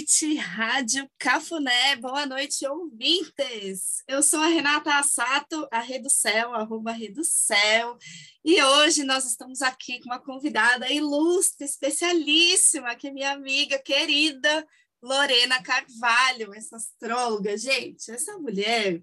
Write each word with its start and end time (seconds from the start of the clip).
Noite, 0.00 0.34
Rádio 0.36 1.10
Cafuné. 1.18 1.94
Boa 1.96 2.24
noite, 2.24 2.66
ouvintes. 2.66 4.02
Eu 4.08 4.22
sou 4.22 4.40
a 4.40 4.46
Renata 4.46 4.94
Assato, 4.94 5.68
a 5.70 5.84
Céu, 6.08 6.54
arroba 6.54 6.96
Céu. 7.22 7.98
E 8.42 8.62
hoje 8.62 9.04
nós 9.04 9.26
estamos 9.26 9.60
aqui 9.60 10.00
com 10.00 10.06
uma 10.06 10.18
convidada 10.18 10.90
ilustre, 10.90 11.66
especialíssima, 11.66 12.94
que 12.96 13.08
é 13.08 13.12
minha 13.12 13.32
amiga 13.32 13.78
querida 13.78 14.66
Lorena 15.02 15.62
Carvalho, 15.62 16.54
essa 16.54 16.76
astróloga. 16.76 17.58
Gente, 17.58 18.10
essa 18.10 18.38
mulher 18.38 19.02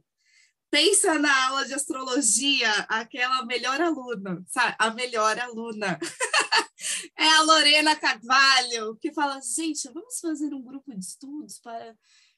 pensa 0.70 1.18
na 1.20 1.48
aula 1.48 1.66
de 1.66 1.74
astrologia, 1.74 2.72
aquela 2.90 3.46
melhor 3.46 3.82
aluna, 3.82 4.44
sabe? 4.48 4.76
A 4.80 4.92
melhor 4.92 5.40
aluna. 5.40 6.00
é 7.18 7.28
a 7.28 7.42
Lorena 7.42 7.96
Carvalho, 7.96 8.96
que 8.98 9.14
fala: 9.14 9.40
gente, 9.42 9.90
vamos 9.94 10.20
fazer 10.20 10.54
um 10.54 10.62
grupo 10.62 10.94
de 10.94 11.04
estudos 11.04 11.60
para 11.60 11.96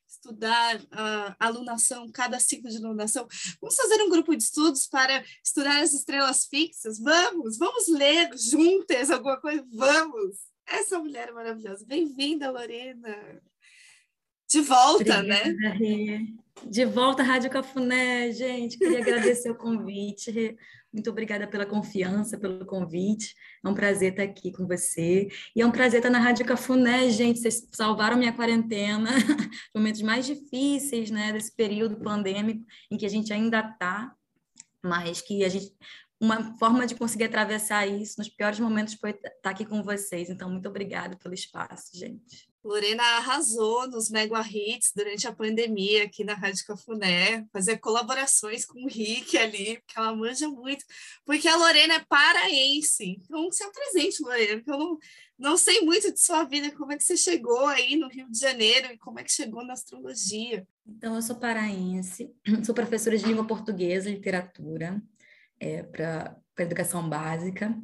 estudar 0.07 0.81
a 0.91 1.35
alunação, 1.39 2.09
cada 2.11 2.39
ciclo 2.39 2.69
de 2.69 2.77
alunação. 2.77 3.27
Vamos 3.61 3.75
fazer 3.75 4.01
um 4.01 4.09
grupo 4.09 4.35
de 4.35 4.43
estudos 4.43 4.87
para 4.87 5.23
estudar 5.43 5.81
as 5.81 5.93
estrelas 5.93 6.47
fixas? 6.47 6.99
Vamos, 6.99 7.57
vamos 7.57 7.87
ler 7.87 8.29
juntas 8.35 9.11
alguma 9.11 9.39
coisa? 9.39 9.63
Vamos! 9.71 10.49
Essa 10.65 10.99
mulher 10.99 11.29
é 11.29 11.31
maravilhosa. 11.31 11.85
Bem-vinda, 11.85 12.51
Lorena. 12.51 13.41
De 14.47 14.61
volta, 14.61 15.21
né? 15.21 15.41
Obrigada, 15.41 15.53
né? 15.53 15.69
Rê. 15.77 16.48
De 16.65 16.85
volta 16.85 17.21
à 17.21 17.25
Rádio 17.25 17.49
Cafuné, 17.49 18.31
gente. 18.31 18.77
Queria 18.77 18.99
agradecer 18.99 19.49
o 19.49 19.55
convite. 19.55 20.55
Muito 20.91 21.09
obrigada 21.09 21.47
pela 21.47 21.65
confiança, 21.65 22.37
pelo 22.37 22.65
convite. 22.65 23.35
É 23.63 23.69
um 23.69 23.73
prazer 23.73 24.11
estar 24.11 24.23
aqui 24.23 24.51
com 24.51 24.67
você. 24.67 25.27
E 25.55 25.61
é 25.61 25.65
um 25.65 25.71
prazer 25.71 25.99
estar 25.99 26.09
na 26.09 26.19
Rádio 26.19 26.45
Cafuné, 26.45 27.09
gente. 27.09 27.39
Vocês 27.39 27.67
salvaram 27.71 28.17
minha 28.17 28.33
quarentena, 28.33 29.09
momentos 29.75 30.01
mais 30.01 30.25
difíceis, 30.25 31.11
né, 31.11 31.31
desse 31.31 31.55
período 31.55 31.99
pandêmico 31.99 32.65
em 32.91 32.97
que 32.97 33.05
a 33.05 33.09
gente 33.09 33.31
ainda 33.31 33.59
está, 33.59 34.13
mas 34.83 35.21
que 35.21 35.43
a 35.43 35.49
gente 35.49 35.71
uma 36.19 36.57
forma 36.57 36.85
de 36.85 36.95
conseguir 36.95 37.25
atravessar 37.25 37.87
isso 37.87 38.15
nos 38.17 38.27
piores 38.27 38.59
momentos 38.59 38.95
foi 38.95 39.11
estar 39.11 39.49
aqui 39.49 39.65
com 39.65 39.81
vocês. 39.81 40.29
Então, 40.29 40.49
muito 40.49 40.67
obrigada 40.67 41.15
pelo 41.15 41.33
espaço, 41.33 41.97
gente. 41.97 42.49
Lorena 42.61 43.01
arrasou 43.17 43.87
nos 43.87 44.09
Mega 44.09 44.41
Hits 44.41 44.91
durante 44.93 45.25
a 45.25 45.31
pandemia 45.31 46.03
aqui 46.03 46.25
na 46.25 46.33
Rádio 46.33 46.65
Cafuné, 46.65 47.47
fazer 47.53 47.77
colaborações 47.77 48.65
com 48.65 48.83
o 48.83 48.87
Rick 48.87 49.37
ali, 49.37 49.77
porque 49.77 49.97
ela 49.97 50.13
manja 50.13 50.49
muito, 50.49 50.83
porque 51.23 51.47
a 51.47 51.55
Lorena 51.55 51.93
é 51.95 52.05
paraense. 52.07 53.21
Então, 53.23 53.49
se 53.49 53.63
apresente, 53.63 54.21
Lorena, 54.21 54.57
porque 54.57 54.71
eu 54.71 54.77
não, 54.77 54.97
não 55.37 55.57
sei 55.57 55.81
muito 55.81 56.11
de 56.11 56.19
sua 56.19 56.43
vida, 56.43 56.69
como 56.71 56.91
é 56.91 56.97
que 56.97 57.03
você 57.03 57.15
chegou 57.15 57.65
aí 57.65 57.95
no 57.95 58.09
Rio 58.09 58.29
de 58.29 58.37
Janeiro 58.37 58.91
e 58.91 58.97
como 58.97 59.19
é 59.21 59.23
que 59.23 59.31
chegou 59.31 59.65
na 59.65 59.71
astrologia. 59.71 60.67
Então, 60.85 61.15
eu 61.15 61.21
sou 61.21 61.37
paraense, 61.37 62.29
sou 62.65 62.75
professora 62.75 63.17
de 63.17 63.25
língua 63.25 63.47
portuguesa 63.47 64.09
e 64.09 64.15
literatura 64.15 65.01
é, 65.59 65.83
para 65.83 66.35
educação 66.57 67.07
básica. 67.07 67.75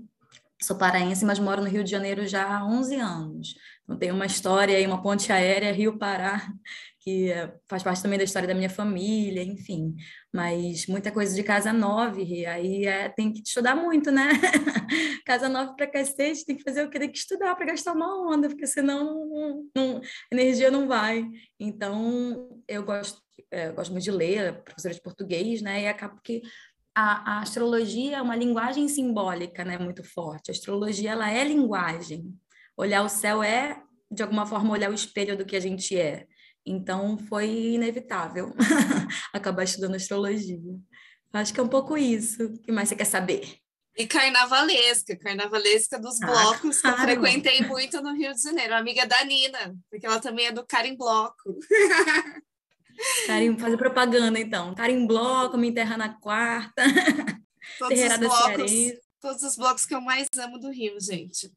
Sou 0.62 0.78
paraense, 0.78 1.26
mas 1.26 1.38
moro 1.38 1.62
no 1.62 1.68
Rio 1.68 1.84
de 1.84 1.92
Janeiro 1.92 2.26
já 2.26 2.58
há 2.58 2.66
11 2.66 2.96
anos. 2.96 3.56
Então, 3.84 3.98
tem 3.98 4.12
uma 4.12 4.26
história 4.26 4.76
aí, 4.76 4.88
uma 4.88 5.02
ponte 5.02 5.32
aérea 5.32 5.72
Rio-Pará, 5.72 6.42
que 7.00 7.32
é, 7.32 7.54
faz 7.68 7.84
parte 7.84 8.02
também 8.02 8.18
da 8.18 8.24
história 8.24 8.48
da 8.48 8.56
minha 8.56 8.70
família, 8.70 9.44
enfim. 9.44 9.96
Mas 10.34 10.88
muita 10.88 11.12
coisa 11.12 11.36
de 11.36 11.44
casa 11.44 11.72
nove, 11.72 12.46
aí 12.46 12.86
é, 12.86 13.10
tem 13.10 13.32
que 13.32 13.42
estudar 13.46 13.76
muito, 13.76 14.12
né? 14.12 14.30
casa 15.26 15.48
nove 15.50 15.76
para 15.76 15.88
cacete, 15.88 16.46
tem 16.46 16.56
que 16.56 16.64
fazer 16.64 16.84
o 16.84 16.90
que? 16.90 16.98
Tem 16.98 17.12
que 17.12 17.18
estudar 17.18 17.54
para 17.56 17.68
gastar 17.68 17.92
uma 17.94 18.34
onda, 18.34 18.48
porque 18.48 18.66
senão 18.66 19.28
não, 19.28 19.70
não, 19.76 20.02
energia 20.32 20.72
não 20.72 20.88
vai. 20.88 21.28
Então, 21.60 22.60
eu 22.68 22.84
gosto, 22.84 23.22
é, 23.52 23.72
gosto 23.72 23.92
muito 23.92 24.06
de 24.06 24.12
ler, 24.12 24.64
professora 24.64 24.94
de 24.94 25.02
português, 25.02 25.62
né? 25.62 25.84
E 25.84 25.88
acabo 25.88 26.20
que 26.24 26.42
a, 26.96 27.34
a, 27.34 27.42
astrologia 27.42 28.18
é 28.18 28.22
uma 28.22 28.36
linguagem 28.36 28.88
simbólica, 28.88 29.66
né, 29.66 29.78
muito 29.78 30.04
forte. 30.04 30.50
A 30.50 30.54
astrologia 30.54 31.12
ela 31.12 31.30
é 31.30 31.44
linguagem. 31.44 32.34
Olhar 32.78 33.04
o 33.04 33.10
céu 33.10 33.44
é 33.44 33.82
de 34.10 34.24
alguma 34.24 34.46
forma 34.46 34.72
olhar 34.72 34.90
o 34.90 34.94
espelho 34.94 35.38
do 35.38 35.46
que 35.46 35.56
a 35.56 35.60
gente 35.60 35.98
é. 35.98 36.26
Então 36.66 37.18
foi 37.18 37.50
inevitável 37.50 38.56
acabar 39.34 39.64
estudando 39.64 39.96
astrologia. 39.96 40.58
Acho 41.34 41.54
que 41.54 41.60
é 41.60 41.64
um 41.64 41.68
pouco 41.68 41.98
isso. 41.98 42.46
O 42.46 42.62
que 42.62 42.72
mais 42.72 42.88
você 42.88 42.96
quer 42.96 43.06
saber? 43.06 43.60
E 43.98 44.08
carnavalesca, 44.08 45.18
carnavalesca 45.18 46.00
dos 46.00 46.22
ah, 46.22 46.26
blocos, 46.26 46.82
claro. 46.82 46.96
que 46.96 47.02
eu 47.02 47.06
frequentei 47.06 47.62
muito 47.62 48.02
no 48.02 48.14
Rio 48.14 48.34
de 48.34 48.42
Janeiro. 48.42 48.74
Amiga 48.74 49.06
da 49.06 49.24
Nina, 49.26 49.76
porque 49.90 50.06
ela 50.06 50.20
também 50.20 50.48
é 50.48 50.52
do 50.52 50.66
Cara 50.66 50.88
em 50.88 50.96
Bloco. 50.96 51.58
Carim, 53.28 53.58
fazer 53.58 53.78
propaganda, 53.78 54.40
então. 54.40 54.74
Carim 54.76 55.06
Bloco, 55.06 55.58
Me 55.58 55.70
Enterra 55.70 55.98
na 55.98 56.10
Quarta. 56.10 56.84
Todos 57.80 58.00
os, 58.00 58.18
blocos, 58.18 58.72
todos 59.20 59.44
os 59.44 59.58
blocos 59.58 59.86
que 59.86 59.96
eu 59.96 60.00
mais 60.00 60.28
amo 60.38 60.60
do 60.60 60.70
Rio, 60.70 61.00
gente. 61.02 61.52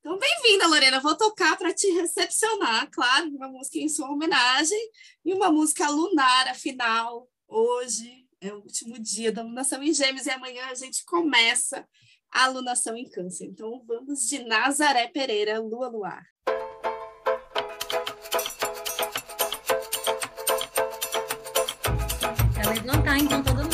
Então, 0.00 0.18
bem-vinda, 0.18 0.66
Lorena. 0.66 1.00
Vou 1.00 1.16
tocar 1.16 1.56
para 1.56 1.72
te 1.72 1.86
recepcionar, 1.92 2.90
claro, 2.90 3.28
uma 3.28 3.48
música 3.48 3.78
em 3.78 3.88
sua 3.88 4.10
homenagem 4.10 4.78
e 5.24 5.32
uma 5.32 5.50
música 5.50 5.88
lunar, 5.88 6.48
afinal, 6.48 7.28
hoje 7.46 8.26
é 8.40 8.52
o 8.52 8.56
último 8.56 8.98
dia 8.98 9.32
da 9.32 9.40
alunação 9.40 9.82
em 9.82 9.94
Gêmeos 9.94 10.26
e 10.26 10.30
amanhã 10.30 10.66
a 10.66 10.74
gente 10.74 11.04
começa 11.06 11.88
a 12.30 12.44
alunação 12.44 12.96
em 12.96 13.08
Câncer. 13.08 13.46
Então, 13.46 13.82
vamos 13.86 14.28
de 14.28 14.40
Nazaré 14.40 15.08
Pereira, 15.08 15.60
Lua 15.60 15.88
Luar. 15.88 16.26
Levantar 22.84 23.18
então 23.18 23.42
todo 23.42 23.62
mundo, 23.62 23.73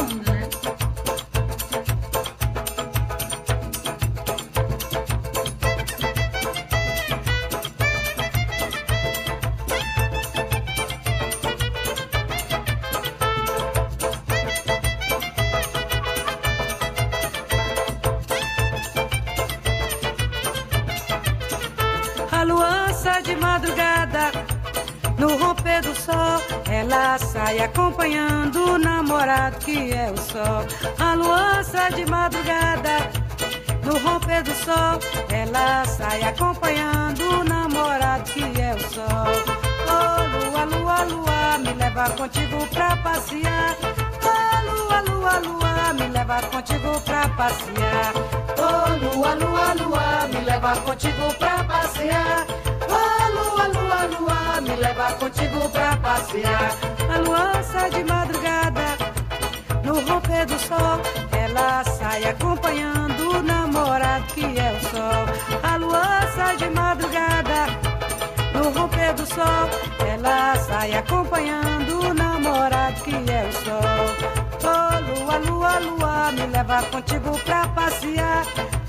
que 29.71 29.93
é 29.93 30.11
o 30.11 30.17
sol. 30.19 30.67
A 30.99 31.15
lua 31.15 31.63
sai 31.63 31.93
de 31.93 32.05
madrugada. 32.07 32.97
No 33.85 33.97
romper 33.99 34.43
do 34.43 34.53
sol, 34.53 34.99
ela 35.31 35.85
sai 35.85 36.23
acompanhando 36.23 37.23
o 37.41 37.45
namorado 37.45 38.25
que 38.33 38.43
é 38.61 38.75
o 38.75 38.81
sol. 38.95 39.33
Oh, 39.95 40.21
lua, 40.35 40.65
lua, 40.65 41.05
lua, 41.05 41.59
me 41.59 41.73
leva 41.75 42.11
contigo 42.11 42.67
pra 42.75 42.97
passear. 42.97 43.77
Oh, 44.23 44.55
lua, 44.71 45.01
lua, 45.09 45.39
lua, 45.39 45.93
me 45.95 46.09
leva 46.09 46.43
contigo 46.43 47.01
pra 47.01 47.29
passear. 47.29 48.13
Oh, 48.59 48.89
lua, 49.03 49.35
lua, 49.35 49.75
lua, 49.75 50.28
me 50.33 50.41
leva 50.45 50.77
contigo 50.81 51.34
pra 51.39 51.65
passear. 51.65 52.47
Oh, 52.99 53.23
lua, 53.37 53.66
lua, 53.69 54.01
lua, 54.19 54.61
me 54.61 54.77
leva 54.77 55.13
contigo 55.15 55.69
pra 55.71 55.97
passear. 55.97 56.71
A 57.13 57.19
lua 57.19 57.63
sai 57.63 57.91
de 57.91 58.05
madrugada, 58.05 58.59
no 59.91 60.01
romper 60.03 60.47
do 60.47 60.57
sol, 60.57 61.01
ela 61.33 61.83
sai 61.83 62.22
acompanhando 62.25 63.39
o 63.39 63.42
namorado 63.42 64.25
que 64.34 64.45
é 64.45 64.71
o 64.78 64.81
sol. 64.89 65.22
A 65.65 65.77
lua 65.77 66.22
sai 66.37 66.57
de 66.59 66.71
madrugada, 66.71 67.66
no 68.54 68.71
romper 68.71 69.13
do 69.15 69.27
sol, 69.27 69.66
ela 70.09 70.54
sai 70.69 70.95
acompanhando 70.95 72.09
o 72.09 72.15
namorado 72.15 73.03
que 73.03 73.16
é 73.16 73.48
o 73.48 73.53
sol. 73.65 74.07
Oh, 74.63 74.95
lua, 75.09 75.37
lua, 75.39 75.78
lua, 75.81 76.33
me 76.33 76.47
leva 76.47 76.83
contigo 76.84 77.37
pra 77.45 77.66
passear. 77.69 78.47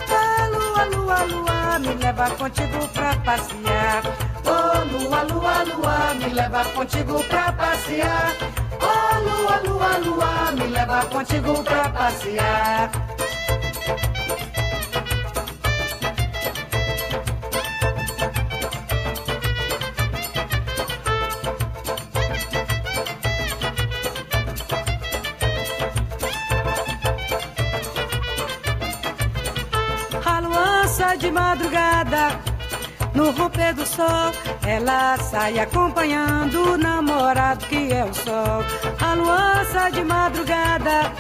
Oh, 0.07 0.56
lua, 0.56 0.83
lua, 0.86 1.24
lua, 1.24 1.80
me 1.80 1.95
leva 1.95 2.30
contigo 2.30 2.88
pra 2.89 3.15
passear. 3.25 4.03
Oh, 4.45 4.86
lua, 4.92 5.24
lua, 5.24 5.63
lua, 5.63 6.13
me 6.13 6.30
leva 6.31 6.63
contigo 6.65 7.24
pra 7.24 7.51
passear. 7.53 8.61
Lua, 9.51 9.59
lua, 9.65 9.98
lua, 9.98 10.51
me 10.53 10.68
leva 10.68 11.06
contigo 11.06 11.63
pra 11.63 11.89
passear. 11.89 12.92
de 31.21 31.30
madrugada 31.30 32.39
no 33.13 33.31
romper 33.31 33.74
do 33.74 33.86
sol, 33.86 34.31
ela 34.65 35.18
sai 35.18 35.59
acompanhando 35.59 36.74
o 36.74 36.77
namorado 36.77 37.65
que 37.68 37.92
é 37.94 38.03
o 38.03 38.13
sol. 38.13 38.63
A 39.12 39.13
lua 39.13 39.66
sai 39.74 39.92
de 39.92 40.04
madrugada, 40.06 41.12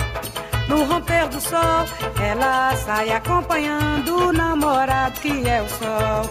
no 0.69 0.85
romper 0.85 1.27
do 1.27 1.41
sol, 1.41 1.83
ela 2.23 2.73
sai 2.77 3.11
acompanhando 3.11 4.29
o 4.29 4.31
namorado 4.31 5.19
que 5.19 5.45
é 5.45 5.61
o 5.61 5.67
sol. 5.67 6.21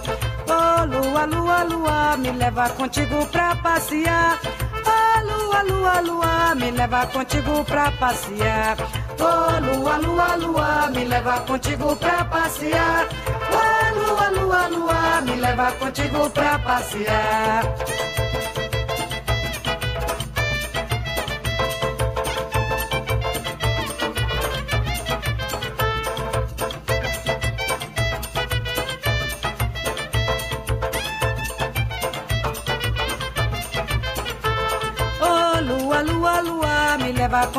Oh, 0.48 0.86
lua, 0.86 1.26
lua, 1.26 1.62
lua, 1.64 2.16
me 2.16 2.30
leva 2.30 2.70
contigo 2.70 3.26
pra 3.26 3.54
passear. 3.56 4.38
Oh, 4.86 5.20
lua, 5.30 5.62
lua, 5.64 6.00
lua, 6.00 6.54
me 6.54 6.70
leva 6.70 7.06
contigo 7.08 7.62
pra 7.64 7.92
passear. 7.92 8.76
Oh, 9.18 9.60
lua, 9.60 9.96
lua, 9.98 10.36
lua, 10.36 10.90
me 10.90 11.04
leva 11.04 11.40
contigo 11.40 11.94
pra 11.96 12.24
passear. 12.24 13.06
Oh, 13.52 14.00
lua, 14.00 14.28
lua, 14.30 14.68
lua, 14.68 15.20
me 15.20 15.36
leva 15.36 15.72
contigo 15.72 16.30
pra 16.30 16.58
passear. 16.58 18.29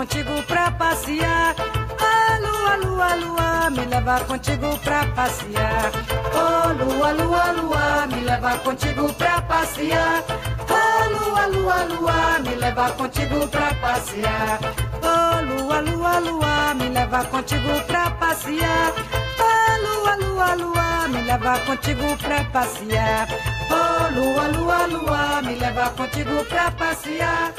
Contigo 0.02 0.42
pra 0.48 0.72
passear. 0.72 1.56
Ah, 2.00 2.40
lua, 2.42 2.76
lua, 2.78 3.16
lua, 3.18 3.70
me 3.70 3.86
leva 3.86 4.20
contigo 4.22 4.76
pra 4.84 5.06
passear. 5.14 5.92
Oh, 6.34 6.74
lua, 6.74 7.12
lua, 7.12 7.52
lua, 7.52 8.08
me 8.08 8.22
leva 8.22 8.58
contigo 8.64 9.14
pra 9.14 9.42
passear. 9.44 10.24
Oh, 10.68 11.10
lua, 11.14 11.46
lua, 11.54 11.84
lua, 11.84 12.40
me 12.40 12.56
leva 12.56 12.90
contigo 12.94 13.48
pra 13.48 13.76
passear. 13.76 14.60
Oh, 15.04 15.42
lua, 15.46 15.82
lua, 15.82 16.20
lua, 16.20 16.74
me 16.74 16.90
leva 16.90 17.24
contigo 17.26 17.80
pra 17.86 18.10
passear. 18.20 18.94
Oh, 19.38 19.72
lua, 19.84 20.16
lua, 20.16 20.56
lua, 20.56 21.08
me 21.10 21.22
leva 21.22 21.60
contigo 21.60 22.18
pra 22.18 22.44
passear. 22.46 23.28
Oh, 23.70 24.10
lua, 24.16 24.48
lua, 24.48 24.88
lua, 24.88 25.42
me 25.44 25.56
leva 25.56 25.92
contigo 25.92 26.44
pra 26.46 26.72
passear. 26.72 27.54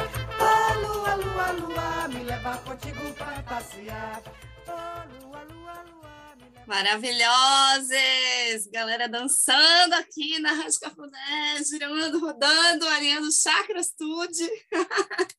Contigo 2.64 3.14
pra 3.14 3.43
passear. 3.43 4.23
Oh, 4.67 5.26
lua, 5.26 5.43
lua, 5.44 5.82
lua. 5.82 6.37
Maravilhosas! 6.67 8.67
Galera 8.70 9.09
dançando 9.09 9.94
aqui 9.94 10.38
na 10.38 10.53
Rádio 10.53 10.81
Cafuné, 10.81 11.64
girando, 11.64 12.20
rodando, 12.20 12.87
alinhando 12.88 13.32
chakras, 13.32 13.93
tudo. 13.97 14.32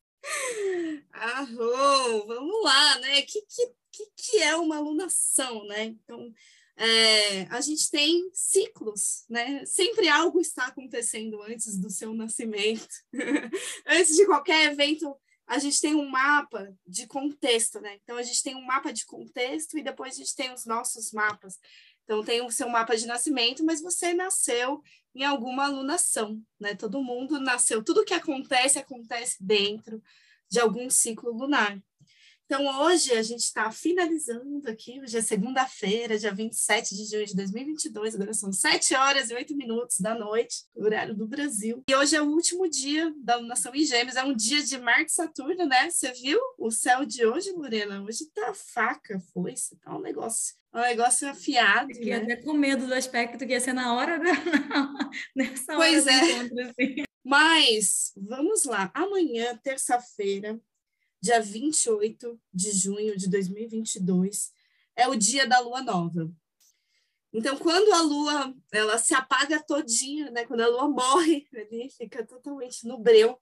Arrou! 1.13 2.27
Vamos 2.27 2.63
lá, 2.63 2.99
né? 2.99 3.19
O 3.19 3.25
que, 3.25 3.41
que, 3.41 3.71
que 4.15 4.37
é 4.39 4.55
uma 4.55 4.77
alunação, 4.77 5.65
né? 5.65 5.83
Então, 5.85 6.33
é, 6.75 7.43
a 7.43 7.61
gente 7.61 7.89
tem 7.89 8.29
ciclos, 8.33 9.23
né? 9.29 9.65
Sempre 9.65 10.09
algo 10.09 10.41
está 10.41 10.67
acontecendo 10.67 11.41
antes 11.43 11.77
do 11.77 11.89
seu 11.89 12.13
nascimento. 12.13 12.87
antes 13.87 14.15
de 14.15 14.25
qualquer 14.25 14.71
evento, 14.71 15.15
a 15.47 15.59
gente 15.59 15.81
tem 15.81 15.95
um 15.95 16.07
mapa 16.07 16.73
de 16.87 17.05
contexto, 17.07 17.79
né? 17.79 17.97
Então, 18.03 18.17
a 18.17 18.23
gente 18.23 18.41
tem 18.41 18.55
um 18.55 18.65
mapa 18.65 18.91
de 18.91 19.05
contexto 19.05 19.77
e 19.77 19.83
depois 19.83 20.13
a 20.13 20.17
gente 20.17 20.35
tem 20.35 20.53
os 20.53 20.65
nossos 20.65 21.11
mapas. 21.11 21.59
Então, 22.03 22.23
tem 22.23 22.41
o 22.41 22.51
seu 22.51 22.69
mapa 22.69 22.95
de 22.95 23.05
nascimento, 23.05 23.63
mas 23.63 23.81
você 23.81 24.13
nasceu 24.13 24.81
em 25.15 25.23
alguma 25.23 25.65
alunação, 25.65 26.41
né? 26.59 26.75
Todo 26.75 27.03
mundo 27.03 27.39
nasceu, 27.39 27.83
tudo 27.83 28.05
que 28.05 28.13
acontece, 28.13 28.79
acontece 28.79 29.37
dentro 29.41 30.01
de 30.49 30.59
algum 30.59 30.89
ciclo 30.89 31.31
lunar. 31.31 31.81
Então, 32.53 32.83
hoje 32.83 33.11
a 33.13 33.23
gente 33.23 33.39
está 33.39 33.71
finalizando 33.71 34.69
aqui, 34.69 35.01
hoje 35.01 35.17
é 35.17 35.23
segunda-feira, 35.23 36.19
dia 36.19 36.31
27 36.31 36.95
de 36.95 37.05
junho 37.05 37.25
de 37.25 37.35
2022, 37.35 38.13
agora 38.13 38.31
são 38.31 38.53
7 38.53 38.93
horas 38.93 39.31
e 39.31 39.33
8 39.33 39.57
minutos 39.57 39.99
da 39.99 40.13
noite, 40.13 40.57
horário 40.75 41.15
do 41.15 41.25
Brasil. 41.25 41.83
E 41.89 41.95
hoje 41.95 42.15
é 42.15 42.21
o 42.21 42.27
último 42.27 42.69
dia 42.69 43.11
da 43.23 43.37
lunação 43.37 43.73
em 43.73 43.83
Gêmeos, 43.83 44.15
é 44.15 44.23
um 44.23 44.35
dia 44.35 44.61
de 44.61 44.77
Marte 44.77 45.09
e 45.09 45.15
Saturno, 45.15 45.65
né? 45.65 45.89
Você 45.89 46.11
viu 46.11 46.39
o 46.59 46.69
céu 46.69 47.03
de 47.03 47.25
hoje, 47.25 47.51
Lorena? 47.53 48.03
Hoje 48.03 48.29
tá 48.31 48.53
faca, 48.53 49.19
foice, 49.33 49.75
tá 49.77 49.97
um 49.97 50.01
negócio, 50.01 50.53
um 50.75 50.81
negócio 50.81 51.27
afiado, 51.27 51.91
Fiquei 51.91 52.11
né? 52.11 52.17
até 52.17 52.35
com 52.35 52.53
medo 52.53 52.85
do 52.85 52.93
aspecto 52.93 53.47
que 53.47 53.53
ia 53.53 53.59
ser 53.59 53.73
na 53.73 53.95
hora 53.95 54.19
da... 54.19 54.25
nessa 55.35 55.73
Pois 55.73 56.05
hora 56.05 56.13
é. 56.13 56.31
encontro, 56.33 56.61
assim. 56.61 57.03
Mas, 57.25 58.11
vamos 58.15 58.65
lá, 58.65 58.91
amanhã, 58.93 59.57
terça-feira, 59.63 60.61
dia 61.23 61.39
28 61.39 62.37
de 62.53 62.71
junho 62.73 63.15
de 63.15 63.29
2022, 63.29 64.51
é 64.93 65.07
o 65.07 65.15
dia 65.15 65.47
da 65.47 65.57
lua 65.61 65.81
nova. 65.81 66.29
Então, 67.31 67.57
quando 67.57 67.93
a 67.93 68.01
lua 68.01 68.53
ela 68.73 68.97
se 68.97 69.13
apaga 69.13 69.63
todinha, 69.63 70.29
né? 70.31 70.45
Quando 70.45 70.59
a 70.59 70.67
lua 70.67 70.89
morre, 70.89 71.47
ali 71.55 71.89
fica 71.89 72.25
totalmente 72.25 72.85
no 72.85 72.97
breu, 72.97 73.39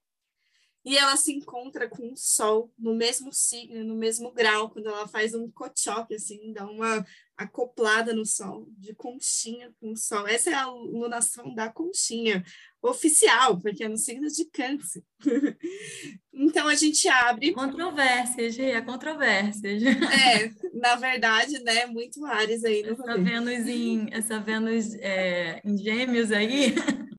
e 0.84 0.96
ela 0.96 1.16
se 1.16 1.32
encontra 1.32 1.88
com 1.88 2.12
o 2.12 2.16
sol 2.16 2.72
no 2.78 2.94
mesmo 2.94 3.32
signo, 3.32 3.82
no 3.82 3.96
mesmo 3.96 4.30
grau, 4.30 4.70
quando 4.70 4.88
ela 4.88 5.08
faz 5.08 5.34
um 5.34 5.50
cochoque, 5.50 6.14
assim, 6.14 6.52
dá 6.52 6.64
uma 6.64 7.04
acoplada 7.36 8.14
no 8.14 8.24
sol, 8.24 8.68
de 8.78 8.94
conchinha 8.94 9.74
com 9.80 9.90
o 9.90 9.96
sol. 9.96 10.26
Essa 10.28 10.50
é 10.50 10.54
a 10.54 10.70
lunação 10.70 11.52
da 11.52 11.68
conchinha 11.68 12.44
oficial, 12.80 13.58
porque 13.60 13.82
é 13.82 13.88
no 13.88 13.96
signo 13.98 14.28
de 14.28 14.44
câncer. 14.44 15.04
então 16.42 16.66
a 16.66 16.74
gente 16.74 17.08
abre. 17.08 17.52
Controvérsias, 17.52 18.54
Gê, 18.54 18.72
há 18.72 18.82
controvérsias. 18.82 19.82
É, 19.82 20.50
na 20.74 20.96
verdade, 20.96 21.62
né? 21.62 21.86
Muito 21.86 22.24
Ares 22.24 22.64
aí 22.64 22.82
no 22.82 22.92
Essa. 22.92 23.18
Vênus 23.18 23.68
em, 23.68 24.08
essa 24.12 24.40
Vênus 24.40 24.94
é, 24.94 25.60
em 25.64 25.78
gêmeos 25.78 26.32
aí. 26.32 26.74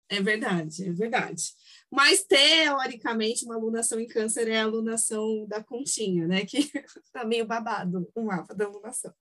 É 0.09 0.21
verdade, 0.21 0.87
é 0.87 0.91
verdade. 0.91 1.43
Mas, 1.89 2.23
teoricamente, 2.23 3.45
uma 3.45 3.55
alunação 3.55 3.99
em 3.99 4.07
câncer 4.07 4.47
é 4.49 4.59
a 4.59 4.63
alunação 4.63 5.45
da 5.47 5.63
conchinha, 5.63 6.27
né? 6.27 6.45
Que 6.45 6.69
tá 7.13 7.23
meio 7.23 7.45
babado 7.45 8.09
o 8.13 8.25
mapa 8.25 8.53
da 8.53 8.65
alunação. 8.65 9.13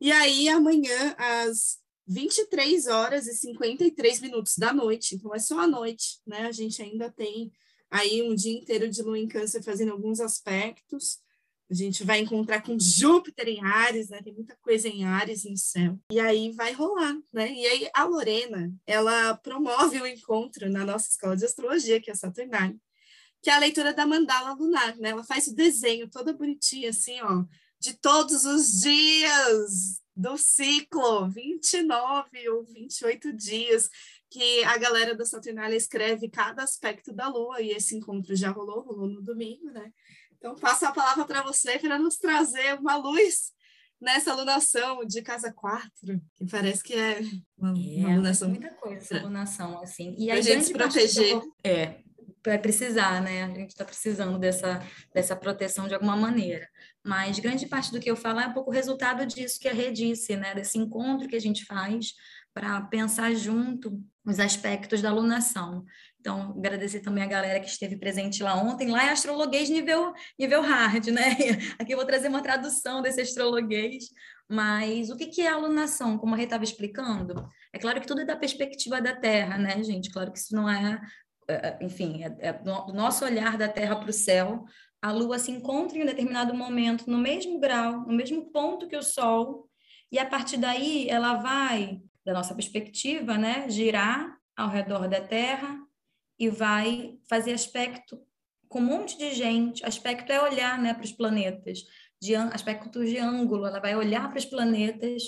E 0.00 0.12
aí, 0.12 0.48
amanhã, 0.48 1.16
às 1.18 1.78
23 2.06 2.86
horas 2.86 3.26
e 3.26 3.34
53 3.34 4.20
minutos 4.20 4.56
da 4.56 4.72
noite, 4.72 5.14
então 5.14 5.34
é 5.34 5.38
só 5.38 5.60
a 5.60 5.66
noite, 5.66 6.20
né? 6.26 6.46
A 6.46 6.52
gente 6.52 6.80
ainda 6.80 7.10
tem 7.10 7.50
aí 7.90 8.22
um 8.22 8.34
dia 8.34 8.52
inteiro 8.52 8.88
de 8.88 9.02
lua 9.02 9.18
em 9.18 9.28
câncer 9.28 9.62
fazendo 9.62 9.92
alguns 9.92 10.20
aspectos. 10.20 11.18
A 11.70 11.74
gente 11.74 12.02
vai 12.02 12.20
encontrar 12.20 12.62
com 12.62 12.78
Júpiter 12.78 13.46
em 13.46 13.62
Ares, 13.62 14.08
né? 14.08 14.22
Tem 14.22 14.32
muita 14.32 14.56
coisa 14.62 14.88
em 14.88 15.04
Ares 15.04 15.44
no 15.44 15.56
céu. 15.56 15.98
E 16.10 16.18
aí 16.18 16.50
vai 16.52 16.72
rolar, 16.72 17.14
né? 17.30 17.52
E 17.52 17.66
aí 17.66 17.90
a 17.94 18.04
Lorena, 18.04 18.72
ela 18.86 19.34
promove 19.36 20.00
o 20.00 20.06
encontro 20.06 20.70
na 20.70 20.84
nossa 20.84 21.10
escola 21.10 21.36
de 21.36 21.44
astrologia, 21.44 22.00
que 22.00 22.10
é 22.10 22.14
Saturnália, 22.14 22.76
que 23.42 23.50
é 23.50 23.52
a 23.52 23.58
leitura 23.58 23.92
da 23.92 24.06
mandala 24.06 24.54
lunar, 24.54 24.96
né? 24.96 25.10
Ela 25.10 25.24
faz 25.24 25.46
o 25.46 25.54
desenho 25.54 26.08
toda 26.08 26.32
bonitinha, 26.32 26.88
assim, 26.88 27.20
ó, 27.20 27.44
de 27.78 27.94
todos 27.94 28.44
os 28.44 28.80
dias 28.80 30.00
do 30.16 30.36
ciclo, 30.36 31.28
29 31.28 32.48
ou 32.48 32.64
28 32.64 33.32
dias, 33.32 33.88
que 34.30 34.62
a 34.64 34.76
galera 34.78 35.14
da 35.14 35.24
Saturnália 35.24 35.76
escreve 35.76 36.28
cada 36.28 36.62
aspecto 36.62 37.12
da 37.12 37.28
lua, 37.28 37.60
e 37.62 37.70
esse 37.70 37.96
encontro 37.96 38.34
já 38.36 38.50
rolou, 38.50 38.82
rolou 38.82 39.08
no 39.08 39.22
domingo, 39.22 39.70
né? 39.70 39.90
Então, 40.36 40.54
passo 40.54 40.86
a 40.86 40.92
palavra 40.92 41.24
para 41.24 41.42
você 41.42 41.78
para 41.78 41.98
nos 41.98 42.16
trazer 42.16 42.74
uma 42.78 42.96
luz 42.96 43.52
nessa 44.00 44.30
alunação 44.32 45.04
de 45.04 45.20
casa 45.22 45.52
4, 45.52 45.90
que 46.36 46.46
parece 46.46 46.82
que 46.84 46.94
é 46.94 47.20
uma, 47.56 47.72
uma 47.72 48.10
É, 48.10 48.12
alunação. 48.12 48.48
muita 48.48 48.70
coisa 48.70 48.96
essa 48.98 49.16
alunação, 49.18 49.80
assim. 49.82 50.14
E 50.16 50.30
a 50.30 50.40
gente 50.40 50.66
se 50.66 50.72
eu 50.72 50.76
proteger. 50.78 51.34
vou- 51.34 51.52
É, 51.64 51.98
vai 52.46 52.58
precisar, 52.58 53.20
né? 53.20 53.42
A 53.42 53.48
gente 53.48 53.70
está 53.70 53.84
precisando 53.84 54.38
dessa, 54.38 54.80
dessa 55.12 55.34
proteção 55.34 55.88
de 55.88 55.94
alguma 55.94 56.16
maneira. 56.16 56.68
Mas 57.04 57.38
grande 57.40 57.66
parte 57.66 57.90
do 57.90 57.98
que 57.98 58.08
eu 58.10 58.14
falo 58.16 58.38
é 58.38 58.46
um 58.46 58.52
pouco 58.52 58.70
o 58.70 58.72
resultado 58.72 59.26
disso 59.26 59.58
que 59.58 59.66
a 59.68 59.72
Rê 59.72 59.90
disse, 59.90 60.36
né? 60.36 60.54
Desse 60.54 60.78
encontro 60.78 61.26
que 61.26 61.34
a 61.36 61.40
gente 61.40 61.64
faz 61.64 62.12
para 62.58 62.80
pensar 62.80 63.32
junto 63.34 64.02
os 64.26 64.40
aspectos 64.40 65.00
da 65.00 65.10
alunação. 65.10 65.84
Então, 66.18 66.50
agradecer 66.58 66.98
também 66.98 67.22
a 67.22 67.28
galera 67.28 67.60
que 67.60 67.68
esteve 67.68 67.96
presente 67.96 68.42
lá 68.42 68.56
ontem. 68.56 68.90
Lá 68.90 69.06
é 69.06 69.10
astrologuês 69.10 69.70
nível, 69.70 70.12
nível 70.36 70.60
hard, 70.60 71.06
né? 71.06 71.36
Aqui 71.78 71.92
eu 71.92 71.96
vou 71.96 72.04
trazer 72.04 72.26
uma 72.26 72.42
tradução 72.42 73.00
desse 73.00 73.20
astrologuês. 73.20 74.06
Mas 74.50 75.08
o 75.08 75.16
que, 75.16 75.40
é 75.40 75.46
alunação? 75.46 76.18
Como 76.18 76.34
a 76.34 76.36
Rê 76.36 76.44
estava 76.44 76.64
explicando, 76.64 77.46
é 77.72 77.78
claro 77.78 78.00
que 78.00 78.08
tudo 78.08 78.22
é 78.22 78.24
da 78.24 78.34
perspectiva 78.34 79.00
da 79.00 79.14
Terra, 79.14 79.56
né, 79.56 79.80
gente? 79.84 80.10
Claro 80.10 80.32
que 80.32 80.38
isso 80.38 80.52
não 80.52 80.68
é, 80.68 81.00
é, 81.46 81.78
enfim, 81.80 82.24
é, 82.24 82.48
é 82.48 82.52
do 82.52 82.92
nosso 82.92 83.24
olhar 83.24 83.56
da 83.56 83.68
Terra 83.68 83.94
para 83.94 84.10
o 84.10 84.12
céu. 84.12 84.64
A 85.00 85.12
Lua 85.12 85.38
se 85.38 85.52
encontra 85.52 85.96
em 85.96 86.02
um 86.02 86.06
determinado 86.06 86.52
momento 86.54 87.08
no 87.08 87.18
mesmo 87.18 87.60
grau, 87.60 88.00
no 88.00 88.12
mesmo 88.12 88.50
ponto 88.50 88.88
que 88.88 88.96
o 88.96 89.02
Sol, 89.02 89.68
e 90.10 90.18
a 90.18 90.26
partir 90.26 90.56
daí 90.56 91.08
ela 91.08 91.34
vai 91.34 92.00
da 92.28 92.34
nossa 92.34 92.54
perspectiva, 92.54 93.38
né, 93.38 93.70
girar 93.70 94.36
ao 94.54 94.68
redor 94.68 95.08
da 95.08 95.18
Terra 95.18 95.80
e 96.38 96.50
vai 96.50 97.18
fazer 97.26 97.54
aspecto 97.54 98.20
com 98.68 98.80
um 98.80 98.84
monte 98.84 99.16
de 99.16 99.30
gente. 99.34 99.82
Aspecto 99.82 100.30
é 100.30 100.42
olhar 100.42 100.78
né, 100.78 100.92
para 100.92 101.06
os 101.06 101.12
planetas, 101.12 101.86
de 102.20 102.36
aspecto 102.36 103.02
de 103.02 103.16
ângulo, 103.16 103.64
ela 103.64 103.80
vai 103.80 103.96
olhar 103.96 104.28
para 104.28 104.38
os 104.38 104.44
planetas 104.44 105.22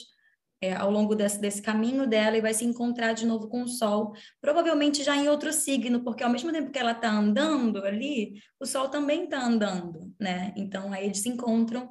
é, 0.61 0.75
ao 0.75 0.91
longo 0.91 1.15
desse, 1.15 1.41
desse 1.41 1.63
caminho 1.63 2.07
dela 2.07 2.37
e 2.37 2.43
vai 2.43 2.53
se 2.53 2.67
encontrar 2.67 3.15
de 3.15 3.25
novo 3.25 3.49
com 3.49 3.63
o 3.63 3.69
Sol, 3.69 4.13
provavelmente 4.39 5.03
já 5.03 5.17
em 5.17 5.27
outro 5.27 5.55
signo, 5.55 6.05
porque 6.05 6.23
ao 6.23 6.29
mesmo 6.29 6.53
tempo 6.53 6.71
que 6.71 6.79
ela 6.79 6.93
está 6.93 7.11
andando 7.11 7.83
ali, 7.83 8.35
o 8.61 8.67
Sol 8.67 8.91
também 8.91 9.25
está 9.25 9.43
andando, 9.43 10.15
né? 10.21 10.53
Então 10.55 10.93
aí 10.93 11.07
eles 11.07 11.21
se 11.21 11.31
encontram 11.31 11.89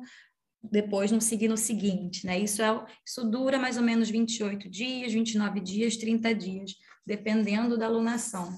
depois 0.62 1.12
no 1.12 1.22
signo 1.22 1.56
seguinte, 1.58 2.26
né? 2.26 2.38
Isso, 2.40 2.62
é, 2.62 2.86
isso 3.06 3.24
dura 3.24 3.58
mais 3.58 3.78
ou 3.78 3.84
menos 3.84 4.10
28 4.10 4.70
dias, 4.70 5.14
29 5.14 5.60
dias, 5.60 5.98
30 5.98 6.36
dias, 6.36 6.76
dependendo 7.06 7.78
da 7.78 7.88
lunação. 7.88 8.56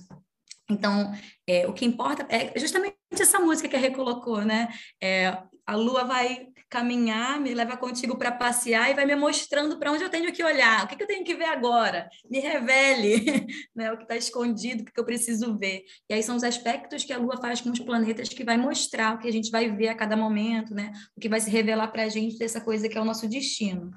Então, 0.70 1.14
é, 1.46 1.68
o 1.68 1.74
que 1.74 1.86
importa 1.86 2.26
é 2.30 2.58
justamente 2.60 2.96
essa 3.12 3.40
música 3.40 3.68
que 3.68 3.76
a 3.76 3.80
Rê 3.80 3.92
colocou, 3.92 4.44
né? 4.44 4.70
É, 5.02 5.38
a 5.66 5.76
lua 5.76 6.04
vai 6.04 6.48
caminhar, 6.72 7.38
me 7.38 7.54
leva 7.54 7.76
contigo 7.76 8.18
para 8.18 8.32
passear 8.32 8.90
e 8.90 8.94
vai 8.94 9.06
me 9.06 9.14
mostrando 9.14 9.78
para 9.78 9.92
onde 9.92 10.06
eu 10.06 10.10
tenho 10.10 10.32
que 10.32 10.42
olhar, 10.42 10.86
o 10.86 10.88
que, 10.88 10.96
que, 10.96 11.04
eu 11.04 11.08
tenho 11.08 11.24
que 11.26 11.36
ver 11.36 11.46
agora, 11.46 12.10
me 12.30 12.40
revele 12.40 13.46
né, 13.76 13.92
o 13.92 13.98
que 13.98 14.04
está 14.04 14.16
escondido, 14.16 14.82
o 14.82 14.86
que, 14.86 14.94
que 14.94 15.00
eu 15.00 15.06
preciso 15.06 15.58
ver. 15.58 15.84
E 16.10 16.14
aí 16.14 16.24
são 16.24 16.38
os 16.38 16.46
aspectos 16.46 17.04
que 17.04 17.12
a 17.12 17.18
Lua 17.18 17.36
faz 17.42 17.60
com 17.60 17.70
os 17.70 17.80
planetas 17.80 18.30
que 18.30 18.46
vai 18.46 18.58
mostrar 18.58 19.16
o 19.16 19.20
que 19.20 19.28
a 19.28 19.34
gente 19.34 19.52
vai 19.52 19.70
ver 19.70 19.90
a 19.90 19.96
cada 19.96 20.16
momento, 20.16 20.74
né, 20.74 20.94
o 21.16 21.20
que 21.20 21.28
vai 21.28 21.42
se 21.42 21.50
revelar 21.50 21.90
para 21.90 22.04
a 22.04 22.10
gente 22.10 22.38
dessa 22.38 22.62
coisa 22.62 22.88
que 22.88 22.98
é 22.98 23.02
o 23.02 23.06
nosso 23.06 23.28
destino. 23.28 23.92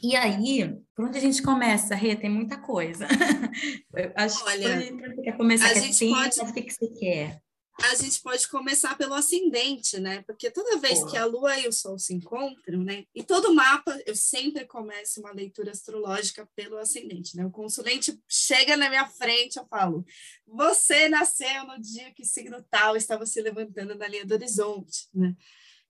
E 0.00 0.14
aí, 0.14 0.72
por 0.94 1.06
onde 1.06 1.18
a 1.18 1.20
gente 1.20 1.42
começa, 1.42 1.94
Rê? 1.94 2.14
Tem 2.14 2.30
muita 2.30 2.58
coisa. 2.58 3.08
acho 4.14 4.44
Olha, 4.44 4.82
que 5.24 5.32
começar 5.32 5.70
a 5.70 5.74
gente 5.74 6.10
pode... 6.10 6.40
o 6.40 6.52
que 6.52 6.70
você 6.70 6.88
quer 6.88 7.40
a 7.80 7.94
gente 7.94 8.20
pode 8.20 8.48
começar 8.48 8.96
pelo 8.98 9.14
ascendente, 9.14 10.00
né? 10.00 10.22
Porque 10.22 10.50
toda 10.50 10.78
vez 10.78 11.04
que 11.04 11.16
a 11.16 11.24
Lua 11.24 11.58
e 11.58 11.68
o 11.68 11.72
Sol 11.72 11.96
se 11.98 12.12
encontram, 12.12 12.82
né? 12.82 13.04
E 13.14 13.22
todo 13.22 13.54
mapa, 13.54 13.96
eu 14.04 14.16
sempre 14.16 14.66
começo 14.66 15.20
uma 15.20 15.32
leitura 15.32 15.70
astrológica 15.70 16.48
pelo 16.56 16.76
ascendente, 16.76 17.36
né? 17.36 17.46
O 17.46 17.50
consulente 17.50 18.20
chega 18.28 18.76
na 18.76 18.88
minha 18.88 19.06
frente, 19.06 19.58
eu 19.58 19.66
falo: 19.66 20.04
você 20.44 21.08
nasceu 21.08 21.64
no 21.66 21.80
dia 21.80 22.12
que 22.12 22.24
signo 22.24 22.64
tal 22.68 22.96
estava 22.96 23.24
se 23.24 23.40
levantando 23.40 23.94
na 23.94 24.08
linha 24.08 24.26
do 24.26 24.34
horizonte, 24.34 25.08
né? 25.14 25.36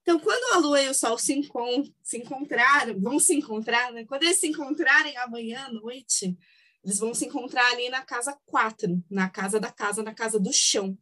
Então, 0.01 0.19
quando 0.19 0.55
a 0.55 0.57
Lua 0.59 0.81
e 0.81 0.89
o 0.89 0.93
Sol 0.93 1.17
se, 1.17 1.33
encont 1.33 1.93
se 2.03 2.17
encontraram, 2.17 2.99
vão 2.99 3.19
se 3.19 3.33
encontrar, 3.33 3.91
né? 3.91 4.05
Quando 4.05 4.23
eles 4.23 4.37
se 4.37 4.47
encontrarem 4.47 5.17
amanhã 5.17 5.65
à 5.65 5.71
noite, 5.71 6.37
eles 6.83 6.99
vão 6.99 7.13
se 7.13 7.25
encontrar 7.25 7.65
ali 7.71 7.89
na 7.89 8.03
casa 8.03 8.37
4, 8.45 9.03
na 9.09 9.29
casa 9.29 9.59
da 9.59 9.71
casa, 9.71 10.01
na 10.01 10.13
casa 10.13 10.39
do 10.39 10.53
chão, 10.53 10.97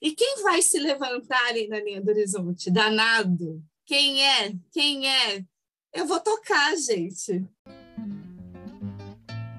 e 0.00 0.12
quem 0.12 0.42
vai 0.42 0.62
se 0.62 0.78
levantar 0.78 1.48
ali 1.48 1.68
na 1.68 1.78
linha 1.78 2.00
do 2.00 2.10
horizonte? 2.10 2.70
Danado. 2.70 3.62
Quem 3.84 4.24
é? 4.24 4.52
Quem 4.72 5.06
é? 5.06 5.44
Eu 5.92 6.06
vou 6.06 6.20
tocar, 6.20 6.74
gente. 6.76 7.44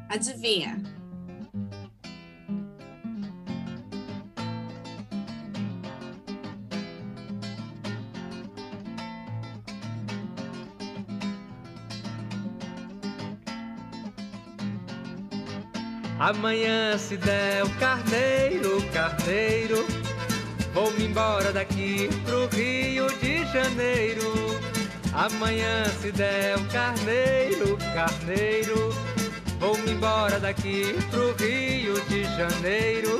Adivinha? 0.09 0.81
Amanhã 16.19 16.97
se 16.97 17.17
der 17.17 17.63
o 17.63 17.79
carneiro, 17.79 18.77
carneiro 18.93 20.00
Vou-me 20.73 21.05
embora 21.05 21.51
daqui 21.51 22.09
pro 22.25 22.47
Rio 22.47 23.07
de 23.19 23.45
Janeiro. 23.51 24.31
Amanhã 25.13 25.83
se 26.01 26.11
der 26.13 26.57
o 26.57 26.65
carneiro, 26.65 27.77
carneiro. 27.93 28.95
Vou-me 29.59 29.91
embora 29.91 30.39
daqui 30.39 30.95
pro 31.09 31.33
Rio 31.35 31.99
de 32.05 32.23
Janeiro. 32.23 33.19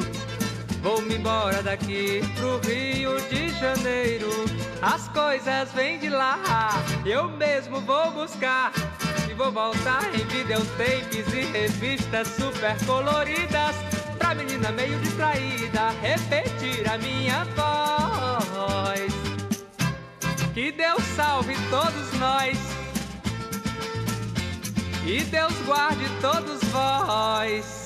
Vou-me 0.82 1.16
embora 1.16 1.62
daqui 1.62 2.22
pro 2.38 2.58
Rio 2.60 3.20
de 3.30 3.50
Janeiro. 3.60 4.30
As 4.82 5.10
coisas 5.10 5.72
vêm 5.74 6.00
de 6.00 6.10
lá, 6.10 6.40
eu 7.06 7.30
mesmo 7.30 7.82
vou 7.82 8.12
buscar. 8.12 8.72
E 9.30 9.34
vou 9.34 9.52
voltar 9.52 10.10
em 10.16 10.26
videotapes 10.26 11.28
e 11.34 11.42
revistas 11.52 12.30
super 12.30 12.78
coloridas 12.86 13.76
menina 14.62 14.72
meio 14.72 15.00
distraída 15.00 15.90
repetir 16.02 16.88
a 16.88 16.98
minha 17.00 17.44
voz. 17.56 19.12
Que 20.54 20.72
Deus 20.72 21.02
salve 21.16 21.56
todos 21.70 22.14
nós 22.20 22.58
e 25.06 25.24
Deus 25.24 25.54
guarde 25.66 26.06
todos 26.22 26.64
vós. 26.70 27.81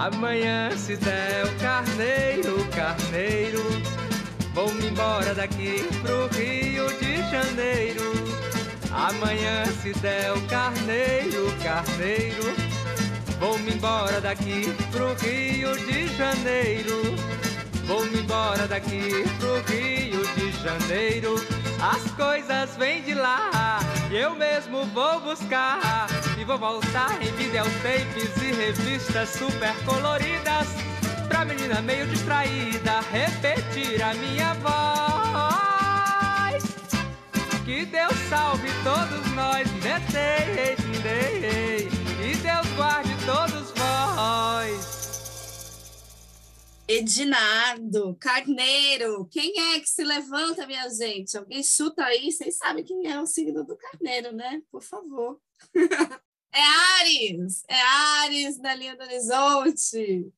Amanhã 0.00 0.70
se 0.78 0.96
der 0.96 1.44
o 1.44 1.54
carneiro, 1.60 2.66
carneiro, 2.74 3.62
vou-me 4.54 4.86
embora 4.86 5.34
daqui 5.34 5.86
pro 6.00 6.26
Rio 6.28 6.88
de 6.98 7.18
Janeiro. 7.30 8.10
Amanhã 8.90 9.66
se 9.82 9.92
der 10.00 10.32
o 10.32 10.40
carneiro, 10.48 11.54
carneiro, 11.62 12.54
vou-me 13.38 13.74
embora 13.74 14.22
daqui 14.22 14.74
pro 14.90 15.12
Rio 15.22 15.76
de 15.84 16.08
Janeiro. 16.16 17.02
Vou-me 17.84 18.20
embora 18.20 18.66
daqui 18.66 19.22
pro 19.38 19.60
Rio 19.70 20.26
de 20.34 20.50
Janeiro. 20.62 21.34
As 21.78 22.10
coisas 22.12 22.74
vêm 22.78 23.02
de 23.02 23.12
lá 23.12 23.80
eu 24.10 24.34
mesmo 24.34 24.84
vou 24.86 25.20
buscar 25.20 26.08
e 26.38 26.44
vou 26.44 26.58
voltar 26.58 27.22
em 27.22 27.32
videotapes 27.32 28.36
e 28.42 28.52
revistas 28.52 29.28
super 29.30 29.74
coloridas 29.84 30.68
Pra 31.30 31.44
menina 31.44 31.80
meio 31.80 32.06
distraída 32.08 33.00
repetir 33.12 34.02
a 34.02 34.12
minha 34.14 34.52
voz. 34.54 34.70
Que 37.64 37.86
Deus 37.86 38.14
salve 38.28 38.68
todos 38.82 39.32
nós 39.32 39.68
E 42.20 42.36
Deus 42.36 42.66
guarde 42.76 43.14
todos 43.24 43.72
vós 43.76 44.99
Edinardo, 46.90 48.16
Carneiro, 48.16 49.24
quem 49.26 49.56
é 49.56 49.78
que 49.78 49.88
se 49.88 50.02
levanta, 50.02 50.66
minha 50.66 50.88
gente? 50.88 51.38
Alguém 51.38 51.62
chuta 51.62 52.04
aí? 52.04 52.32
Vocês 52.32 52.56
sabem 52.56 52.82
quem 52.82 53.06
é 53.06 53.20
o 53.20 53.26
signo 53.26 53.64
do 53.64 53.76
Carneiro, 53.76 54.32
né? 54.32 54.60
Por 54.72 54.82
favor. 54.82 55.40
É 56.52 56.60
Ares! 56.98 57.62
É 57.68 57.80
Ares 57.80 58.58
na 58.58 58.74
linha 58.74 58.96
do 58.96 59.04
horizonte. 59.04 60.32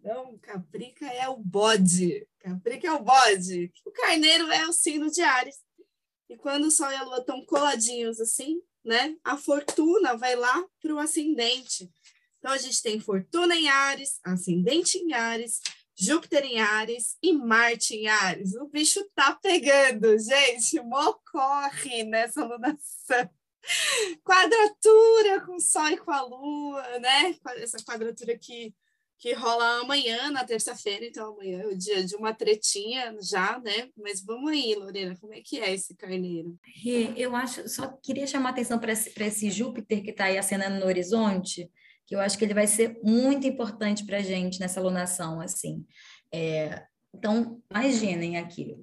Não, 0.00 0.38
Caprica 0.38 1.06
é 1.06 1.28
o 1.28 1.36
bode. 1.36 2.24
Caprica 2.38 2.86
é 2.86 2.92
o 2.92 3.02
bode. 3.02 3.72
O 3.84 3.90
carneiro 3.90 4.52
é 4.52 4.64
o 4.68 4.72
signo 4.72 5.10
de 5.10 5.22
Ares. 5.22 5.56
E 6.28 6.36
quando 6.36 6.66
o 6.66 6.70
Sol 6.70 6.88
e 6.92 6.94
a 6.94 7.02
Lua 7.02 7.18
estão 7.18 7.44
coladinhos 7.46 8.20
assim, 8.20 8.62
né? 8.84 9.16
A 9.24 9.36
fortuna 9.36 10.16
vai 10.16 10.36
lá 10.36 10.64
para 10.80 10.94
o 10.94 11.00
ascendente. 11.00 11.90
Então 12.44 12.52
a 12.52 12.58
gente 12.58 12.82
tem 12.82 13.00
fortuna 13.00 13.56
em 13.56 13.70
Ares, 13.70 14.20
ascendente 14.22 14.98
em 14.98 15.14
Ares, 15.14 15.62
Júpiter 15.98 16.44
em 16.44 16.60
Ares 16.60 17.16
e 17.22 17.32
Marte 17.32 17.94
em 17.94 18.06
Ares. 18.06 18.54
O 18.56 18.66
bicho 18.66 19.02
tá 19.14 19.34
pegando, 19.42 20.18
gente. 20.18 20.78
Mocorre 20.82 22.04
nessa 22.04 22.44
lunação 22.44 23.30
quadratura 24.22 25.40
com 25.46 25.54
o 25.54 25.60
Sol 25.60 25.88
e 25.88 25.96
com 25.96 26.10
a 26.10 26.20
Lua, 26.20 26.98
né? 26.98 27.34
Essa 27.56 27.78
quadratura 27.78 28.36
que 28.36 28.74
que 29.16 29.32
rola 29.32 29.80
amanhã, 29.80 30.30
na 30.30 30.44
terça-feira, 30.44 31.06
então 31.06 31.32
amanhã 31.32 31.62
é 31.62 31.66
o 31.68 31.78
dia 31.78 32.04
de 32.04 32.14
uma 32.14 32.34
tretinha 32.34 33.16
já, 33.22 33.58
né? 33.58 33.88
Mas 33.96 34.22
vamos 34.22 34.50
aí, 34.50 34.74
Lorena, 34.74 35.16
como 35.16 35.32
é 35.32 35.40
que 35.40 35.58
é 35.58 35.72
esse 35.72 35.94
carneiro? 35.94 36.58
Eu 37.16 37.34
acho, 37.34 37.66
só 37.70 37.86
queria 38.02 38.26
chamar 38.26 38.50
atenção 38.50 38.78
para 38.78 38.92
esse, 38.92 39.14
esse 39.18 39.50
Júpiter 39.50 40.02
que 40.02 40.10
está 40.10 40.24
aí 40.24 40.36
acenando 40.36 40.78
no 40.78 40.84
horizonte, 40.84 41.70
que 42.06 42.14
eu 42.14 42.20
acho 42.20 42.36
que 42.36 42.44
ele 42.44 42.54
vai 42.54 42.66
ser 42.66 42.98
muito 43.02 43.46
importante 43.46 44.04
para 44.04 44.18
a 44.18 44.22
gente 44.22 44.60
nessa 44.60 44.80
alunação, 44.80 45.40
assim. 45.40 45.84
É, 46.32 46.82
então, 47.14 47.62
imaginem 47.70 48.36
aqui, 48.36 48.76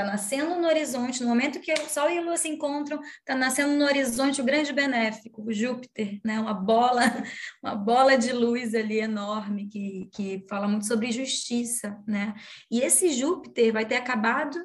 Está 0.00 0.04
nascendo 0.04 0.58
no 0.58 0.66
horizonte, 0.66 1.22
no 1.22 1.28
momento 1.28 1.60
que 1.60 1.72
o 1.74 1.88
Sol 1.88 2.08
e 2.08 2.16
a 2.16 2.22
Lua 2.22 2.36
se 2.38 2.48
encontram, 2.48 3.02
está 3.18 3.34
nascendo 3.34 3.74
no 3.74 3.84
horizonte 3.84 4.40
o 4.40 4.44
grande 4.44 4.72
benéfico, 4.72 5.42
o 5.42 5.52
Júpiter, 5.52 6.18
né? 6.24 6.40
uma 6.40 6.54
bola, 6.54 7.02
uma 7.62 7.74
bola 7.74 8.16
de 8.16 8.32
luz 8.32 8.74
ali 8.74 8.98
enorme 8.98 9.68
que, 9.68 10.08
que 10.14 10.46
fala 10.48 10.66
muito 10.66 10.86
sobre 10.86 11.12
justiça, 11.12 11.98
né? 12.06 12.34
E 12.70 12.80
esse 12.80 13.12
Júpiter 13.12 13.74
vai 13.74 13.84
ter 13.84 13.96
acabado 13.96 14.58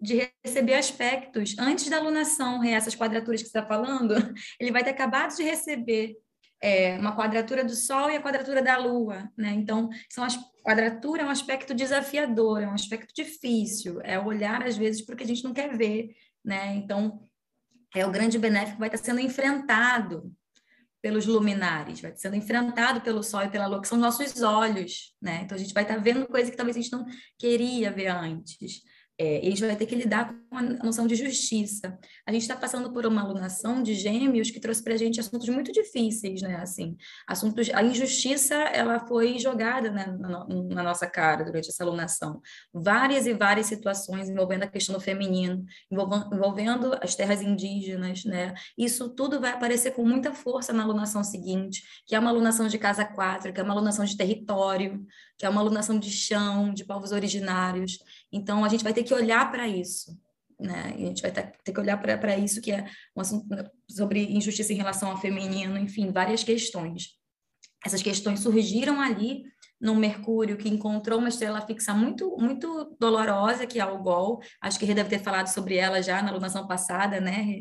de 0.00 0.30
receber 0.42 0.74
aspectos 0.74 1.54
antes 1.58 1.90
da 1.90 1.98
alunação, 1.98 2.64
essas 2.64 2.94
quadraturas 2.94 3.42
que 3.42 3.48
você 3.48 3.58
está 3.58 3.68
falando, 3.68 4.14
ele 4.58 4.72
vai 4.72 4.82
ter 4.82 4.90
acabado 4.90 5.36
de 5.36 5.42
receber 5.42 6.16
é, 6.60 6.98
uma 6.98 7.16
quadratura 7.16 7.64
do 7.64 7.74
Sol 7.74 8.10
e 8.10 8.16
a 8.16 8.22
quadratura 8.22 8.62
da 8.62 8.76
Lua, 8.76 9.30
né? 9.36 9.50
Então, 9.52 9.88
são 10.08 10.22
as 10.22 10.36
quadratura 10.62 11.22
é 11.22 11.24
um 11.24 11.30
aspecto 11.30 11.74
desafiador, 11.74 12.62
é 12.62 12.68
um 12.68 12.74
aspecto 12.74 13.14
difícil, 13.14 14.00
é 14.02 14.18
olhar 14.18 14.62
às 14.62 14.76
vezes 14.76 15.00
para 15.00 15.14
o 15.14 15.16
que 15.16 15.24
a 15.24 15.26
gente 15.26 15.42
não 15.42 15.54
quer 15.54 15.74
ver, 15.76 16.14
né? 16.44 16.74
Então, 16.74 17.26
é 17.94 18.04
o 18.04 18.10
grande 18.10 18.38
benéfico 18.38 18.78
vai 18.78 18.88
estar 18.88 18.98
sendo 18.98 19.20
enfrentado 19.20 20.30
pelos 21.00 21.24
luminares, 21.24 22.00
vai 22.00 22.10
estar 22.10 22.20
sendo 22.20 22.36
enfrentado 22.36 23.00
pelo 23.00 23.22
Sol 23.22 23.42
e 23.42 23.48
pela 23.48 23.66
Lua, 23.66 23.80
que 23.80 23.88
são 23.88 23.96
nossos 23.96 24.42
olhos, 24.42 25.14
né? 25.20 25.40
Então, 25.44 25.56
a 25.56 25.58
gente 25.58 25.72
vai 25.72 25.82
estar 25.82 25.96
vendo 25.96 26.26
coisa 26.26 26.50
que 26.50 26.56
talvez 26.56 26.76
a 26.76 26.80
gente 26.80 26.92
não 26.92 27.06
queria 27.38 27.90
ver 27.90 28.08
antes 28.08 28.82
é, 29.20 29.42
gente 29.42 29.60
vai 29.60 29.76
ter 29.76 29.84
que 29.84 29.94
lidar 29.94 30.34
com 30.48 30.56
a 30.56 30.62
noção 30.62 31.06
de 31.06 31.14
justiça. 31.14 31.98
A 32.26 32.32
gente 32.32 32.40
está 32.40 32.56
passando 32.56 32.90
por 32.90 33.04
uma 33.04 33.20
alunação 33.20 33.82
de 33.82 33.92
gêmeos 33.92 34.50
que 34.50 34.58
trouxe 34.58 34.82
para 34.82 34.94
a 34.94 34.96
gente 34.96 35.20
assuntos 35.20 35.46
muito 35.50 35.70
difíceis, 35.72 36.40
né? 36.40 36.56
Assim, 36.56 36.96
assuntos, 37.28 37.68
a 37.74 37.82
injustiça 37.82 38.54
ela 38.54 38.98
foi 39.06 39.38
jogada 39.38 39.90
né, 39.90 40.06
na, 40.18 40.46
na, 40.48 40.82
nossa 40.82 41.06
cara 41.06 41.44
durante 41.44 41.68
essa 41.68 41.84
alunação. 41.84 42.40
Várias 42.72 43.26
e 43.26 43.34
várias 43.34 43.66
situações 43.66 44.30
envolvendo 44.30 44.62
a 44.62 44.66
questão 44.66 44.94
do 44.94 45.00
feminino, 45.02 45.66
envolvendo, 45.90 46.34
envolvendo 46.34 46.98
as 47.02 47.14
terras 47.14 47.42
indígenas, 47.42 48.24
né? 48.24 48.54
Isso 48.78 49.10
tudo 49.10 49.38
vai 49.38 49.50
aparecer 49.50 49.90
com 49.90 50.02
muita 50.02 50.32
força 50.32 50.72
na 50.72 50.82
alunação 50.82 51.22
seguinte, 51.22 51.82
que 52.06 52.14
é 52.14 52.18
uma 52.18 52.30
alunação 52.30 52.68
de 52.68 52.78
casa 52.78 53.04
quatro, 53.04 53.52
que 53.52 53.60
é 53.60 53.62
uma 53.62 53.74
alunação 53.74 54.02
de 54.06 54.16
território, 54.16 55.04
que 55.36 55.46
é 55.46 55.48
uma 55.48 55.60
alunação 55.60 55.98
de 55.98 56.10
chão, 56.10 56.72
de 56.72 56.84
povos 56.84 57.12
originários. 57.12 57.98
Então, 58.32 58.64
a 58.64 58.68
gente 58.68 58.84
vai 58.84 58.92
ter 58.92 59.02
que 59.02 59.14
olhar 59.14 59.50
para 59.50 59.66
isso. 59.66 60.18
Né? 60.58 60.94
E 60.98 61.04
a 61.04 61.06
gente 61.06 61.22
vai 61.22 61.30
ter 61.32 61.72
que 61.72 61.80
olhar 61.80 61.96
para 61.96 62.36
isso, 62.36 62.60
que 62.60 62.70
é 62.70 62.86
um 63.16 63.20
assunto 63.20 63.46
sobre 63.88 64.24
injustiça 64.24 64.72
em 64.72 64.76
relação 64.76 65.10
ao 65.10 65.20
feminino, 65.20 65.78
enfim, 65.78 66.12
várias 66.12 66.44
questões. 66.44 67.14
Essas 67.84 68.02
questões 68.02 68.40
surgiram 68.40 69.00
ali 69.00 69.42
no 69.80 69.94
Mercúrio, 69.94 70.58
que 70.58 70.68
encontrou 70.68 71.18
uma 71.18 71.30
estrela 71.30 71.62
fixa 71.62 71.94
muito 71.94 72.36
muito 72.36 72.94
dolorosa, 73.00 73.66
que 73.66 73.80
é 73.80 73.86
o 73.86 74.02
Gol. 74.02 74.40
Acho 74.60 74.78
que 74.78 74.84
ele 74.84 74.94
deve 74.94 75.08
ter 75.08 75.20
falado 75.20 75.46
sobre 75.46 75.76
ela 75.76 76.02
já 76.02 76.20
na 76.22 76.30
alunação 76.30 76.66
passada, 76.66 77.18
né? 77.18 77.60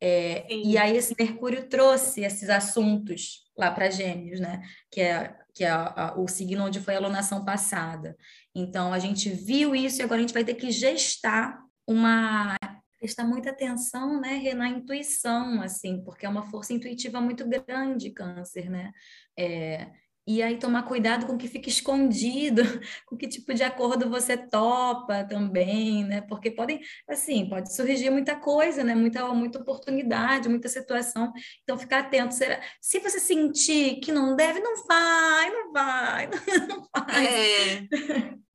É, 0.00 0.52
e 0.52 0.76
aí 0.76 0.96
esse 0.96 1.14
Mercúrio 1.16 1.68
trouxe 1.68 2.22
esses 2.22 2.50
assuntos 2.50 3.44
lá 3.56 3.70
para 3.70 3.90
Gêmeos, 3.90 4.40
né? 4.40 4.60
Que 4.90 5.02
é 5.02 5.36
que 5.54 5.64
é 5.64 5.70
a, 5.70 5.92
a, 5.94 6.20
o 6.20 6.28
signo 6.28 6.64
onde 6.64 6.80
foi 6.80 6.94
a 6.94 6.98
alunação 6.98 7.44
passada. 7.44 8.16
Então, 8.54 8.92
a 8.92 8.98
gente 8.98 9.30
viu 9.30 9.74
isso 9.74 10.00
e 10.00 10.02
agora 10.02 10.18
a 10.18 10.22
gente 10.22 10.34
vai 10.34 10.44
ter 10.44 10.54
que 10.54 10.70
gestar 10.70 11.58
uma 11.86 12.56
prestar 12.98 13.24
muita 13.24 13.48
atenção, 13.48 14.20
né, 14.20 14.52
na 14.52 14.68
intuição, 14.68 15.62
assim, 15.62 16.04
porque 16.04 16.26
é 16.26 16.28
uma 16.28 16.42
força 16.50 16.74
intuitiva 16.74 17.18
muito 17.18 17.48
grande, 17.48 18.10
câncer, 18.10 18.68
né? 18.68 18.92
É, 19.38 19.90
e 20.30 20.40
aí 20.44 20.56
tomar 20.56 20.84
cuidado 20.84 21.26
com 21.26 21.32
o 21.32 21.38
que 21.38 21.48
fica 21.48 21.68
escondido, 21.68 22.62
com 23.04 23.16
que 23.16 23.26
tipo 23.26 23.52
de 23.52 23.64
acordo 23.64 24.08
você 24.08 24.36
topa 24.36 25.24
também, 25.24 26.04
né? 26.04 26.20
Porque 26.20 26.52
podem, 26.52 26.80
assim, 27.08 27.48
pode 27.48 27.74
surgir 27.74 28.10
muita 28.10 28.36
coisa, 28.36 28.84
né? 28.84 28.94
Muita, 28.94 29.26
muita 29.34 29.58
oportunidade, 29.58 30.48
muita 30.48 30.68
situação. 30.68 31.32
Então, 31.64 31.76
ficar 31.76 32.00
atento. 32.00 32.32
Será... 32.32 32.62
Se 32.80 33.00
você 33.00 33.18
sentir 33.18 33.98
que 33.98 34.12
não 34.12 34.36
deve, 34.36 34.60
não 34.60 34.86
vai, 34.86 35.50
não 35.50 35.72
vai, 35.72 36.30
não 36.68 36.88
vai. 36.94 37.26
É. 37.26 37.88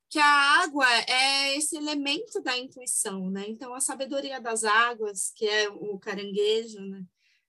Que 0.09 0.19
a 0.19 0.63
água 0.63 0.87
é 1.09 1.57
esse 1.57 1.75
elemento 1.75 2.41
da 2.41 2.57
intuição, 2.57 3.29
né? 3.29 3.43
Então, 3.49 3.73
a 3.73 3.81
sabedoria 3.81 4.39
das 4.39 4.63
águas, 4.63 5.33
que 5.35 5.45
é 5.45 5.67
o 5.67 5.99
caranguejo, 5.99 6.79
né? 6.79 7.03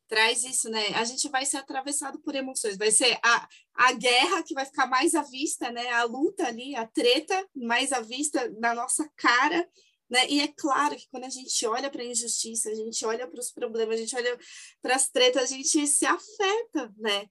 Traz 0.09 0.45
isso, 0.45 0.71
né? 0.71 0.89
A 0.95 1.05
gente 1.05 1.29
vai 1.29 1.45
ser 1.45 1.59
atravessado 1.59 2.21
por 2.21 2.35
emoções, 2.35 2.77
vai 2.77 2.91
ser 2.91 3.19
a, 3.23 3.49
a 3.75 3.93
guerra 3.93 4.43
que 4.43 4.55
vai 4.55 4.65
ficar 4.65 4.87
mais 4.87 5.15
à 5.15 5.23
vista, 5.23 5.71
né? 5.71 5.89
A 5.91 6.05
luta 6.05 6.47
ali, 6.47 6.75
a 6.75 6.87
treta 6.87 7.47
mais 7.55 7.93
à 7.93 8.01
vista 8.01 8.49
na 8.59 8.75
nossa 8.75 9.09
cara, 9.17 9.69
né? 10.09 10.27
E 10.29 10.41
é 10.41 10.49
claro 10.49 10.97
que 10.97 11.09
quando 11.11 11.25
a 11.25 11.31
gente 11.31 11.67
olha 11.67 11.91
para 11.91 12.03
a 12.03 12.07
injustiça, 12.07 12.71
a 12.71 12.75
gente 12.75 13.05
olha 13.05 13.27
para 13.27 13.41
os 13.41 13.51
problemas, 13.51 13.97
a 13.97 14.01
gente 14.01 14.17
olha 14.17 14.39
para 14.81 14.95
as 14.95 15.09
tretas, 15.09 15.45
a 15.45 15.47
gente 15.47 15.87
se 15.87 16.07
afeta, 16.07 16.93
né? 16.97 17.27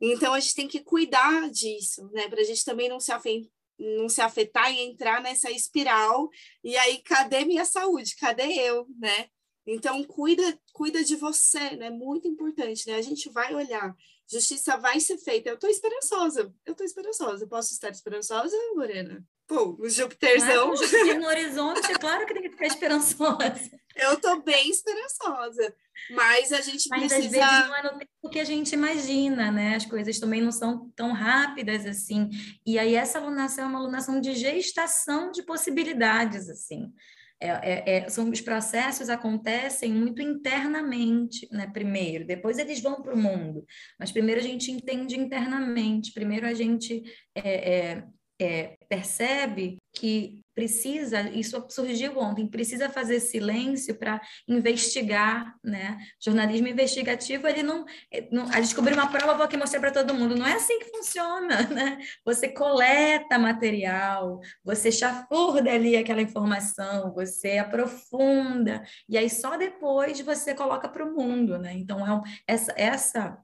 Então 0.00 0.34
a 0.34 0.40
gente 0.40 0.54
tem 0.54 0.68
que 0.68 0.80
cuidar 0.80 1.50
disso, 1.50 2.08
né? 2.12 2.28
Para 2.28 2.40
a 2.40 2.44
gente 2.44 2.64
também 2.64 2.88
não 2.88 3.00
se 3.00 3.12
afetar 3.12 3.50
não 3.78 4.08
se 4.08 4.20
afetar 4.20 4.72
e 4.72 4.80
entrar 4.80 5.20
nessa 5.20 5.50
espiral 5.50 6.30
e 6.64 6.76
aí 6.78 7.02
cadê 7.02 7.44
minha 7.44 7.64
saúde 7.64 8.16
cadê 8.16 8.54
eu 8.54 8.86
né 8.98 9.28
então, 9.66 10.04
cuida, 10.04 10.58
cuida 10.72 11.02
de 11.02 11.16
você, 11.16 11.76
né? 11.76 11.90
Muito 11.90 12.28
importante, 12.28 12.86
né? 12.86 12.94
A 12.94 13.02
gente 13.02 13.28
vai 13.28 13.52
olhar, 13.54 13.96
justiça 14.30 14.76
vai 14.76 15.00
ser 15.00 15.18
feita. 15.18 15.48
Eu 15.48 15.54
estou 15.54 15.68
esperançosa, 15.68 16.54
eu 16.64 16.72
estou 16.72 16.86
esperançosa. 16.86 17.46
Posso 17.46 17.72
estar 17.72 17.90
esperançosa, 17.90 18.56
Morena? 18.74 19.24
Pô, 19.46 19.76
o 19.78 19.88
Júpiterzão. 19.88 20.72
Ah, 20.72 20.76
Júpiter 20.76 21.18
no 21.18 21.26
horizonte, 21.26 21.90
é 21.90 21.98
claro 21.98 22.26
que 22.26 22.34
tem 22.34 22.42
que 22.42 22.50
ficar 22.50 22.66
esperançosa. 22.66 23.70
Eu 23.94 24.14
estou 24.14 24.42
bem 24.42 24.68
esperançosa, 24.68 25.74
mas 26.10 26.52
a 26.52 26.60
gente 26.60 26.88
mas, 26.88 27.12
precisa... 27.12 27.44
às 27.44 27.50
vezes 27.50 27.68
não 27.68 27.76
é 27.76 27.82
no 27.82 27.98
tempo 27.98 28.30
que 28.30 28.38
a 28.38 28.44
gente 28.44 28.72
imagina, 28.72 29.50
né? 29.50 29.76
As 29.76 29.86
coisas 29.86 30.18
também 30.18 30.42
não 30.42 30.52
são 30.52 30.90
tão 30.90 31.12
rápidas 31.12 31.86
assim. 31.86 32.28
E 32.64 32.78
aí 32.78 32.94
essa 32.94 33.18
alunação 33.18 33.64
é 33.64 33.68
uma 33.68 33.78
alunação 33.78 34.20
de 34.20 34.34
gestação 34.34 35.30
de 35.30 35.42
possibilidades, 35.42 36.50
assim. 36.50 36.92
É, 37.38 37.48
é, 37.48 37.96
é, 37.96 38.08
são 38.08 38.30
os 38.30 38.40
processos 38.40 39.10
acontecem 39.10 39.92
muito 39.92 40.22
internamente, 40.22 41.46
né? 41.52 41.66
Primeiro, 41.66 42.26
depois 42.26 42.58
eles 42.58 42.80
vão 42.80 43.02
para 43.02 43.14
o 43.14 43.18
mundo, 43.18 43.64
mas 44.00 44.10
primeiro 44.10 44.40
a 44.40 44.44
gente 44.44 44.70
entende 44.70 45.18
internamente. 45.18 46.12
Primeiro 46.12 46.46
a 46.46 46.54
gente 46.54 47.02
é, 47.34 47.74
é, 47.74 48.04
é, 48.40 48.76
percebe 48.88 49.76
que 49.94 50.40
precisa, 50.56 51.28
isso 51.28 51.62
surgiu 51.68 52.18
ontem, 52.18 52.48
precisa 52.48 52.88
fazer 52.88 53.20
silêncio 53.20 53.94
para 53.94 54.18
investigar, 54.48 55.54
né? 55.62 55.98
Jornalismo 56.18 56.66
investigativo, 56.66 57.46
ele 57.46 57.62
não, 57.62 57.84
não 58.32 58.50
a 58.50 58.58
descobrir 58.58 58.94
uma 58.94 59.06
prova, 59.06 59.34
vou 59.34 59.44
aqui 59.44 59.54
mostrar 59.54 59.80
para 59.80 59.90
todo 59.90 60.14
mundo, 60.14 60.34
não 60.34 60.46
é 60.46 60.54
assim 60.54 60.78
que 60.78 60.86
funciona, 60.86 61.64
né? 61.68 61.98
Você 62.24 62.48
coleta 62.48 63.38
material, 63.38 64.40
você 64.64 64.90
chafurda 64.90 65.70
ali 65.70 65.94
aquela 65.94 66.22
informação, 66.22 67.12
você 67.12 67.58
aprofunda, 67.58 68.82
e 69.06 69.18
aí 69.18 69.28
só 69.28 69.58
depois 69.58 70.18
você 70.22 70.54
coloca 70.54 70.88
para 70.88 71.04
o 71.04 71.14
mundo, 71.14 71.58
né? 71.58 71.74
Então, 71.74 72.06
é 72.06 72.14
um, 72.14 72.22
essa, 72.48 72.72
essa 72.78 73.38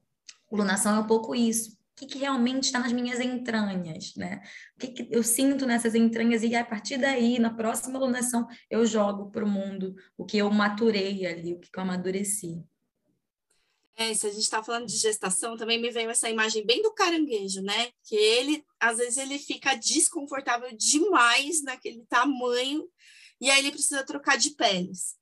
lunação 0.51 0.95
é 0.95 0.99
um 0.99 1.07
pouco 1.07 1.35
isso, 1.35 1.77
que, 1.95 2.05
que 2.05 2.17
realmente 2.17 2.65
está 2.65 2.79
nas 2.79 2.91
minhas 2.91 3.19
entranhas, 3.19 4.15
né? 4.15 4.41
O 4.75 4.79
que, 4.79 4.87
que, 4.87 5.07
eu 5.11 5.23
sinto 5.23 5.65
nessas 5.65 5.95
entranhas 5.95 6.43
e 6.43 6.55
a 6.55 6.65
partir 6.65 6.97
daí, 6.97 7.39
na 7.39 7.53
próxima 7.53 7.97
alunação, 7.99 8.47
eu 8.69 8.85
jogo 8.85 9.29
para 9.31 9.45
o 9.45 9.49
mundo 9.49 9.95
o 10.17 10.25
que 10.25 10.37
eu 10.37 10.49
maturei 10.49 11.25
ali, 11.25 11.53
o 11.53 11.59
que 11.59 11.69
eu 11.73 11.83
amadureci. 11.83 12.63
É, 13.95 14.11
se 14.13 14.25
a 14.25 14.29
gente 14.31 14.41
está 14.41 14.63
falando 14.63 14.87
de 14.87 14.97
gestação, 14.97 15.55
também 15.55 15.79
me 15.79 15.91
veio 15.91 16.09
essa 16.09 16.27
imagem 16.27 16.65
bem 16.65 16.81
do 16.81 16.93
caranguejo, 16.93 17.61
né? 17.61 17.91
Que 18.03 18.15
ele, 18.15 18.65
às 18.79 18.97
vezes, 18.97 19.17
ele 19.17 19.37
fica 19.37 19.75
desconfortável 19.75 20.75
demais 20.75 21.61
naquele 21.61 22.03
tamanho 22.05 22.89
e 23.39 23.51
aí 23.51 23.59
ele 23.59 23.71
precisa 23.71 24.03
trocar 24.03 24.37
de 24.37 24.51
peles. 24.51 25.15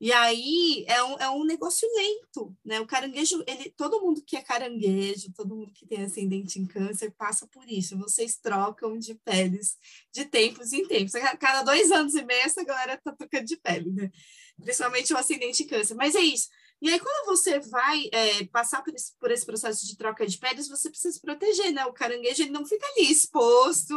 E 0.00 0.14
aí 0.14 0.84
é 0.88 1.02
um, 1.04 1.18
é 1.18 1.30
um 1.30 1.44
negócio 1.44 1.86
lento, 1.94 2.56
né? 2.64 2.80
O 2.80 2.86
caranguejo, 2.86 3.44
ele, 3.46 3.70
todo 3.76 4.00
mundo 4.00 4.22
que 4.26 4.34
é 4.34 4.40
caranguejo, 4.40 5.30
todo 5.34 5.54
mundo 5.54 5.72
que 5.74 5.86
tem 5.86 6.02
ascendente 6.02 6.58
em 6.58 6.66
câncer 6.66 7.10
passa 7.18 7.46
por 7.46 7.68
isso. 7.68 7.98
Vocês 7.98 8.38
trocam 8.38 8.98
de 8.98 9.14
peles 9.16 9.76
de 10.10 10.24
tempos 10.24 10.72
em 10.72 10.88
tempos. 10.88 11.12
Cada 11.38 11.62
dois 11.62 11.92
anos 11.92 12.14
e 12.14 12.24
meio 12.24 12.40
essa 12.40 12.64
galera 12.64 12.96
tá 12.96 13.12
trocando 13.12 13.44
de 13.44 13.58
pele, 13.58 13.90
né? 13.90 14.10
Principalmente 14.58 15.12
o 15.12 15.18
ascendente 15.18 15.64
em 15.64 15.66
câncer. 15.66 15.94
Mas 15.94 16.14
é 16.14 16.20
isso. 16.20 16.48
E 16.80 16.88
aí, 16.88 16.98
quando 16.98 17.26
você 17.26 17.60
vai 17.60 18.08
é, 18.10 18.44
passar 18.46 18.82
por 18.82 18.94
esse, 18.94 19.12
por 19.18 19.30
esse 19.30 19.44
processo 19.44 19.86
de 19.86 19.98
troca 19.98 20.26
de 20.26 20.38
peles, 20.38 20.66
você 20.66 20.88
precisa 20.88 21.12
se 21.12 21.20
proteger, 21.20 21.72
né? 21.72 21.84
O 21.84 21.92
caranguejo 21.92 22.42
ele 22.42 22.50
não 22.50 22.64
fica 22.64 22.86
ali 22.86 23.12
exposto, 23.12 23.94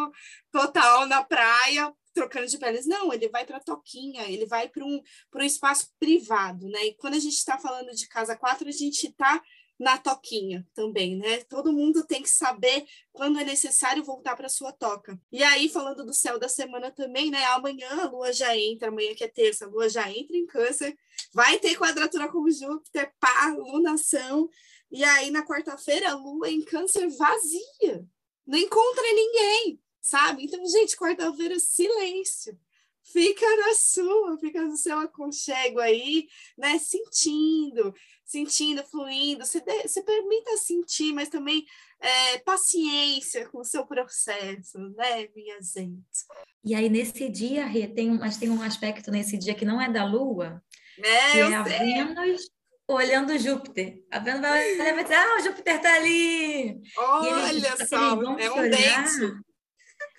total, 0.52 1.06
na 1.06 1.24
praia, 1.24 1.94
trocando 2.14 2.48
de 2.48 2.58
peles. 2.58 2.86
Não, 2.86 3.14
ele 3.14 3.30
vai 3.30 3.46
para 3.46 3.58
a 3.58 3.64
toquinha, 3.64 4.30
ele 4.30 4.46
vai 4.46 4.70
para 4.70 4.86
um, 4.86 5.02
um 5.36 5.42
espaço 5.42 5.92
privado, 6.00 6.68
né? 6.70 6.86
E 6.86 6.96
quando 6.96 7.16
a 7.16 7.20
gente 7.20 7.36
está 7.36 7.58
falando 7.58 7.92
de 7.92 8.08
casa 8.08 8.36
quatro, 8.36 8.68
a 8.68 8.72
gente 8.72 9.08
está 9.08 9.42
na 9.80 9.98
toquinha 9.98 10.66
também, 10.74 11.18
né? 11.18 11.44
Todo 11.44 11.74
mundo 11.74 12.06
tem 12.06 12.22
que 12.22 12.30
saber 12.30 12.86
quando 13.12 13.40
é 13.40 13.44
necessário 13.44 14.04
voltar 14.04 14.36
para 14.36 14.48
sua 14.48 14.72
toca. 14.72 15.20
E 15.32 15.44
aí, 15.44 15.68
falando 15.68 16.06
do 16.06 16.14
céu 16.14 16.40
da 16.40 16.48
semana 16.48 16.92
também, 16.92 17.32
né? 17.32 17.44
Amanhã 17.46 17.90
a 18.02 18.10
lua 18.10 18.32
já 18.32 18.56
entra, 18.58 18.90
amanhã 18.90 19.14
que 19.16 19.24
é 19.24 19.28
terça, 19.28 19.66
a 19.66 19.68
lua 19.68 19.90
já 19.90 20.10
entra 20.12 20.38
em 20.38 20.46
câncer, 20.46 20.98
vai 21.34 21.60
ter 21.60 21.76
quadratura 21.78 22.32
com 22.32 22.50
Júpiter, 22.50 23.12
pá, 23.20 23.54
lunação. 23.58 24.50
E 24.92 25.04
aí, 25.04 25.32
na 25.32 25.46
quarta-feira, 25.46 26.12
a 26.12 26.16
lua 26.16 26.50
em 26.50 26.62
câncer 26.62 27.08
vazia, 27.10 28.06
não 28.46 28.60
encontra 28.60 29.04
ninguém, 29.04 29.80
sabe? 30.04 30.44
Então, 30.44 30.64
gente, 30.68 30.98
quarta-feira, 30.98 31.58
silêncio 31.58 32.60
fica 33.02 33.46
na 33.58 33.74
sua, 33.74 34.38
fica 34.38 34.62
no 34.62 34.76
seu 34.76 35.00
aconchego 35.00 35.80
aí, 35.80 36.28
né? 36.58 36.78
Sentindo, 36.78 37.94
sentindo, 38.26 38.84
fluindo, 38.84 39.46
se, 39.46 39.62
de, 39.62 39.88
se 39.88 40.04
permita 40.04 40.58
sentir, 40.58 41.14
mas 41.14 41.30
também 41.30 41.66
é, 42.00 42.38
paciência 42.40 43.48
com 43.50 43.60
o 43.60 43.66
seu 43.66 43.86
processo, 43.86 44.78
né, 44.96 45.28
minha 45.36 45.58
gente? 45.62 46.26
E 46.64 46.76
aí, 46.76 46.90
nesse 46.90 47.30
dia, 47.30 47.66
Rê, 47.66 47.88
tem, 47.88 48.12
mas 48.12 48.38
tem 48.38 48.50
um 48.50 48.62
aspecto 48.62 49.12
nesse 49.12 49.38
dia 49.38 49.54
que 49.54 49.66
não 49.66 49.82
é 49.82 49.90
da 49.90 50.06
Lua, 50.06 50.62
é, 50.98 51.32
que 51.32 51.40
é 51.40 51.56
a 51.56 51.64
Vênus 51.64 52.50
olhando 52.88 53.38
Júpiter. 53.38 54.04
A 54.12 54.20
Vênus 54.20 54.42
vai 54.42 54.74
olhar 54.74 54.90
e 54.90 54.94
vai 54.94 55.04
dizer, 55.04 55.16
ah, 55.16 55.38
o 55.38 55.44
Júpiter 55.44 55.76
está 55.76 55.96
ali! 55.96 56.82
Olha 56.98 57.86
só, 57.86 58.22
é 58.38 58.52
um 58.52 58.70
date. 58.70 59.44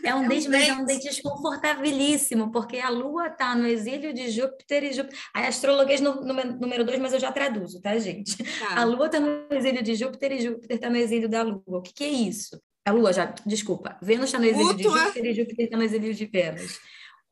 É 0.05 0.14
um, 0.14 0.25
é 0.25 0.29
date, 0.29 0.49
mas 0.49 0.69
é 0.69 0.73
um 0.75 0.85
date 0.85 1.05
desconfortabilíssimo, 1.05 2.53
porque 2.53 2.79
a 2.79 2.90
Lua 2.90 3.29
está 3.29 3.55
no 3.55 3.67
exílio 3.67 4.12
de 4.12 4.31
Júpiter 4.31 4.85
e 4.85 4.93
Júpiter. 4.93 5.19
Aí, 5.33 5.47
astrologuês 5.47 6.01
no, 6.01 6.17
no, 6.17 6.35
número 6.35 6.85
dois, 6.85 6.99
mas 6.99 7.12
eu 7.12 7.21
já 7.21 7.33
traduzo, 7.33 7.81
tá, 7.81 7.97
gente? 7.99 8.37
Tá. 8.59 8.81
A 8.81 8.85
Lua 8.85 9.07
está 9.07 9.19
no 9.19 9.47
exílio 9.51 9.83
de 9.83 9.95
Júpiter 9.95 10.33
e 10.33 10.40
Júpiter 10.40 10.77
está 10.77 10.90
no 10.90 10.97
exílio 10.97 11.29
da 11.29 11.43
Lua. 11.43 11.62
O 11.67 11.83
que, 11.83 11.93
que 11.93 12.05
é 12.05 12.09
isso? 12.09 12.61
A 12.85 12.93
Lua 12.93 13.12
já, 13.12 13.35
desculpa. 13.47 13.97
Vênus 14.03 14.27
está 14.27 14.38
no 14.38 14.45
exílio 14.45 14.67
Mútua. 14.67 14.77
de 14.77 15.05
Júpiter 15.05 15.25
e 15.25 15.35
Júpiter 15.35 15.64
está 15.64 15.77
no 15.77 15.83
exílio 15.83 16.14
de 16.14 16.27
Vênus. 16.27 16.81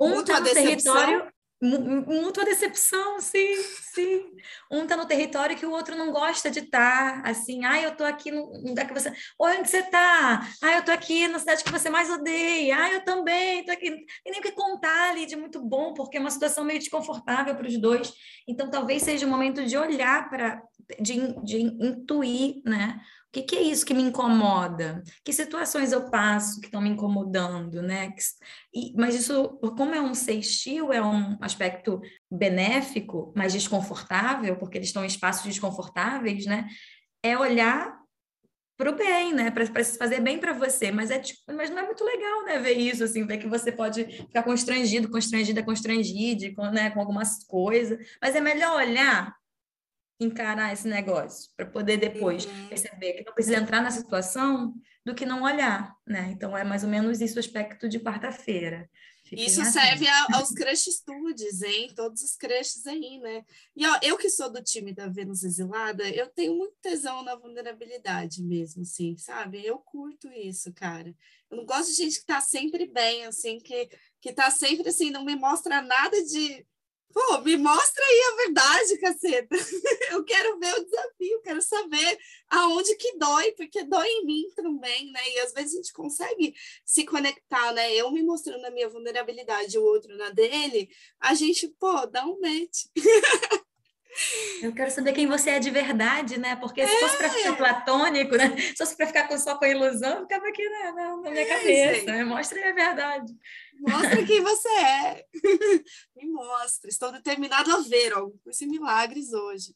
Um 0.01 0.21
está 0.21 0.41
no 0.41 0.45
decepção. 0.45 0.95
território 0.95 1.33
Mútua 1.65 2.45
decepção, 2.45 3.21
sim, 3.21 3.55
sim. 3.95 4.33
Um 4.69 4.85
tá 4.85 4.97
no 4.97 5.07
território 5.07 5.57
que 5.57 5.65
o 5.65 5.71
outro 5.71 5.95
não 5.95 6.11
gosta 6.11 6.51
de 6.51 6.59
estar, 6.59 7.23
tá, 7.23 7.31
assim, 7.31 7.65
ah, 7.65 7.81
eu 7.81 7.97
tô 7.97 8.03
aqui 8.03 8.33
no 8.33 8.51
lugar 8.67 8.85
que 8.85 8.93
você. 8.93 9.13
Onde 9.39 9.69
você 9.69 9.81
tá? 9.85 10.45
Ah, 10.61 10.73
eu 10.73 10.85
tô 10.85 10.91
aqui 10.91 11.29
na 11.29 11.39
cidade 11.39 11.63
que 11.63 11.71
você 11.71 11.89
mais 11.89 12.11
odeia. 12.11 12.77
Ah, 12.77 12.93
eu 12.93 13.05
também 13.05 13.65
tô 13.65 13.71
aqui. 13.71 13.87
E 14.27 14.31
nem 14.33 14.41
o 14.41 14.43
que 14.43 14.51
contar 14.51 15.11
ali 15.11 15.25
de 15.25 15.37
muito 15.37 15.63
bom, 15.63 15.95
porque 15.95 16.17
é 16.17 16.21
uma 16.21 16.31
situação 16.31 16.65
meio 16.65 16.81
desconfortável 16.81 17.55
para 17.55 17.69
os 17.69 17.81
dois. 17.81 18.13
Então, 18.49 18.69
talvez 18.69 19.03
seja 19.03 19.25
o 19.25 19.31
momento 19.31 19.65
de 19.65 19.77
olhar 19.77 20.29
para, 20.29 20.61
de, 21.01 21.15
de 21.45 21.61
intuir, 21.61 22.61
né? 22.65 23.01
O 23.33 23.41
que, 23.41 23.43
que, 23.45 23.57
é 23.57 23.63
isso 23.63 23.87
que 23.87 23.95
me 23.95 24.03
incomoda? 24.03 25.03
Que 25.25 25.33
situações 25.33 25.91
eu 25.91 26.11
passo 26.11 26.61
que 26.61 26.67
estão 26.67 26.83
me 26.83 26.91
incomodando, 26.91 27.81
né? 27.81 28.13
E, 28.75 28.93
mas 28.95 29.15
isso, 29.15 29.59
como 29.75 29.95
é 29.95 30.03
um 30.03 30.15
sextil, 30.15 30.93
é 30.93 31.01
um 31.01 31.39
aspecto 31.41 31.99
benéfico, 32.31 33.33
mas 33.35 33.55
desconfortável, 33.55 34.59
porque 34.59 34.77
eles 34.77 34.89
estão 34.89 35.03
em 35.03 35.07
espaços 35.07 35.45
desconfortáveis, 35.47 36.45
né? 36.45 36.69
É 37.23 37.39
olhar 37.39 37.99
para 38.77 38.91
o 38.91 38.97
bem, 38.97 39.33
né? 39.33 39.51
Para 39.51 39.83
se 39.83 39.97
fazer 39.97 40.21
bem 40.21 40.39
para 40.39 40.53
você. 40.53 40.91
Mas, 40.91 41.11
é, 41.11 41.19
tipo, 41.19 41.41
mas 41.55 41.71
não 41.71 41.79
é 41.79 41.87
muito 41.87 42.05
legal, 42.05 42.45
né? 42.45 42.59
Ver 42.59 42.75
isso, 42.75 43.03
assim, 43.03 43.27
ver 43.27 43.39
que 43.39 43.49
você 43.49 43.73
pode 43.73 44.05
ficar 44.05 44.43
constrangido, 44.43 45.11
constrangida, 45.11 45.63
constrangida, 45.63 46.55
com, 46.55 46.71
né? 46.71 46.91
com 46.91 47.01
algumas 47.01 47.43
coisas. 47.45 47.99
Mas 48.21 48.37
é 48.37 48.43
melhor 48.43 48.77
olhar 48.77 49.35
encarar 50.23 50.73
esse 50.73 50.89
negócio, 50.89 51.51
para 51.57 51.67
poder 51.67 51.97
depois 51.97 52.47
uhum. 52.47 52.69
perceber 52.69 53.13
que 53.15 53.25
não 53.25 53.35
precisa 53.35 53.57
entrar 53.57 53.83
na 53.83 53.91
situação 53.91 54.75
do 55.05 55.15
que 55.15 55.27
não 55.27 55.43
olhar, 55.43 55.95
né? 56.07 56.31
Então 56.33 56.57
é 56.57 56.65
mais 56.65 56.85
ou 56.85 56.91
menos 56.91 57.21
isso 57.21 57.37
o 57.37 57.41
aspecto 57.41 57.89
de 57.89 57.99
quarta-feira. 57.99 58.89
Isso 59.33 59.65
serve 59.65 60.07
a, 60.07 60.27
aos 60.35 60.51
crush 60.51 60.91
studies, 60.91 61.63
hein? 61.63 61.91
Todos 61.97 62.23
os 62.23 62.37
crushes 62.37 62.87
aí, 62.87 63.19
né? 63.19 63.43
E 63.75 63.87
ó, 63.87 63.99
eu 64.03 64.19
que 64.19 64.29
sou 64.29 64.53
do 64.53 64.63
time 64.63 64.93
da 64.93 65.09
Vênus 65.09 65.43
Exilada, 65.43 66.07
eu 66.11 66.29
tenho 66.29 66.55
muito 66.55 66.75
tesão 66.83 67.23
na 67.23 67.35
vulnerabilidade 67.35 68.43
mesmo, 68.43 68.83
assim, 68.83 69.17
sabe? 69.17 69.65
Eu 69.65 69.79
curto 69.79 70.29
isso, 70.31 70.71
cara. 70.75 71.15
Eu 71.51 71.57
não 71.57 71.65
gosto 71.65 71.91
de 71.91 71.97
gente 71.97 72.21
que 72.21 72.27
tá 72.27 72.41
sempre 72.43 72.87
bem, 72.87 73.25
assim, 73.25 73.59
que, 73.59 73.89
que 74.21 74.33
tá 74.33 74.51
sempre 74.51 74.91
assim, 74.91 75.11
não 75.11 75.25
me 75.25 75.35
mostra 75.35 75.81
nada 75.81 76.23
de 76.25 76.67
Pô, 77.13 77.41
me 77.41 77.57
mostra 77.57 78.05
aí 78.05 78.23
a 78.23 78.37
verdade, 78.37 78.99
caceta. 78.99 79.57
Eu 80.11 80.25
quero 80.25 80.59
ver 80.59 80.75
o 80.75 80.85
desafio, 80.85 81.43
quero 81.43 81.61
saber 81.61 82.19
aonde 82.49 82.95
que 82.97 83.19
dói, 83.19 83.53
porque 83.53 83.85
dói 83.85 84.07
em 84.07 84.25
mim 84.25 84.45
também, 84.57 85.13
né? 85.13 85.21
E 85.31 85.41
às 85.41 85.53
vezes 85.53 85.75
a 85.75 85.77
gente 85.77 85.93
consegue 85.93 86.55
se 86.85 87.05
conectar, 87.05 87.73
né? 87.73 87.95
Eu 87.95 88.11
me 88.11 88.23
mostrando 88.23 88.65
a 88.65 88.71
minha 88.71 88.89
vulnerabilidade, 88.89 89.79
o 89.79 89.85
outro 89.85 90.17
na 90.17 90.31
dele, 90.31 90.89
a 91.21 91.35
gente, 91.35 91.69
pô, 91.79 92.07
dá 92.07 92.25
um 92.25 92.41
match. 92.41 92.87
Eu 94.63 94.75
quero 94.75 94.91
saber 94.91 95.13
quem 95.13 95.27
você 95.27 95.51
é 95.51 95.59
de 95.59 95.71
verdade, 95.71 96.39
né? 96.39 96.55
Porque 96.57 96.87
se 96.87 96.95
é. 96.95 97.01
fosse 97.01 97.17
para 97.17 97.31
ficar 97.31 97.57
platônico, 97.57 98.37
né? 98.37 98.57
Se 98.59 98.77
fosse 98.77 98.97
para 98.97 99.07
ficar 99.07 99.27
com, 99.27 99.39
só 99.39 99.57
com 99.57 99.65
a 99.65 99.69
ilusão, 99.69 100.23
ficava 100.23 100.47
aqui 100.49 100.69
né? 100.69 100.93
na, 100.95 101.17
na 101.17 101.31
minha 101.31 101.43
é, 101.43 101.47
cabeça. 101.47 102.07
Né? 102.07 102.25
Mostra 102.25 102.69
a 102.69 102.73
verdade. 102.73 103.33
Mostra 103.83 104.25
quem 104.25 104.41
você 104.41 104.69
é. 104.69 105.27
Me 106.17 106.27
mostra. 106.27 106.89
Estou 106.89 107.11
determinado 107.13 107.71
a 107.71 107.81
ver 107.81 108.17
ó, 108.17 108.31
esse 108.47 108.67
milagres 108.67 109.33
hoje. 109.33 109.75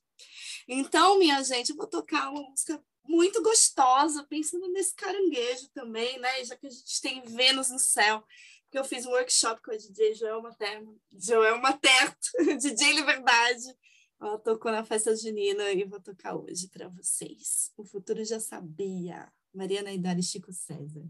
Então, 0.69 1.19
minha 1.19 1.43
gente, 1.43 1.71
eu 1.71 1.77
vou 1.77 1.87
tocar 1.87 2.31
uma 2.31 2.49
música 2.49 2.83
muito 3.05 3.43
gostosa, 3.43 4.25
pensando 4.25 4.69
nesse 4.73 4.95
caranguejo 4.95 5.69
também, 5.75 6.19
né? 6.19 6.45
Já 6.45 6.57
que 6.57 6.67
a 6.67 6.71
gente 6.71 7.01
tem 7.01 7.23
Vênus 7.23 7.71
no 7.71 7.79
céu. 7.79 8.25
Porque 8.65 8.79
eu 8.79 8.85
fiz 8.85 9.07
um 9.07 9.11
workshop 9.11 9.63
com 9.63 9.71
a 9.71 9.77
DJ 9.77 10.15
Joel 10.15 10.43
Materno, 10.43 11.01
Joel 11.13 11.61
Materno, 11.61 12.17
DJ 12.59 12.95
Liberdade 12.95 13.77
ela 14.21 14.39
tocou 14.39 14.73
na 14.73 14.85
festa 14.85 15.15
junina 15.15 15.71
e 15.71 15.85
vou 15.85 16.01
tocar 16.01 16.35
hoje 16.35 16.69
para 16.69 16.89
vocês. 16.89 17.71
O 17.77 17.85
futuro 17.85 18.25
já 18.25 18.41
sabia. 18.41 19.31
Mariana 19.53 19.93
Idari 19.93 20.23
Chico 20.23 20.53
César. 20.53 21.07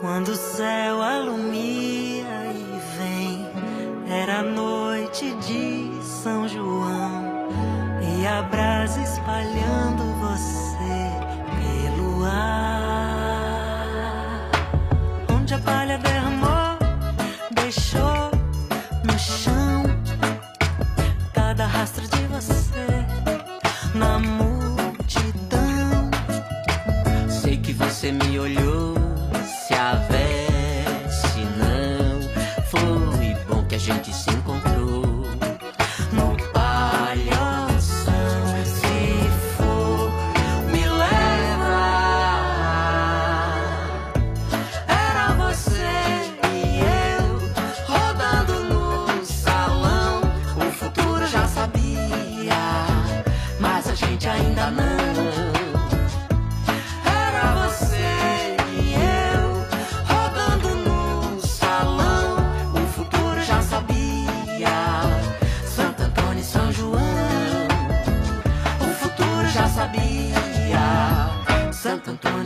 Quando 0.00 0.28
o 0.28 0.36
céu 0.36 1.02
alumia 1.02 2.24
e 2.54 2.80
vem, 2.96 3.46
era 4.08 4.42
noite 4.42 5.30
de 5.46 6.02
São 6.02 6.48
João 6.48 7.48
e 8.00 8.26
a 8.26 8.42
brasa 8.42 9.00
espalhando 9.00 10.11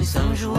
São 0.06 0.36
João. 0.36 0.56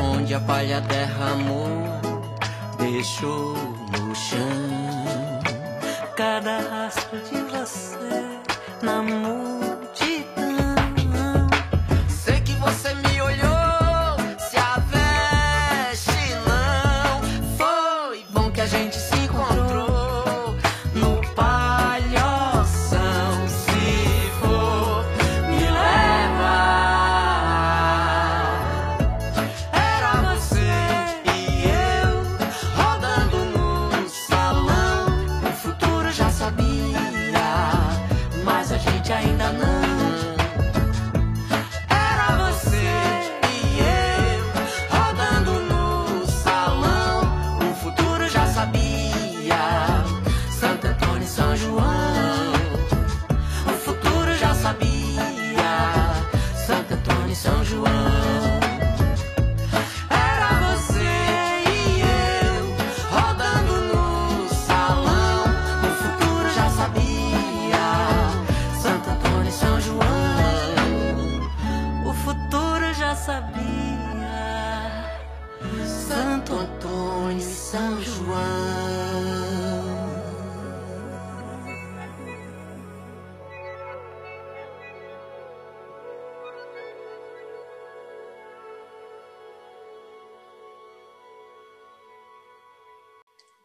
Onde 0.00 0.32
a 0.32 0.40
palha 0.40 0.80
derramou 0.80 2.03
deixou 2.84 3.54
no 3.98 4.14
chão 4.14 5.40
cada 6.16 6.58
rastro 6.60 7.18
de 7.20 7.40
você 7.50 7.98
na 8.82 9.02
música. 9.02 9.63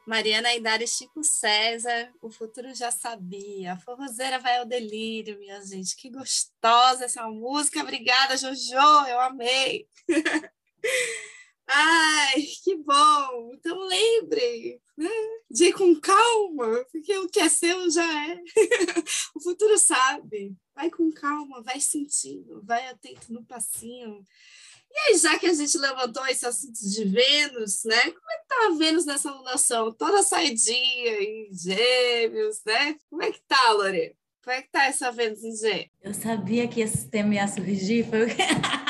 Mariana 0.09 0.49
Aidara 0.49 0.83
e 0.83 0.87
Chico 0.87 1.23
César, 1.23 2.11
o 2.19 2.31
futuro 2.31 2.73
já 2.73 2.89
sabia. 2.89 3.73
A 3.73 3.77
forrozeira 3.77 4.39
vai 4.39 4.57
ao 4.57 4.65
delírio, 4.65 5.37
minha 5.37 5.63
gente. 5.63 5.95
Que 5.95 6.09
gostosa 6.09 7.05
essa 7.05 7.27
música. 7.27 7.83
Obrigada, 7.83 8.35
Jojo, 8.35 8.73
eu 9.07 9.19
amei. 9.19 9.87
Ai, 11.67 12.41
que 12.63 12.75
bom. 12.77 13.51
Então 13.53 13.77
lembrem, 13.87 14.81
né? 14.97 15.11
De 15.47 15.65
ir 15.65 15.73
com 15.73 15.95
calma, 16.01 16.83
porque 16.91 17.15
o 17.19 17.29
que 17.29 17.41
é 17.41 17.47
seu 17.47 17.87
já 17.91 18.31
é. 18.31 18.41
o 19.35 19.39
futuro 19.39 19.77
sabe. 19.77 20.55
Vai 20.73 20.89
com 20.89 21.11
calma, 21.11 21.61
vai 21.61 21.79
sentindo, 21.79 22.63
vai 22.63 22.87
atento 22.87 23.31
no 23.31 23.45
passinho. 23.45 24.25
E 24.91 24.99
aí, 24.99 25.17
já 25.17 25.37
que 25.37 25.45
a 25.45 25.53
gente 25.53 25.77
levantou 25.77 26.25
esse 26.27 26.45
assunto 26.45 26.79
de 26.79 27.05
Vênus, 27.05 27.83
né? 27.85 28.11
Como 28.11 28.31
é 28.31 28.37
que 28.37 28.47
tá 28.47 28.55
a 28.67 28.77
Vênus 28.77 29.05
nessa 29.05 29.29
alunação? 29.29 29.91
Toda 29.91 30.23
saidinha 30.23 31.21
em 31.21 31.49
gêmeos, 31.53 32.61
né? 32.65 32.95
Como 33.09 33.21
é 33.21 33.31
que 33.31 33.41
tá, 33.47 33.71
Lore? 33.73 34.15
Como 34.43 34.55
é 34.55 34.61
que 34.61 34.71
tá 34.71 34.85
essa 34.85 35.11
Vênus 35.11 35.43
em 35.43 35.55
gêmeos? 35.55 35.89
Eu 36.01 36.13
sabia 36.13 36.67
que 36.67 36.81
esse 36.81 37.07
tema 37.07 37.35
ia 37.35 37.47
surgir, 37.47 38.09
foi. 38.09 38.27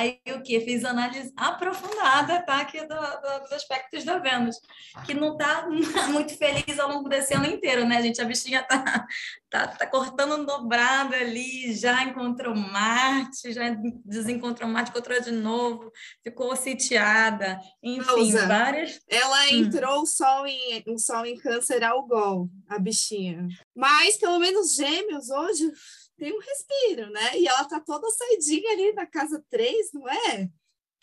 Aí 0.00 0.18
o 0.34 0.42
que? 0.42 0.58
Fiz 0.60 0.82
análise 0.82 1.30
aprofundada, 1.36 2.40
tá? 2.40 2.60
Aqui 2.60 2.80
do, 2.80 2.94
do, 2.94 3.42
dos 3.42 3.52
aspectos 3.52 4.02
da 4.02 4.18
Vênus, 4.18 4.56
que 5.04 5.12
não 5.12 5.36
tá 5.36 5.68
muito 6.08 6.34
feliz 6.38 6.78
ao 6.78 6.88
longo 6.88 7.06
desse 7.06 7.34
ano 7.34 7.44
inteiro, 7.44 7.84
né, 7.86 8.00
gente? 8.02 8.18
A 8.18 8.24
bichinha 8.24 8.62
tá, 8.62 9.06
tá, 9.50 9.68
tá 9.68 9.86
cortando 9.86 10.36
um 10.36 10.44
dobrado 10.46 11.14
ali, 11.14 11.74
já 11.74 12.02
encontrou 12.02 12.56
Marte, 12.56 13.52
já 13.52 13.76
desencontrou 14.02 14.70
Marte, 14.70 14.90
encontrou 14.90 15.20
de 15.20 15.32
novo, 15.32 15.92
ficou 16.24 16.56
sitiada, 16.56 17.60
enfim, 17.82 18.06
Pausa. 18.06 18.46
várias. 18.46 19.00
Ela 19.06 19.52
entrou 19.52 20.00
o 20.00 20.06
sol 20.06 20.46
em, 20.46 20.82
o 20.88 20.98
sol 20.98 21.26
em 21.26 21.36
câncer 21.36 21.84
ao 21.84 22.06
gol, 22.06 22.48
a 22.70 22.78
bichinha. 22.78 23.46
Mas 23.76 24.16
pelo 24.16 24.38
menos 24.38 24.74
gêmeos 24.74 25.28
hoje 25.28 25.70
tem 26.20 26.36
um 26.36 26.38
respiro, 26.38 27.10
né? 27.10 27.38
E 27.38 27.48
ela 27.48 27.64
tá 27.64 27.80
toda 27.80 28.10
saidinha 28.10 28.72
ali 28.72 28.92
na 28.92 29.06
casa 29.06 29.42
3, 29.48 29.92
não 29.94 30.06
é? 30.06 30.48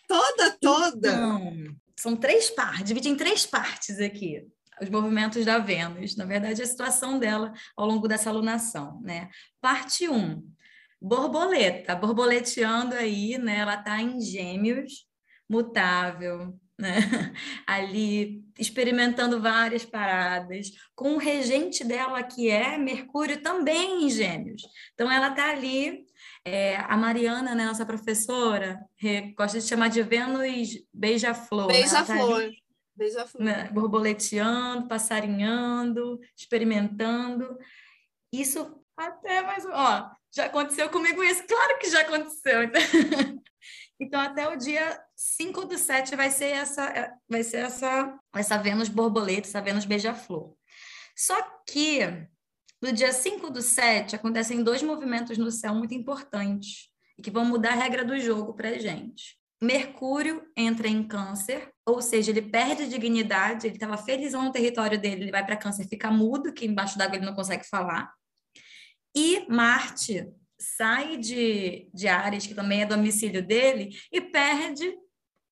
Toda, 0.06 0.56
toda. 0.60 1.08
Então, 1.08 1.76
são 1.98 2.16
três 2.16 2.48
partes, 2.48 2.84
divide 2.84 3.08
em 3.08 3.16
três 3.16 3.44
partes 3.44 3.98
aqui. 3.98 4.46
Os 4.80 4.88
movimentos 4.88 5.44
da 5.44 5.58
Vênus, 5.58 6.14
na 6.14 6.24
verdade, 6.24 6.62
a 6.62 6.66
situação 6.66 7.18
dela 7.18 7.52
ao 7.76 7.84
longo 7.84 8.06
dessa 8.06 8.30
alunação, 8.30 9.00
né? 9.02 9.28
Parte 9.60 10.08
1, 10.08 10.14
um, 10.14 10.48
borboleta, 11.02 11.96
borboleteando 11.96 12.94
aí, 12.94 13.36
né? 13.36 13.58
Ela 13.58 13.76
tá 13.76 14.00
em 14.00 14.20
gêmeos, 14.20 15.04
mutável, 15.50 16.56
né? 16.78 16.96
ali 17.66 18.44
experimentando 18.58 19.40
várias 19.40 19.84
paradas, 19.84 20.70
com 20.94 21.14
o 21.14 21.18
regente 21.18 21.84
dela, 21.84 22.22
que 22.22 22.48
é 22.48 22.78
Mercúrio, 22.78 23.42
também 23.42 24.04
em 24.04 24.10
Gêmeos. 24.10 24.62
Então, 24.94 25.10
ela 25.10 25.28
está 25.28 25.50
ali. 25.50 26.06
É, 26.44 26.76
a 26.76 26.96
Mariana, 26.96 27.54
né, 27.54 27.66
nossa 27.66 27.84
professora, 27.84 28.80
gosta 29.36 29.60
de 29.60 29.66
chamar 29.66 29.88
de 29.88 30.02
Vênus 30.02 30.68
beija-flor. 30.94 31.66
Beija-flor. 31.66 32.40
Né? 32.40 32.50
Beija-flor. 32.96 33.44
Né, 33.44 33.70
borboleteando, 33.72 34.88
passarinhando, 34.88 36.18
experimentando. 36.36 37.58
Isso 38.32 38.82
até 38.98 39.42
mais. 39.42 39.64
Ó, 39.66 40.10
já 40.34 40.46
aconteceu 40.46 40.90
comigo 40.90 41.22
isso? 41.22 41.44
Claro 41.46 41.78
que 41.78 41.90
já 41.90 42.00
aconteceu. 42.00 42.60
Então, 44.00 44.20
até 44.20 44.48
o 44.48 44.56
dia 44.56 44.96
5 45.16 45.64
do 45.64 45.76
7 45.76 46.14
vai 46.14 46.30
ser 46.30 46.50
essa, 46.50 47.12
vai 47.28 47.42
ser 47.42 47.58
essa, 47.58 48.16
essa 48.32 48.56
Vênus 48.56 48.88
borboleta, 48.88 49.48
essa 49.48 49.60
Vênus 49.60 49.84
beija-flor. 49.84 50.54
Só 51.16 51.36
que 51.68 51.98
no 52.80 52.92
dia 52.92 53.12
5 53.12 53.50
do 53.50 53.60
7 53.60 54.14
acontecem 54.14 54.62
dois 54.62 54.84
movimentos 54.84 55.36
no 55.36 55.50
céu 55.50 55.74
muito 55.74 55.94
importantes 55.94 56.90
e 57.18 57.22
que 57.22 57.30
vão 57.30 57.44
mudar 57.44 57.72
a 57.72 57.74
regra 57.74 58.04
do 58.04 58.16
jogo 58.20 58.54
para 58.54 58.68
a 58.68 58.78
gente. 58.78 59.36
Mercúrio 59.60 60.46
entra 60.56 60.86
em 60.86 61.02
câncer, 61.02 61.68
ou 61.84 62.00
seja, 62.00 62.30
ele 62.30 62.42
perde 62.42 62.88
dignidade, 62.88 63.66
ele 63.66 63.74
estava 63.74 63.96
felizão 63.96 64.44
no 64.44 64.52
território 64.52 64.96
dele, 64.96 65.24
ele 65.24 65.32
vai 65.32 65.44
para 65.44 65.56
câncer, 65.56 65.88
fica 65.88 66.08
mudo, 66.08 66.52
que 66.52 66.64
embaixo 66.64 66.96
d'água 66.96 67.16
ele 67.16 67.26
não 67.26 67.34
consegue 67.34 67.64
falar. 67.64 68.12
E 69.14 69.46
Marte 69.48 70.32
sai 70.58 71.16
de, 71.16 71.88
de 71.94 72.08
Ares, 72.08 72.46
que 72.46 72.54
também 72.54 72.82
é 72.82 72.86
domicílio 72.86 73.46
dele, 73.46 73.90
e 74.12 74.20
perde 74.20 74.96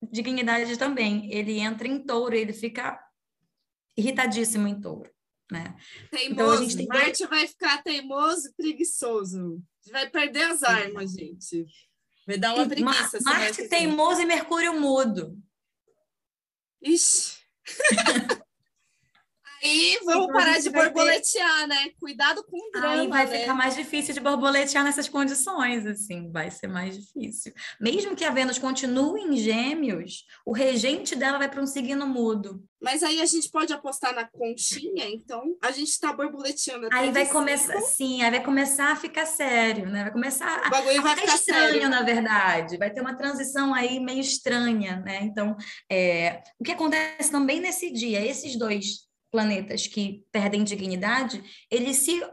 dignidade 0.03 0.77
também. 0.77 1.33
Ele 1.33 1.59
entra 1.59 1.87
em 1.87 1.99
touro, 1.99 2.35
ele 2.35 2.53
fica 2.53 2.99
irritadíssimo 3.97 4.67
em 4.67 4.81
touro. 4.81 5.11
Né? 5.51 5.77
Teimoso. 6.11 6.33
Então, 6.33 6.51
a 6.51 6.57
gente 6.57 6.77
tem... 6.77 6.87
Marte 6.87 7.27
vai 7.27 7.47
ficar 7.47 7.83
teimoso 7.83 8.49
e 8.49 8.53
preguiçoso. 8.55 9.63
Vai 9.91 10.11
perder 10.11 10.51
as 10.51 10.63
armas, 10.63 11.13
gente. 11.13 11.65
Vai 12.27 12.37
dar 12.37 12.55
uma 12.55 12.65
e 12.65 12.69
preguiça. 12.69 13.19
Marte 13.23 13.69
teimoso 13.69 14.21
e 14.21 14.27
Mercúrio 14.27 14.79
mudo. 14.79 15.39
Ixi. 16.83 17.37
Aí 19.67 19.99
vamos 20.05 20.25
então, 20.25 20.33
parar 20.33 20.59
de 20.61 20.71
borboletear, 20.71 21.67
né? 21.67 21.91
Cuidado 21.99 22.45
com 22.45 22.57
o 22.57 22.71
drama. 22.71 23.01
Aí 23.01 23.09
vai 23.09 23.27
né? 23.27 23.41
ficar 23.41 23.55
mais 23.55 23.75
difícil 23.75 24.15
de 24.15 24.21
borboletear 24.21 24.85
nessas 24.85 25.09
condições, 25.09 25.85
assim, 25.87 26.31
vai 26.31 26.51
ser 26.51 26.69
mais 26.69 26.97
difícil. 26.97 27.53
Mesmo 27.81 28.15
que 28.15 28.25
a 28.25 28.31
Vênus 28.31 28.59
continue 28.59 29.23
em 29.23 29.37
gêmeos, 29.37 30.25
o 30.45 30.53
regente 30.53 31.17
dela 31.17 31.39
vai 31.39 31.49
para 31.49 31.61
um 31.61 31.67
signo 31.67 32.07
mudo. 32.07 32.63
Mas 32.81 33.03
aí 33.03 33.21
a 33.21 33.27
gente 33.27 33.51
pode 33.51 33.73
apostar 33.73 34.15
na 34.15 34.25
conchinha, 34.25 35.09
então 35.09 35.57
a 35.63 35.73
gente 35.73 35.89
está 35.89 36.13
borboleteando. 36.13 36.89
Aí 36.93 37.11
vai 37.11 37.27
começar, 37.27 37.81
sim, 37.81 38.23
aí 38.23 38.31
vai 38.31 38.45
começar 38.45 38.93
a 38.93 38.97
ficar 38.97 39.27
sério, 39.27 39.89
né? 39.89 40.05
Vai 40.05 40.13
começar 40.13 40.67
o 40.67 40.71
bagulho 40.71 41.01
a 41.01 41.03
vai 41.03 41.17
ficar 41.17 41.35
estranho, 41.35 41.73
sério. 41.73 41.89
na 41.89 42.03
verdade. 42.03 42.77
Vai 42.77 42.91
ter 42.91 43.01
uma 43.01 43.17
transição 43.17 43.75
aí 43.75 43.99
meio 43.99 44.21
estranha, 44.21 45.03
né? 45.05 45.23
Então, 45.23 45.57
é... 45.91 46.43
o 46.61 46.65
que 46.65 46.73
acontece 46.73 47.31
também 47.31 47.61
nesse 47.61 47.91
dia, 47.91 48.25
esses 48.25 48.57
dois 48.57 49.06
planetas 49.37 49.87
que 49.87 50.25
perdem 50.33 50.65
dignidade, 50.65 51.45
eles 51.71 51.99
se 51.99 52.27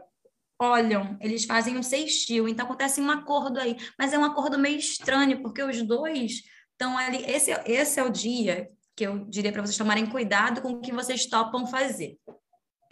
olham, 0.58 1.18
eles 1.20 1.44
fazem 1.44 1.76
um 1.76 1.82
sextil, 1.82 2.48
então 2.48 2.64
acontece 2.64 2.98
um 2.98 3.10
acordo 3.10 3.60
aí, 3.60 3.76
mas 3.98 4.14
é 4.14 4.18
um 4.18 4.24
acordo 4.24 4.58
meio 4.58 4.78
estranho, 4.78 5.42
porque 5.42 5.62
os 5.62 5.82
dois 5.82 6.40
estão 6.72 6.96
ali, 6.96 7.22
esse, 7.26 7.50
esse 7.66 8.00
é 8.00 8.02
o 8.02 8.08
dia 8.08 8.70
que 8.96 9.04
eu 9.06 9.26
diria 9.26 9.52
para 9.52 9.60
vocês 9.60 9.76
tomarem 9.76 10.06
cuidado 10.06 10.62
com 10.62 10.70
o 10.70 10.80
que 10.80 10.92
vocês 10.92 11.26
topam 11.26 11.66
fazer. 11.66 12.16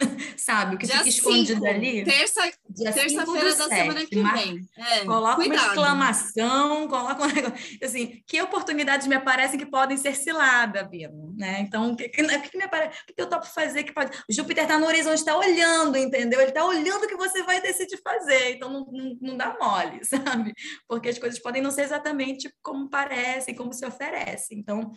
sabe? 0.37 0.75
O 0.75 0.77
que 0.77 0.85
Dia 0.85 0.97
fica 0.97 1.09
escondido 1.09 1.53
cinco, 1.55 1.65
ali. 1.67 2.03
Terça-feira 2.03 3.55
da 3.55 3.67
semana 3.67 3.99
sete, 3.99 4.07
que 4.09 4.15
mar- 4.17 4.37
vem. 4.37 4.59
É, 4.77 5.05
Coloca 5.05 5.35
uma 5.35 5.35
cuidado. 5.35 5.67
exclamação, 5.67 6.87
coloca 6.87 7.23
um 7.23 7.27
negócio. 7.27 7.77
Assim, 7.83 8.23
que 8.27 8.41
oportunidades 8.41 9.07
me 9.07 9.15
aparecem 9.15 9.59
que 9.59 9.65
podem 9.65 9.97
ser 9.97 10.15
cilada, 10.15 10.83
Bino, 10.83 11.33
né? 11.37 11.61
Então, 11.61 11.91
o 11.91 11.95
que, 11.95 12.09
que, 12.09 12.23
que 12.23 12.49
que 12.49 12.57
me 12.57 12.63
aparece? 12.63 13.01
O 13.01 13.05
que 13.07 13.13
que 13.13 13.21
eu 13.21 13.29
topo 13.29 13.45
fazer 13.45 13.83
que 13.83 13.91
pode. 13.93 14.15
O 14.29 14.33
Júpiter 14.33 14.63
está 14.63 14.77
no 14.79 14.85
horizonte, 14.87 15.17
está 15.19 15.37
olhando, 15.37 15.97
entendeu? 15.97 16.39
Ele 16.39 16.49
está 16.49 16.65
olhando 16.65 17.03
o 17.03 17.07
que 17.07 17.15
você 17.15 17.43
vai 17.43 17.61
decidir 17.61 17.99
fazer. 18.03 18.55
Então, 18.55 18.71
não, 18.71 18.85
não, 18.91 19.17
não 19.21 19.37
dá 19.37 19.55
mole, 19.59 20.03
sabe? 20.05 20.53
Porque 20.87 21.09
as 21.09 21.17
coisas 21.19 21.39
podem 21.39 21.61
não 21.61 21.71
ser 21.71 21.81
exatamente 21.83 22.51
como 22.61 22.89
parecem, 22.89 23.55
como 23.55 23.73
se 23.73 23.85
oferece. 23.85 24.55
Então, 24.55 24.91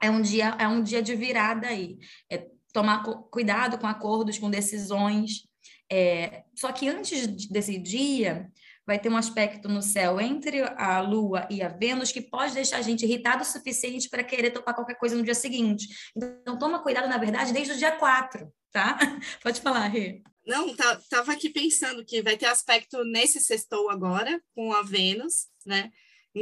é 0.00 0.10
um 0.10 0.20
dia, 0.22 0.54
é 0.58 0.68
um 0.68 0.82
dia 0.82 1.02
de 1.02 1.14
virada 1.14 1.66
aí. 1.68 1.98
É 2.30 2.46
tomar 2.72 3.02
cuidado 3.30 3.78
com 3.78 3.86
acordos, 3.86 4.38
com 4.38 4.50
decisões. 4.50 5.46
É, 5.90 6.44
só 6.54 6.70
que 6.72 6.88
antes 6.88 7.26
de- 7.26 7.48
desse 7.48 7.78
dia, 7.78 8.50
vai 8.88 8.98
ter 8.98 9.10
um 9.10 9.16
aspecto 9.18 9.68
no 9.68 9.82
céu 9.82 10.18
entre 10.18 10.62
a 10.62 11.00
Lua 11.00 11.46
e 11.50 11.62
a 11.62 11.68
Vênus 11.68 12.10
que 12.10 12.22
pode 12.22 12.54
deixar 12.54 12.78
a 12.78 12.82
gente 12.82 13.04
irritado 13.04 13.42
o 13.42 13.46
suficiente 13.46 14.08
para 14.08 14.24
querer 14.24 14.50
topar 14.50 14.74
qualquer 14.74 14.94
coisa 14.94 15.14
no 15.14 15.22
dia 15.22 15.34
seguinte. 15.34 15.86
Então, 16.16 16.58
toma 16.58 16.82
cuidado, 16.82 17.06
na 17.06 17.18
verdade, 17.18 17.52
desde 17.52 17.74
o 17.74 17.76
dia 17.76 17.92
4, 17.92 18.50
tá? 18.72 18.96
Pode 19.42 19.60
falar, 19.60 19.88
Rê. 19.88 20.22
Não, 20.46 20.74
tá, 20.74 20.98
tava 21.10 21.32
aqui 21.32 21.50
pensando 21.50 22.02
que 22.02 22.22
vai 22.22 22.38
ter 22.38 22.46
aspecto 22.46 23.04
nesse 23.04 23.38
sextou 23.40 23.90
agora, 23.90 24.40
com 24.54 24.72
a 24.72 24.82
Vênus, 24.82 25.48
né? 25.66 25.90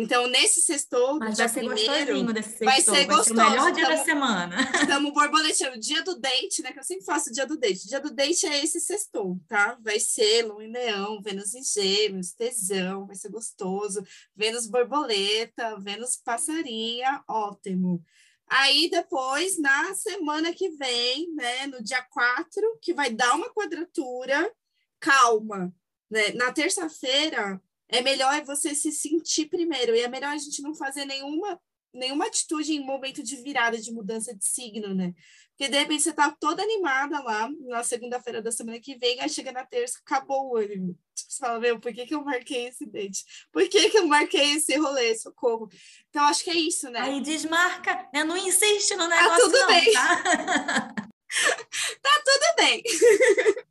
Então, 0.02 0.26
nesse 0.26 0.60
sextou, 0.62 1.18
Mas 1.18 1.36
vai 1.38 1.48
ser 1.48 1.60
primeiro, 1.60 1.84
gostosinho 1.86 2.32
desse 2.32 2.64
vai 2.64 2.74
sextou, 2.76 2.94
ser 2.94 3.06
vai 3.06 3.24
ser 3.24 3.30
o 3.32 3.34
melhor 3.36 3.50
gostoso, 3.56 3.72
dia 3.74 3.84
da 3.84 3.90
tamo- 3.92 4.04
semana. 4.04 4.56
estamos 4.82 5.12
borboleteando. 5.12 5.78
Dia 5.78 6.02
do 6.02 6.18
date, 6.18 6.62
né? 6.62 6.72
Que 6.72 6.78
eu 6.78 6.84
sempre 6.84 7.04
faço 7.04 7.30
o 7.30 7.32
dia 7.32 7.46
do 7.46 7.56
date. 7.56 7.88
Dia 7.88 8.00
do 8.00 8.10
date 8.14 8.46
é 8.46 8.62
esse 8.64 8.80
sextou, 8.80 9.38
tá? 9.48 9.76
Vai 9.82 9.98
ser 10.00 10.42
Lua 10.46 10.64
em 10.64 10.70
Leão, 10.70 11.20
Vênus 11.22 11.54
em 11.54 11.62
Gêmeos, 11.62 12.32
tesão, 12.32 13.06
vai 13.06 13.16
ser 13.16 13.30
gostoso. 13.30 14.02
Vênus 14.34 14.66
borboleta, 14.66 15.78
Vênus 15.80 16.16
passarinha, 16.16 17.22
ótimo. 17.28 18.02
Aí 18.48 18.88
depois, 18.88 19.58
na 19.58 19.92
semana 19.94 20.52
que 20.52 20.70
vem, 20.70 21.34
né, 21.34 21.66
no 21.66 21.82
dia 21.82 22.00
4, 22.10 22.78
que 22.80 22.94
vai 22.94 23.10
dar 23.10 23.34
uma 23.34 23.50
quadratura, 23.52 24.52
calma, 25.00 25.74
né? 26.08 26.30
Na 26.34 26.52
terça-feira 26.52 27.60
é 27.88 28.00
melhor 28.00 28.44
você 28.44 28.74
se 28.74 28.92
sentir 28.92 29.46
primeiro 29.46 29.94
e 29.94 30.00
é 30.00 30.08
melhor 30.08 30.32
a 30.32 30.38
gente 30.38 30.62
não 30.62 30.74
fazer 30.74 31.04
nenhuma 31.04 31.60
nenhuma 31.96 32.26
atitude 32.26 32.74
em 32.74 32.84
momento 32.84 33.22
de 33.22 33.36
virada, 33.36 33.78
de 33.78 33.90
mudança 33.90 34.34
de 34.34 34.44
signo, 34.44 34.94
né? 34.94 35.14
Porque 35.50 35.70
de 35.70 35.78
repente 35.78 36.02
você 36.02 36.12
tá 36.12 36.30
toda 36.38 36.62
animada 36.62 37.18
lá 37.22 37.48
na 37.60 37.82
segunda-feira 37.82 38.42
da 38.42 38.52
semana 38.52 38.78
que 38.78 38.98
vem, 38.98 39.18
aí 39.20 39.28
chega 39.28 39.50
na 39.50 39.64
terça, 39.64 39.98
acabou 40.04 40.50
o 40.50 40.56
ânimo. 40.56 40.94
Você 41.14 41.38
fala, 41.38 41.58
meu, 41.58 41.80
por 41.80 41.92
que, 41.94 42.06
que 42.06 42.14
eu 42.14 42.22
marquei 42.22 42.66
esse 42.66 42.84
date? 42.84 43.24
Por 43.50 43.66
que, 43.66 43.88
que 43.88 43.98
eu 43.98 44.06
marquei 44.06 44.52
esse 44.52 44.76
rolê? 44.76 45.16
Socorro. 45.16 45.68
Então, 46.10 46.24
acho 46.24 46.44
que 46.44 46.50
é 46.50 46.56
isso, 46.56 46.90
né? 46.90 47.00
Aí 47.00 47.22
desmarca, 47.22 48.06
né? 48.12 48.22
Não 48.22 48.36
insiste 48.36 48.94
no 48.96 49.08
negócio, 49.08 49.44
tudo 49.44 49.58
não, 49.58 49.66
bem. 49.68 49.92
tá? 49.92 50.94
tudo 52.24 52.56
bem. 52.58 52.82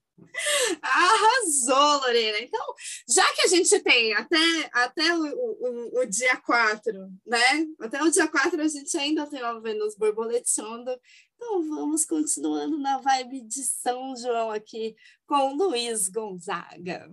Arrasou, 0.82 2.00
Lorena. 2.02 2.40
Então, 2.40 2.66
já 3.08 3.26
que 3.34 3.42
a 3.42 3.48
gente 3.48 3.80
tem 3.80 4.14
até, 4.14 4.70
até 4.74 5.18
o, 5.18 5.24
o, 5.24 6.00
o 6.02 6.06
dia 6.06 6.38
4, 6.38 6.94
né? 7.26 7.68
Até 7.80 8.04
o 8.04 8.10
dia 8.10 8.28
4 8.28 8.62
a 8.62 8.68
gente 8.68 8.98
ainda 8.98 9.28
tem 9.28 9.42
uma 9.42 9.62
Vênus 9.62 9.96
borboleteando. 9.96 10.92
Então, 11.36 11.64
vamos 11.68 12.06
continuando 12.06 12.78
na 12.78 12.98
vibe 13.00 13.42
de 13.42 13.64
São 13.64 14.16
João 14.16 14.52
aqui 14.52 14.96
com 15.28 15.54
Luiz 15.56 16.08
Gonzaga. 16.10 17.10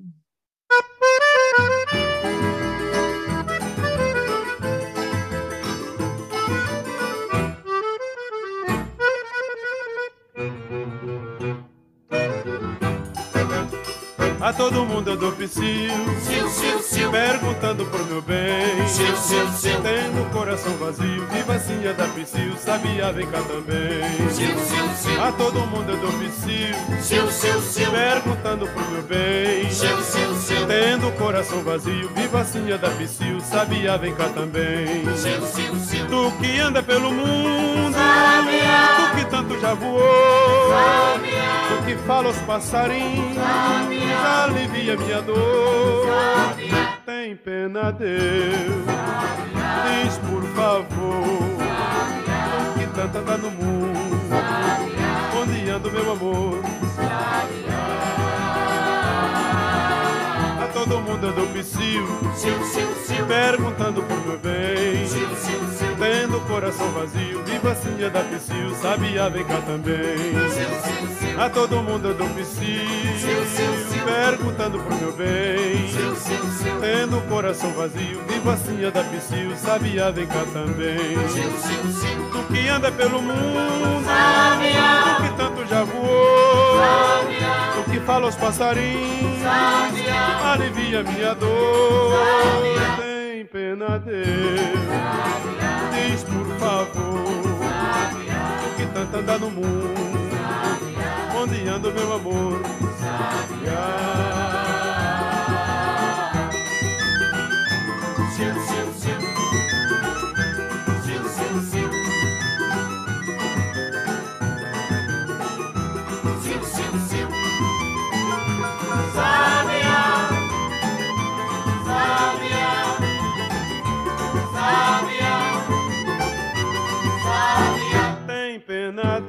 A 14.42 14.52
todo 14.52 14.84
mundo 14.84 15.10
eu 15.10 15.16
dou 15.16 15.30
psiu, 15.32 15.62
Sil, 16.18 16.48
sil, 16.50 16.78
sil, 16.82 17.10
perguntando 17.12 17.86
por 17.86 18.04
meu 18.06 18.20
bem. 18.20 18.86
sil, 18.90 19.14
sil, 19.14 19.46
sil, 19.54 19.78
Tendo 19.82 20.22
o 20.22 20.30
coração 20.30 20.72
vazio, 20.78 21.24
vivacinha 21.28 21.94
da 21.94 22.06
psiu, 22.08 22.56
sabia, 22.56 23.12
vem 23.12 23.26
cá 23.28 23.38
também. 23.42 24.02
sil, 24.34 24.50
sil, 24.58 24.86
sil, 24.98 25.22
A 25.22 25.30
todo 25.30 25.60
mundo 25.66 25.90
eu 25.92 25.96
dou 25.96 26.10
psiu, 26.18 26.74
sil, 26.98 27.26
sil, 27.30 27.60
sil, 27.62 27.90
perguntando 27.92 28.66
por 28.66 28.90
meu 28.90 29.02
bem. 29.04 29.70
sil, 29.70 30.02
sil, 30.02 30.34
sil, 30.42 30.66
Tendo 30.66 31.06
o 31.08 31.12
coração 31.12 31.62
vazio, 31.62 32.08
vivacinha 32.08 32.76
da 32.76 32.90
psiu, 32.90 33.40
sabia, 33.40 33.96
vem 33.96 34.12
cá 34.12 34.28
também. 34.28 35.04
sil, 35.14 35.38
sil, 35.46 35.70
sil. 35.86 36.06
Tu 36.10 36.32
que 36.40 36.58
anda 36.58 36.82
pelo 36.82 37.12
mundo, 37.12 37.94
que 37.94 39.01
tanto 39.32 39.58
já 39.58 39.72
voou, 39.72 40.02
tu 41.18 41.84
que 41.86 41.96
fala 42.06 42.28
aos 42.28 42.36
passarinhos, 42.40 43.38
alivia 44.44 44.94
minha 44.94 45.22
dor. 45.22 46.06
Tem 47.06 47.34
pena, 47.34 47.90
Deus, 47.90 48.84
diz 49.88 50.18
por 50.18 50.42
favor, 50.54 51.48
tu 52.74 52.78
que 52.78 52.86
tanto 52.88 53.18
anda 53.18 53.38
no 53.38 53.50
mundo, 53.50 54.20
onde 55.40 55.70
anda 55.70 55.88
o 55.88 55.92
meu 55.92 56.12
amor? 56.12 56.58
A 60.62 60.66
todo 60.74 61.00
mundo 61.00 61.28
eu 61.28 61.32
dou 61.32 61.46
psiu, 61.48 62.06
perguntando 63.26 64.02
por 64.02 64.26
meu 64.26 64.38
bem. 64.38 65.06
sil, 65.08 65.32
sil, 65.40 65.62
sil, 65.72 65.91
Tendo 66.32 66.44
o 66.44 66.48
coração 66.48 66.90
vazio, 66.92 67.44
vivacinha 67.44 68.08
da 68.08 68.20
psiu, 68.20 68.74
sabia, 68.76 69.28
vem 69.28 69.44
cá 69.44 69.60
também. 69.66 70.32
A 71.38 71.50
todo 71.50 71.82
mundo 71.82 72.08
eu 72.08 72.14
dou 72.14 72.26
psiu, 72.30 74.02
perguntando 74.02 74.78
pro 74.78 74.96
meu 74.96 75.12
bem. 75.12 75.90
Tendo 76.80 77.18
o 77.18 77.22
coração 77.28 77.70
vazio, 77.72 78.22
vivacinha 78.26 78.90
da 78.90 79.04
psiu, 79.04 79.54
sabia, 79.58 80.10
vem 80.10 80.26
cá 80.26 80.42
também. 80.54 81.18
Tu 82.32 82.42
que 82.50 82.66
anda 82.66 82.90
pelo 82.90 83.20
mundo, 83.20 84.06
tu 85.04 85.22
que 85.22 85.36
tanto 85.36 85.68
já 85.68 85.84
voou, 85.84 87.26
tu 87.74 87.90
que 87.90 88.00
fala 88.00 88.24
aos 88.24 88.36
passarinhos, 88.36 89.42
alivia 90.46 91.02
minha 91.02 91.34
dor. 91.34 92.16
Tem 92.96 93.11
pena, 93.52 93.98
Deus, 93.98 94.26
diz 95.92 96.24
por 96.24 96.46
favor, 96.58 96.88
tu 98.62 98.76
que 98.76 98.86
tanto 98.86 99.18
anda 99.18 99.38
no 99.38 99.50
mundo, 99.50 99.94
onde 101.36 101.68
anda 101.68 101.90
o 101.90 101.92
meu 101.92 102.12
amor? 102.14 102.62
Sil, 108.32 108.56
sil, 108.64 108.71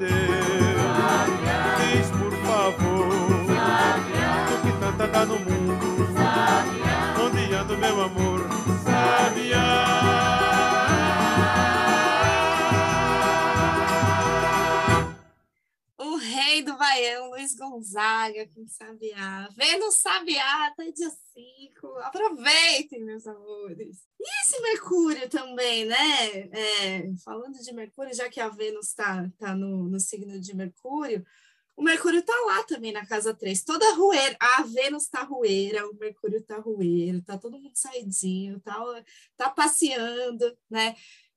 Deus, 0.03 1.29
diz 1.79 2.07
por 2.11 2.33
favor, 2.45 3.09
tu 4.47 4.55
que 4.61 4.71
tanto 4.79 5.03
anda 5.03 5.25
no 5.25 5.39
mundo, 5.39 6.07
onde 7.23 7.55
anda 7.55 7.77
meu 7.77 8.01
amor? 8.01 8.41
Rei 16.53 16.61
do 16.61 16.77
Baião, 16.77 17.31
Luiz 17.31 17.55
Gonzaga, 17.55 18.47
com 18.53 18.67
Sabiá. 18.67 19.49
Vênus 19.55 19.95
Sabiá 19.95 20.67
até 20.67 20.91
dia 20.91 21.09
5. 21.09 21.87
Aproveitem, 21.97 23.03
meus 23.03 23.25
amores. 23.25 24.03
E 24.19 24.41
esse 24.41 24.61
Mercúrio 24.61 25.27
também, 25.29 25.85
né? 25.85 26.37
É, 26.51 27.11
falando 27.25 27.57
de 27.57 27.73
Mercúrio, 27.73 28.13
já 28.13 28.29
que 28.29 28.39
a 28.39 28.49
Vênus 28.49 28.89
está 28.89 29.27
tá 29.39 29.55
no, 29.55 29.89
no 29.89 29.99
signo 29.99 30.39
de 30.39 30.55
Mercúrio, 30.55 31.25
o 31.75 31.81
Mercúrio 31.81 32.19
está 32.19 32.33
lá 32.45 32.63
também 32.65 32.91
na 32.91 33.03
casa 33.03 33.33
3, 33.33 33.63
toda 33.63 33.95
rueira. 33.95 34.37
A 34.39 34.61
Vênus 34.61 35.05
está 35.05 35.23
rueira, 35.23 35.89
o 35.89 35.95
Mercúrio 35.95 36.37
está 36.37 36.57
rueiro, 36.57 37.19
tá 37.23 37.35
todo 37.35 37.59
mundo 37.59 37.73
saidinho, 37.73 38.59
tá, 38.59 38.75
tá 39.35 39.49
passeando, 39.49 40.55
né? 40.69 40.95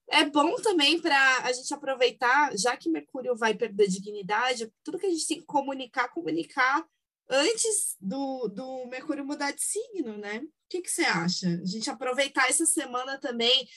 É 0.08 0.24
bom 0.24 0.54
também 0.56 1.00
para 1.00 1.38
a 1.44 1.52
gente 1.52 1.72
aproveitar, 1.74 2.56
já 2.56 2.76
que 2.76 2.88
Mercúrio 2.88 3.36
vai 3.36 3.54
perder 3.54 3.88
dignidade, 3.88 4.72
tudo 4.84 4.98
que 4.98 5.06
a 5.06 5.10
gente 5.10 5.26
tem 5.26 5.40
que 5.40 5.46
comunicar, 5.46 6.08
comunicar 6.08 6.86
antes 7.28 7.96
do, 8.00 8.48
do 8.48 8.86
Mercúrio 8.86 9.24
mudar 9.24 9.50
de 9.50 9.62
signo, 9.62 10.16
né? 10.16 10.38
O 10.38 10.48
que, 10.68 10.88
você 10.88 11.02
acha? 11.02 11.48
A 11.48 11.64
gente 11.64 11.90
aproveitar 11.90 12.48
essa 12.48 12.66
semana 12.66 13.18
também 13.18 13.68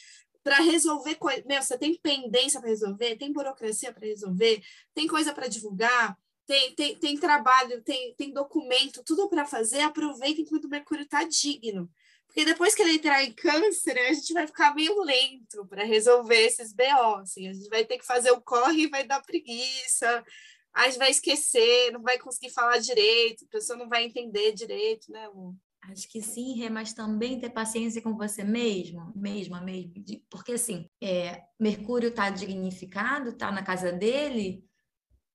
para 0.44 0.58
resolver 0.58 1.16
coisas. 1.16 1.44
Meu, 1.46 1.62
você 1.62 1.78
tem 1.78 1.96
pendência 1.96 2.60
para 2.60 2.70
resolver, 2.70 3.18
tem 3.18 3.34
burocracia 3.34 3.92
para 3.92 4.08
resolver, 4.08 4.62
tem 4.94 5.08
coisa 5.08 5.34
para 5.34 5.48
divulgar, 5.48 6.18
tem, 6.46 6.74
tem, 6.74 6.96
tem 6.96 7.18
trabalho, 7.18 7.82
tem, 7.84 8.14
tem 8.16 8.32
documento, 8.32 9.04
tudo 9.04 9.30
para 9.30 9.46
fazer. 9.46 9.82
Aproveita 9.82 10.42
enquanto 10.42 10.66
o 10.66 10.70
Mercúrio 10.70 11.04
está 11.04 11.24
digno. 11.24 11.90
Porque 12.30 12.46
depois 12.46 12.76
que 12.76 12.84
ele 12.84 12.98
entrar 12.98 13.24
em 13.24 13.34
câncer, 13.34 13.98
a 13.98 14.14
gente 14.14 14.34
vai 14.34 14.46
ficar 14.46 14.76
meio 14.76 15.02
lento 15.02 15.66
para 15.66 15.84
resolver 15.84 16.38
esses 16.38 16.72
BO. 16.72 17.16
Assim. 17.16 17.48
A 17.48 17.54
gente 17.54 17.68
vai 17.70 17.84
ter 17.84 17.98
que 17.98 18.06
fazer 18.06 18.30
o 18.30 18.40
corre 18.40 18.84
e 18.84 18.90
vai 18.90 19.04
dar 19.04 19.20
preguiça, 19.20 20.24
a 20.72 20.86
gente 20.86 21.00
vai 21.00 21.10
esquecer, 21.10 21.92
não 21.92 22.04
vai 22.04 22.20
conseguir 22.20 22.52
falar 22.52 22.78
direito, 22.78 23.46
a 23.46 23.52
pessoa 23.52 23.78
não 23.80 23.90
vai 23.90 24.06
entender 24.06 24.52
direito, 24.52 25.12
né, 25.12 25.26
amor? 25.26 25.56
Acho 25.82 26.08
que 26.08 26.22
sim, 26.22 26.54
Rê, 26.54 26.70
mas 26.70 26.94
também 26.94 27.40
ter 27.40 27.50
paciência 27.50 28.02
com 28.02 28.16
você 28.16 28.44
mesmo, 28.44 29.12
mesma, 29.16 29.60
mesmo. 29.60 29.92
Porque 30.30 30.52
assim, 30.52 30.88
é, 31.02 31.42
Mercúrio 31.60 32.10
está 32.10 32.30
dignificado, 32.30 33.30
está 33.30 33.52
na 33.52 33.64
casa 33.64 33.92
dele, 33.92 34.64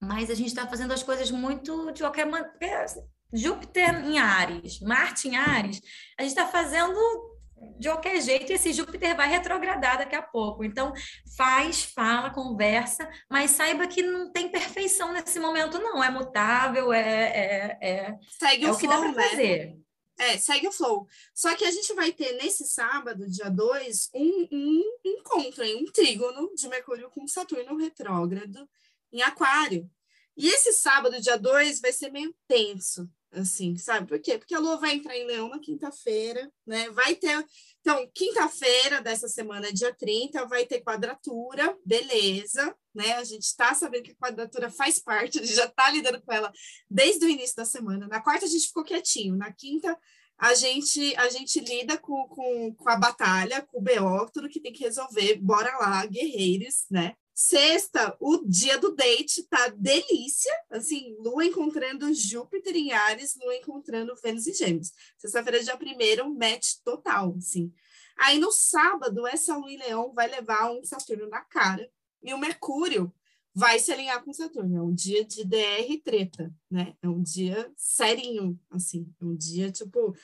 mas 0.01 0.31
a 0.31 0.35
gente 0.35 0.49
está 0.49 0.69
fazendo 0.69 0.93
as 0.93 1.03
coisas 1.03 1.31
muito 1.31 1.91
de 1.91 2.03
qualquer 2.03 2.27
maneira. 2.27 2.87
Júpiter 3.33 4.05
em 4.07 4.19
Ares, 4.19 4.81
Marte 4.81 5.29
em 5.29 5.37
Ares, 5.37 5.81
a 6.19 6.23
gente 6.23 6.31
está 6.31 6.47
fazendo 6.47 7.35
de 7.79 7.89
qualquer 7.89 8.21
jeito 8.21 8.53
esse 8.53 8.73
Júpiter 8.73 9.17
vai 9.17 9.29
retrogradar 9.29 9.99
daqui 9.99 10.15
a 10.15 10.23
pouco. 10.23 10.65
Então, 10.65 10.93
faz, 11.37 11.83
fala, 11.83 12.31
conversa, 12.31 13.09
mas 13.29 13.53
saiba 13.53 13.87
que 13.87 14.03
não 14.03 14.31
tem 14.31 14.49
perfeição 14.49 15.13
nesse 15.13 15.39
momento, 15.41 15.79
não. 15.79 16.03
É 16.03 16.11
mutável, 16.11 16.93
é. 16.93 17.01
é, 17.01 17.79
é 17.81 18.19
Segue 18.39 18.67
é 18.67 18.71
o, 18.71 18.75
o 18.75 18.79
que 18.79 18.87
flow, 18.87 19.01
dá 19.01 19.13
para 19.13 19.13
né? 19.13 19.29
fazer. 19.29 19.79
É, 20.17 20.39
segue 20.39 20.69
o 20.69 20.73
flow. 20.73 21.09
Só 21.35 21.55
que 21.57 21.65
a 21.65 21.71
gente 21.71 21.93
vai 21.95 22.13
ter 22.13 22.33
nesse 22.35 22.65
sábado, 22.67 23.29
dia 23.29 23.51
2, 23.51 24.11
um, 24.15 24.49
um 24.53 24.83
encontro, 25.05 25.65
um 25.65 25.87
trígono 25.87 26.55
de 26.55 26.69
Mercúrio 26.69 27.11
com 27.11 27.27
Saturno 27.27 27.77
retrógrado 27.77 28.69
em 29.13 29.23
Aquário. 29.23 29.91
E 30.37 30.49
esse 30.49 30.73
sábado, 30.73 31.21
dia 31.21 31.37
2, 31.37 31.81
vai 31.81 31.93
ser 31.93 32.11
meio 32.11 32.35
tenso, 32.49 33.09
assim, 33.31 33.77
sabe? 33.77 34.09
Por 34.09 34.21
quê? 34.21 34.37
Porque 34.37 34.55
a 34.55 34.59
Lua 34.59 34.79
vai 34.79 34.95
entrar 34.95 35.17
em 35.17 35.27
Leão 35.27 35.49
na 35.49 35.61
quinta-feira, 35.61 36.51
né? 36.67 36.91
Vai 36.91 37.15
ter. 37.15 37.45
Então, 37.81 38.11
quinta-feira 38.15 39.01
dessa 39.01 39.29
semana, 39.29 39.73
dia 39.73 39.95
30, 39.95 40.45
vai 40.47 40.67
ter 40.67 40.81
quadratura, 40.81 41.77
beleza, 41.85 42.75
né? 42.95 43.13
A 43.13 43.25
gente 43.25 43.43
está 43.43 43.75
sabendo 43.75 44.05
que 44.05 44.13
a 44.13 44.27
quadratura 44.27 44.71
faz 44.71 44.99
parte, 44.99 45.39
a 45.39 45.43
gente 45.43 45.55
já 45.55 45.67
está 45.67 45.91
lidando 45.91 46.21
com 46.23 46.33
ela 46.33 46.53
desde 46.91 47.25
o 47.25 47.29
início 47.29 47.57
da 47.57 47.65
semana. 47.65 48.09
Na 48.09 48.21
quarta, 48.21 48.45
a 48.45 48.49
gente 48.49 48.67
ficou 48.67 48.83
quietinho, 48.83 49.37
na 49.37 49.53
quinta, 49.53 49.97
a 50.37 50.53
gente, 50.55 51.15
a 51.17 51.29
gente 51.29 51.61
lida 51.61 51.97
com, 51.97 52.27
com, 52.29 52.75
com 52.75 52.89
a 52.89 52.97
batalha, 52.97 53.63
com 53.63 53.79
o 53.79 53.83
BO, 53.83 54.31
tudo 54.33 54.49
que 54.49 54.61
tem 54.61 54.73
que 54.73 54.83
resolver, 54.83 55.37
bora 55.37 55.77
lá, 55.79 56.05
guerreiros, 56.07 56.87
né? 56.91 57.15
Sexta, 57.35 58.17
o 58.21 58.45
dia 58.47 58.79
do 58.79 58.95
date 58.95 59.43
tá 59.49 59.67
delícia, 59.69 60.53
assim, 60.71 61.17
Lua 61.19 61.45
encontrando 61.45 62.15
Júpiter 62.15 62.77
em 62.77 62.93
Ares, 62.93 63.37
Lua 63.43 63.57
encontrando 63.57 64.15
Vênus 64.23 64.47
em 64.47 64.55
Gêmeos. 64.55 64.93
Sexta-feira, 65.19 65.63
dia 65.63 65.77
primeiro, 65.77 66.33
match 66.33 66.77
total, 66.85 67.35
assim. 67.37 67.73
Aí 68.17 68.39
no 68.39 68.53
sábado, 68.53 69.27
essa 69.27 69.57
Lua 69.57 69.69
em 69.69 69.79
Leão 69.79 70.13
vai 70.15 70.29
levar 70.29 70.71
um 70.71 70.85
Saturno 70.85 71.29
na 71.29 71.41
cara 71.41 71.91
e 72.23 72.33
o 72.33 72.39
Mercúrio 72.39 73.13
vai 73.53 73.81
se 73.81 73.93
alinhar 73.93 74.23
com 74.25 74.33
Saturno. 74.33 74.77
É 74.77 74.83
um 74.83 74.95
dia 74.95 75.25
de 75.25 75.45
DR 75.45 76.01
treta, 76.05 76.55
né? 76.71 76.95
É 77.03 77.09
um 77.09 77.21
dia 77.21 77.69
serinho, 77.77 78.59
assim, 78.71 79.13
é 79.21 79.25
um 79.25 79.35
dia 79.35 79.73
tipo 79.73 80.15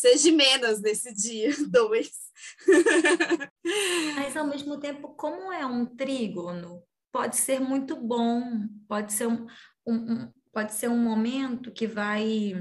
seja 0.00 0.32
menos 0.32 0.80
nesse 0.80 1.12
dia, 1.12 1.50
dois. 1.70 2.10
Mas 4.16 4.36
ao 4.36 4.46
mesmo 4.46 4.78
tempo, 4.80 5.10
como 5.10 5.52
é 5.52 5.66
um 5.66 5.84
trígono, 5.84 6.82
pode 7.12 7.36
ser 7.36 7.60
muito 7.60 7.96
bom, 7.96 8.66
pode 8.88 9.12
ser 9.12 9.26
um, 9.26 9.46
um, 9.86 9.94
um, 9.94 10.32
pode 10.52 10.72
ser 10.72 10.88
um 10.88 10.96
momento 10.96 11.70
que 11.70 11.86
vai. 11.86 12.52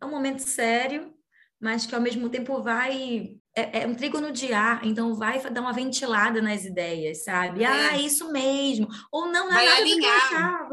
É 0.00 0.06
um 0.06 0.10
momento 0.10 0.40
sério, 0.40 1.14
mas 1.60 1.84
que 1.84 1.94
ao 1.94 2.00
mesmo 2.00 2.30
tempo 2.30 2.62
vai. 2.62 3.36
É, 3.54 3.82
é 3.82 3.86
um 3.86 3.94
trígono 3.94 4.32
de 4.32 4.50
ar, 4.54 4.82
então 4.86 5.14
vai 5.14 5.38
dar 5.50 5.60
uma 5.60 5.74
ventilada 5.74 6.40
nas 6.40 6.64
ideias, 6.64 7.24
sabe? 7.24 7.64
É. 7.64 7.66
Ah, 7.66 7.98
isso 7.98 8.32
mesmo. 8.32 8.88
Ou 9.12 9.26
não, 9.26 9.44
não 9.44 9.50
vai 9.50 9.66
nada 9.66 9.78
alinhar. 9.78 10.70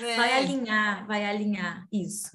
É. 0.00 0.16
Vai 0.16 0.32
alinhar, 0.38 1.06
vai 1.06 1.24
alinhar, 1.24 1.86
isso. 1.92 2.30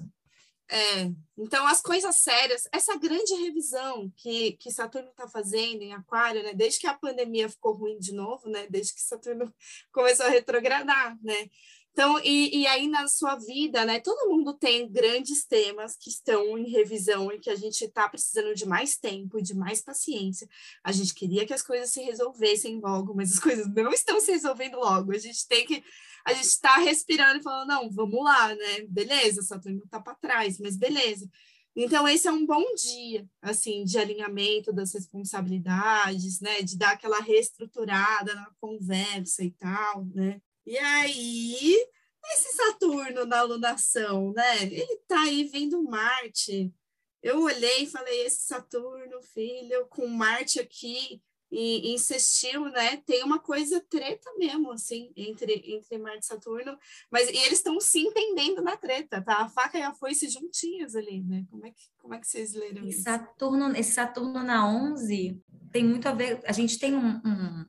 É, 0.68 1.12
então 1.38 1.64
as 1.66 1.80
coisas 1.80 2.16
sérias, 2.16 2.66
essa 2.72 2.96
grande 2.98 3.34
revisão 3.34 4.12
que, 4.16 4.52
que 4.54 4.72
Saturno 4.72 5.10
está 5.10 5.28
fazendo 5.28 5.82
em 5.82 5.92
Aquário, 5.92 6.42
né, 6.42 6.52
desde 6.54 6.80
que 6.80 6.88
a 6.88 6.94
pandemia 6.94 7.48
ficou 7.48 7.72
ruim 7.72 7.98
de 8.00 8.12
novo, 8.12 8.48
né, 8.48 8.66
desde 8.68 8.94
que 8.94 9.00
Saturno 9.00 9.54
começou 9.92 10.26
a 10.26 10.30
retrogradar, 10.30 11.16
né, 11.22 11.48
então, 11.96 12.20
e, 12.22 12.58
e 12.58 12.66
aí 12.66 12.88
na 12.88 13.08
sua 13.08 13.36
vida, 13.36 13.82
né, 13.86 13.98
todo 14.00 14.28
mundo 14.28 14.52
tem 14.52 14.86
grandes 14.86 15.46
temas 15.46 15.96
que 15.96 16.10
estão 16.10 16.58
em 16.58 16.68
revisão 16.68 17.32
e 17.32 17.38
que 17.38 17.48
a 17.48 17.54
gente 17.54 17.86
está 17.86 18.06
precisando 18.06 18.54
de 18.54 18.66
mais 18.66 18.98
tempo, 18.98 19.40
de 19.40 19.54
mais 19.54 19.80
paciência. 19.80 20.46
A 20.84 20.92
gente 20.92 21.14
queria 21.14 21.46
que 21.46 21.54
as 21.54 21.62
coisas 21.62 21.88
se 21.88 22.02
resolvessem 22.02 22.80
logo, 22.80 23.14
mas 23.14 23.32
as 23.32 23.38
coisas 23.38 23.66
não 23.72 23.90
estão 23.94 24.20
se 24.20 24.30
resolvendo 24.30 24.76
logo. 24.76 25.10
A 25.10 25.18
gente 25.18 25.48
tem 25.48 25.64
que 25.64 25.82
a 26.26 26.32
gente 26.32 26.46
está 26.46 26.76
respirando 26.78 27.38
e 27.38 27.42
falando, 27.42 27.68
não, 27.68 27.88
vamos 27.88 28.22
lá, 28.24 28.52
né? 28.52 28.80
Beleza, 28.88 29.42
Saturno 29.42 29.84
está 29.84 30.00
para 30.00 30.16
trás, 30.16 30.58
mas 30.58 30.76
beleza. 30.76 31.30
Então, 31.74 32.08
esse 32.08 32.26
é 32.26 32.32
um 32.32 32.44
bom 32.44 32.64
dia, 32.74 33.24
assim, 33.40 33.84
de 33.84 33.96
alinhamento 33.96 34.72
das 34.72 34.92
responsabilidades, 34.92 36.40
né? 36.40 36.62
De 36.62 36.76
dar 36.76 36.94
aquela 36.94 37.20
reestruturada 37.20 38.34
na 38.34 38.50
conversa 38.60 39.44
e 39.44 39.52
tal, 39.52 40.04
né? 40.06 40.40
E 40.66 40.76
aí, 40.76 41.86
esse 42.32 42.56
Saturno 42.56 43.24
na 43.24 43.38
alunação, 43.38 44.32
né? 44.32 44.64
Ele 44.64 44.96
tá 45.06 45.20
aí 45.20 45.44
vendo 45.44 45.80
Marte. 45.84 46.74
Eu 47.22 47.40
olhei 47.42 47.84
e 47.84 47.90
falei, 47.90 48.26
esse 48.26 48.46
Saturno, 48.46 49.22
filho, 49.22 49.86
com 49.86 50.08
Marte 50.08 50.58
aqui, 50.58 51.22
e 51.50 51.92
insistiu, 51.94 52.64
né? 52.70 52.96
Tem 52.98 53.22
uma 53.22 53.38
coisa 53.38 53.80
treta 53.88 54.30
mesmo, 54.36 54.72
assim, 54.72 55.12
entre, 55.16 55.52
entre 55.66 55.98
Marte 55.98 56.24
e 56.24 56.26
Saturno, 56.26 56.76
mas 57.10 57.28
e 57.28 57.36
eles 57.36 57.58
estão 57.58 57.78
se 57.80 58.00
entendendo 58.00 58.62
na 58.62 58.76
treta, 58.76 59.22
tá? 59.22 59.42
A 59.42 59.48
faca 59.48 59.78
e 59.78 59.82
a 59.82 59.94
foice 59.94 60.28
juntinhas 60.28 60.94
ali, 60.96 61.22
né? 61.22 61.44
Como 61.50 61.66
é 61.66 61.70
que, 61.70 61.82
como 61.98 62.14
é 62.14 62.18
que 62.18 62.26
vocês 62.26 62.52
leram 62.52 62.86
isso? 62.86 63.02
Saturno, 63.02 63.76
esse 63.76 63.92
Saturno 63.92 64.42
na 64.42 64.68
11 64.68 65.40
tem 65.72 65.84
muito 65.84 66.08
a 66.08 66.12
ver, 66.12 66.40
a 66.46 66.52
gente 66.52 66.78
tem 66.78 66.94
um, 66.94 67.20
um, 67.24 67.64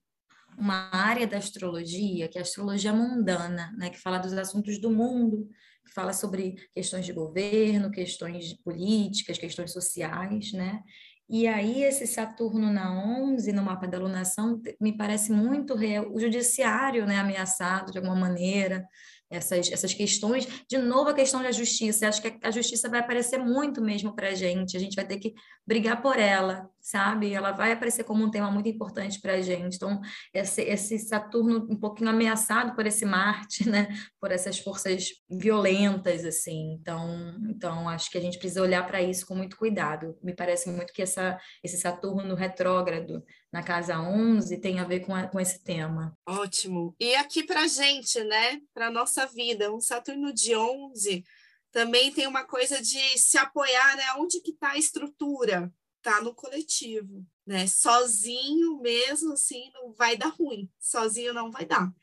uma 0.58 0.90
área 0.96 1.28
da 1.28 1.38
astrologia, 1.38 2.28
que 2.28 2.38
é 2.38 2.42
a 2.42 2.44
astrologia 2.44 2.94
mundana, 2.94 3.74
né? 3.78 3.90
Que 3.90 4.00
fala 4.00 4.18
dos 4.18 4.34
assuntos 4.34 4.80
do 4.80 4.90
mundo, 4.90 5.48
que 5.86 5.94
fala 5.94 6.14
sobre 6.14 6.56
questões 6.74 7.06
de 7.06 7.14
governo, 7.14 7.92
questões 7.92 8.54
políticas, 8.54 9.38
questões 9.38 9.72
sociais, 9.72 10.52
né? 10.52 10.82
E 11.30 11.46
aí, 11.46 11.84
esse 11.84 12.08
Saturno 12.08 12.72
na 12.72 12.92
11, 13.04 13.52
no 13.52 13.62
mapa 13.62 13.86
da 13.86 13.98
alunação, 13.98 14.62
me 14.80 14.96
parece 14.96 15.32
muito 15.32 15.76
real. 15.76 16.10
O 16.12 16.20
judiciário 16.20 17.06
né, 17.06 17.18
ameaçado 17.18 17.92
de 17.92 17.98
alguma 17.98 18.16
maneira, 18.16 18.88
essas, 19.30 19.70
essas 19.72 19.94
questões. 19.94 20.48
De 20.70 20.78
novo, 20.78 21.10
a 21.10 21.14
questão 21.14 21.44
da 21.44 21.52
justiça. 21.52 22.08
Acho 22.08 22.22
que 22.22 22.38
a 22.42 22.52
justiça 22.52 22.88
vai 22.88 23.02
aparecer 23.02 23.38
muito 23.38 23.82
mesmo 23.82 24.16
para 24.16 24.30
a 24.30 24.36
gente. 24.36 24.78
A 24.78 24.80
gente 24.80 24.96
vai 24.96 25.06
ter 25.06 25.18
que 25.18 25.34
brigar 25.66 26.02
por 26.02 26.18
ela, 26.18 26.70
sabe? 26.88 27.34
Ela 27.34 27.52
vai 27.52 27.74
aparecer 27.74 28.06
como 28.06 28.24
um 28.24 28.32
tema 28.32 28.50
muito 28.50 28.70
importante 28.70 29.20
para 29.20 29.34
a 29.34 29.42
gente. 29.42 29.76
Então, 29.76 30.00
esse, 30.34 30.62
esse 30.62 30.98
Saturno 31.00 31.68
um 31.70 31.76
pouquinho 31.76 32.10
ameaçado 32.10 32.74
por 32.76 32.86
esse 32.86 33.06
Marte, 33.06 33.68
né? 33.68 33.90
Por 34.22 34.32
essas 34.32 34.58
forças 34.60 35.10
violentas, 35.30 36.24
assim. 36.24 36.78
Então, 36.80 37.36
então 37.50 37.90
acho 37.90 38.10
que 38.10 38.18
a 38.18 38.22
gente 38.22 38.40
precisa 38.40 38.62
olhar 38.62 38.88
para 38.88 39.02
isso 39.02 39.26
com 39.26 39.36
muito 39.36 39.58
cuidado. 39.58 40.18
Me 40.24 40.34
parece 40.34 40.70
muito 40.70 40.94
que 40.94 41.02
essa, 41.02 41.38
esse 41.62 41.78
Saturno 41.78 42.36
retrógrado 42.36 43.22
na 43.52 43.62
casa 43.62 44.00
11 44.00 44.58
tem 44.62 44.80
a 44.80 44.86
ver 44.86 45.02
com, 45.02 45.14
a, 45.14 45.28
com 45.28 45.42
esse 45.42 45.62
tema. 45.64 46.18
Ótimo. 46.26 46.96
E 47.00 47.16
aqui 47.16 47.44
para 47.44 47.68
gente, 47.68 48.24
né? 48.24 48.62
Para 48.74 48.90
nossa 48.90 49.26
vida, 49.26 49.74
um 49.74 49.82
Saturno 49.82 50.34
de 50.34 50.56
11 50.56 51.24
também 51.72 52.12
tem 52.12 52.26
uma 52.26 52.46
coisa 52.46 52.82
de 52.82 53.20
se 53.20 53.38
apoiar, 53.38 53.96
né? 53.98 54.04
Onde 54.18 54.42
que 54.42 54.52
está 54.52 54.72
a 54.72 54.78
estrutura? 54.78 55.72
Tá 56.02 56.22
no 56.22 56.34
coletivo, 56.34 57.26
né? 57.46 57.68
Sozinho 57.68 58.80
mesmo, 58.82 59.34
assim, 59.34 59.72
não 59.74 59.94
vai 59.94 60.16
dar 60.16 60.30
ruim. 60.30 60.70
Sozinho 60.80 61.34
não 61.34 61.52
vai 61.52 61.66
dar. 61.66 61.94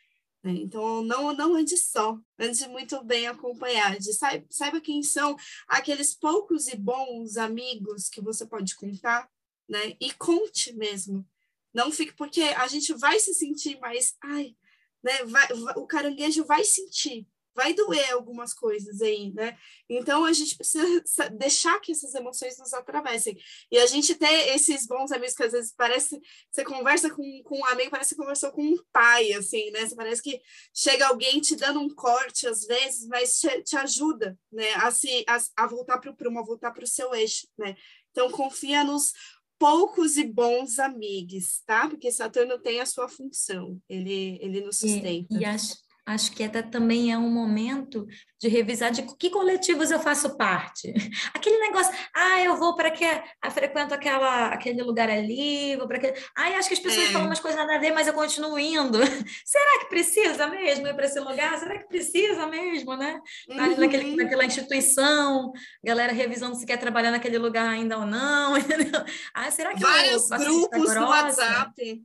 Né? 0.43 0.53
Então, 0.53 1.03
não, 1.03 1.33
não 1.33 1.55
ande 1.55 1.77
só, 1.79 2.19
ande 2.39 2.69
muito 2.69 3.03
bem 3.03 3.27
acompanhado. 3.27 4.03
Saiba, 4.13 4.47
saiba 4.51 4.81
quem 4.81 5.03
são 5.03 5.37
aqueles 5.67 6.15
poucos 6.15 6.69
e 6.69 6.77
bons 6.77 7.37
amigos 7.39 8.09
que 8.11 8.21
você 8.21 8.47
pode 8.47 8.75
contar, 8.77 9.29
né? 9.69 9.97
E 10.01 10.13
conte 10.13 10.73
mesmo 10.75 11.27
Não 11.73 11.91
fique, 11.91 12.13
porque 12.15 12.43
a 12.43 12.67
gente 12.69 12.93
vai 12.95 13.19
se 13.19 13.35
sentir 13.35 13.79
mais, 13.81 14.15
ai, 14.23 14.57
né? 15.03 15.25
Vai, 15.25 15.49
o 15.77 15.87
caranguejo 15.87 16.45
vai 16.45 16.65
sentir, 16.65 17.27
vai 17.55 17.73
doer 17.73 18.13
algumas 18.13 18.53
coisas 18.53 19.01
aí, 19.01 19.33
né? 19.33 19.57
Então 19.89 20.25
a 20.25 20.33
gente 20.33 20.57
precisa 20.57 21.03
deixar 21.33 21.79
que 21.81 21.93
essas 21.93 22.15
emoções 22.15 22.59
nos 22.59 22.73
atravessem. 22.73 23.39
E 23.71 23.79
a 23.79 23.87
gente 23.87 24.15
ter 24.15 24.55
esses 24.55 24.87
bons 24.87 25.13
amigos 25.13 25.35
que 25.35 25.43
às 25.45 25.53
vezes 25.53 25.73
parece, 25.77 26.21
você 26.51 26.65
conversa 26.65 27.09
com, 27.11 27.43
com 27.45 27.59
um 27.59 27.67
amigo, 27.67 27.91
parece 27.91 28.15
que 28.15 28.21
conversou 28.21 28.51
com 28.51 28.63
um 28.63 28.77
pai, 28.93 29.33
assim, 29.33 29.71
né? 29.71 29.87
Você 29.87 29.95
parece 29.95 30.23
que 30.23 30.41
chega 30.75 31.07
alguém 31.07 31.41
te 31.41 31.57
dando 31.57 31.81
um 31.81 31.89
corte 31.89 32.47
às 32.47 32.65
vezes, 32.67 33.07
mas 33.07 33.39
te, 33.39 33.63
te 33.63 33.77
ajuda, 33.77 34.37
né? 34.53 34.75
A, 34.75 34.91
se, 34.91 35.25
a, 35.29 35.65
a 35.65 35.67
voltar 35.67 35.99
para 35.99 36.11
o 36.11 36.17
prumo, 36.17 36.41
a 36.41 36.45
voltar 36.45 36.73
para 36.73 36.85
o 36.85 36.89
seu 36.89 37.15
eixo, 37.15 37.47
né? 37.57 37.77
Então 38.11 38.31
confia 38.31 38.85
nos 38.85 39.13
poucos 39.59 40.17
e 40.17 40.25
bons 40.25 40.79
amigos, 40.79 41.63
tá? 41.67 41.89
Porque 41.89 42.11
Saturno 42.11 42.59
tem 42.59 42.81
a 42.81 42.87
sua 42.87 43.09
função, 43.09 43.81
ele, 43.89 44.39
ele 44.41 44.61
nos 44.61 44.79
sustenta. 44.79 45.35
E, 45.35 45.41
e 45.41 45.45
acho, 45.45 45.75
acho 46.07 46.33
que 46.33 46.45
até 46.45 46.63
também 46.63 47.13
é 47.13 47.19
um 47.19 47.31
momento 47.31 48.07
de 48.41 48.49
revisar 48.49 48.91
de 48.91 49.03
que 49.03 49.31
coletivos 49.31 49.91
eu 49.91 49.99
faço 49.99 50.37
parte. 50.37 50.93
Aquele 51.33 51.59
negócio, 51.59 51.93
ah, 52.15 52.41
eu 52.43 52.57
vou 52.57 52.75
para 52.75 52.91
que 52.91 53.05
ah, 53.05 53.51
frequento 53.51 53.95
aquela, 53.95 54.49
aquele 54.49 54.83
lugar 54.83 55.09
ali, 55.09 55.77
vou 55.77 55.87
para 55.87 55.97
aquele. 55.97 56.15
Ah, 56.37 56.49
acho 56.59 56.69
que 56.69 56.75
as 56.75 56.81
pessoas 56.81 57.09
é. 57.09 57.13
falam 57.13 57.29
umas 57.29 57.41
coisas 57.41 57.59
nada 57.59 57.77
a 57.77 57.79
ver, 57.79 57.93
mas 57.93 58.07
eu 58.07 58.13
continuo 58.13 58.59
indo. 58.59 58.99
Será 59.45 59.81
que 59.81 59.89
precisa 59.89 60.47
mesmo 60.47 60.87
ir 60.87 60.95
para 60.95 61.07
esse 61.07 61.21
lugar? 61.21 61.59
Será 61.59 61.79
que 61.79 61.89
precisa 61.89 62.47
mesmo, 62.47 62.97
né? 62.97 63.21
Tá 63.49 63.69
naquele, 63.69 64.11
uhum. 64.11 64.17
naquela 64.17 64.45
instituição, 64.45 65.53
galera 65.83 66.13
revisando 66.13 66.57
se 66.57 66.67
quer 66.67 66.77
trabalhar 66.77 67.11
naquele 67.11 67.39
lugar 67.39 67.69
ainda 67.69 67.99
ou 67.99 68.07
não. 68.07 68.57
Entendeu? 68.59 69.03
Ah, 69.33 69.51
será 69.51 69.73
que 69.73 69.81
Vários 69.81 70.29
grupos 70.29 70.95
no 70.95 71.09
WhatsApp. 71.09 72.05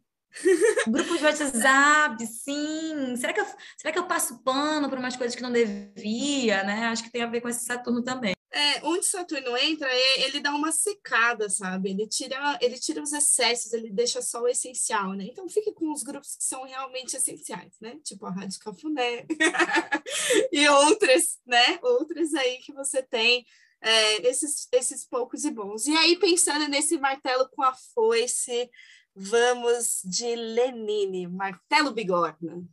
Grupos 0.87 1.19
de 1.19 1.25
WhatsApp, 1.25 2.25
sim. 2.27 3.15
Será 3.15 3.33
que, 3.33 3.41
eu, 3.41 3.45
será 3.77 3.91
que 3.91 3.99
eu 3.99 4.07
passo 4.07 4.41
pano 4.43 4.89
para 4.89 4.99
umas 4.99 5.15
coisas 5.15 5.35
que 5.35 5.41
não 5.41 5.51
devia, 5.51 6.63
né? 6.63 6.85
Acho 6.85 7.03
que 7.03 7.11
tem 7.11 7.21
a 7.21 7.27
ver 7.27 7.41
com 7.41 7.49
esse 7.49 7.65
Saturno 7.65 8.03
também. 8.03 8.33
É, 8.51 8.83
onde 8.83 9.05
Saturno 9.05 9.55
entra, 9.57 9.87
ele 10.17 10.39
dá 10.39 10.55
uma 10.55 10.71
secada, 10.71 11.49
sabe? 11.49 11.91
Ele 11.91 12.07
tira, 12.07 12.57
ele 12.59 12.79
tira 12.79 13.01
os 13.01 13.13
excessos, 13.13 13.73
ele 13.73 13.91
deixa 13.91 14.21
só 14.23 14.41
o 14.41 14.47
essencial, 14.47 15.13
né? 15.13 15.25
Então 15.25 15.47
fique 15.47 15.71
com 15.71 15.91
os 15.91 16.01
grupos 16.01 16.35
que 16.35 16.43
são 16.43 16.63
realmente 16.63 17.15
essenciais, 17.15 17.73
né? 17.79 17.99
Tipo 18.03 18.25
a 18.25 18.31
Rádio 18.31 18.59
Cafuné 18.59 19.25
e 20.51 20.67
outras, 20.67 21.37
né? 21.45 21.77
Outras 21.83 22.33
aí 22.33 22.57
que 22.57 22.73
você 22.73 23.03
tem, 23.03 23.45
é, 23.81 24.27
esses, 24.27 24.67
esses 24.71 25.05
poucos 25.05 25.45
e 25.45 25.51
bons. 25.51 25.85
E 25.85 25.95
aí, 25.95 26.17
pensando 26.17 26.67
nesse 26.67 26.97
martelo 26.97 27.47
com 27.49 27.61
a 27.61 27.73
foice, 27.73 28.69
Vamos 29.15 30.01
de 30.03 30.35
Lenine, 30.35 31.27
Martelo 31.27 31.91
Bigorna. 31.91 32.63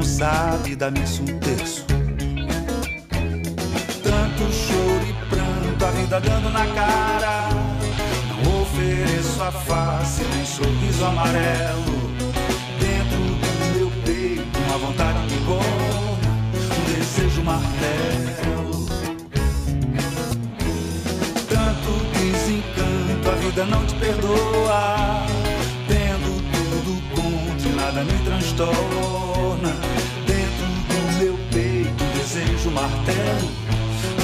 Não 0.00 0.06
sabe 0.06 0.74
da 0.74 0.90
missa 0.90 1.20
um 1.20 1.38
terço. 1.40 1.84
Tanto 4.02 4.50
choro 4.50 5.06
e 5.06 5.12
pranto, 5.28 5.84
a 5.84 5.90
vida 5.90 6.20
dando 6.20 6.48
na 6.48 6.66
cara. 6.68 7.50
Não 8.42 8.62
ofereço 8.62 9.42
a 9.42 9.52
face, 9.52 10.22
nem 10.34 10.46
sorriso 10.46 11.04
amarelo 11.04 12.00
uma 14.68 14.78
vontade 14.78 15.26
de 15.26 15.36
goma, 15.38 15.64
um 16.54 16.94
desejo 16.94 17.42
martelo. 17.42 18.86
Tanto 21.48 21.90
desencanto, 22.12 23.28
a 23.28 23.34
vida 23.34 23.64
não 23.66 23.84
te 23.84 23.94
perdoa. 23.96 25.26
Tendo 25.88 26.40
tudo 26.52 27.02
contra 27.14 27.72
nada 27.72 28.04
me 28.04 28.24
transtorna. 28.24 29.09
Um 32.70 32.74
martelo, 32.74 33.50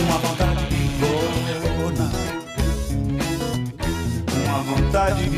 uma 0.07 0.19
vontade 0.19 0.67
de 0.67 0.89
goma, 1.01 2.11
uma 4.47 4.59
vontade 4.63 5.29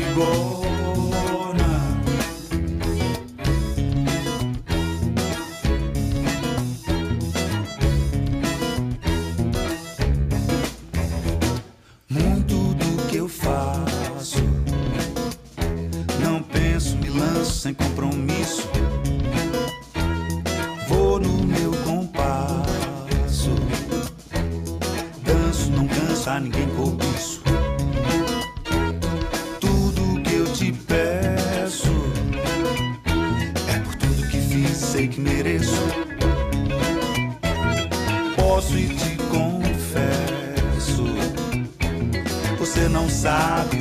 de 38.61 39.15
goma. 39.31 39.49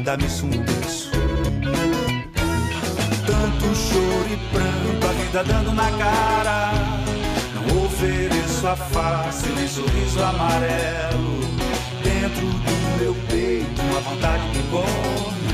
dá-me 0.09 0.24
um. 0.24 0.51
Tanto 3.26 3.74
choro 3.76 4.26
e 4.31 4.37
pranto, 4.51 5.07
a 5.07 5.12
vida 5.12 5.45
dando 5.45 5.72
na 5.74 5.91
cara. 5.99 6.72
Não 7.55 7.85
ofereço 7.85 8.66
a 8.66 8.74
face, 8.74 9.49
nem 9.51 9.68
sorriso 9.68 10.22
amarelo. 10.22 11.41
Dentro 12.03 12.47
do 12.47 12.99
meu 12.99 13.14
peito, 13.29 13.83
uma 13.83 14.01
vontade 14.01 14.43
que 14.53 14.62
corre, 14.70 15.49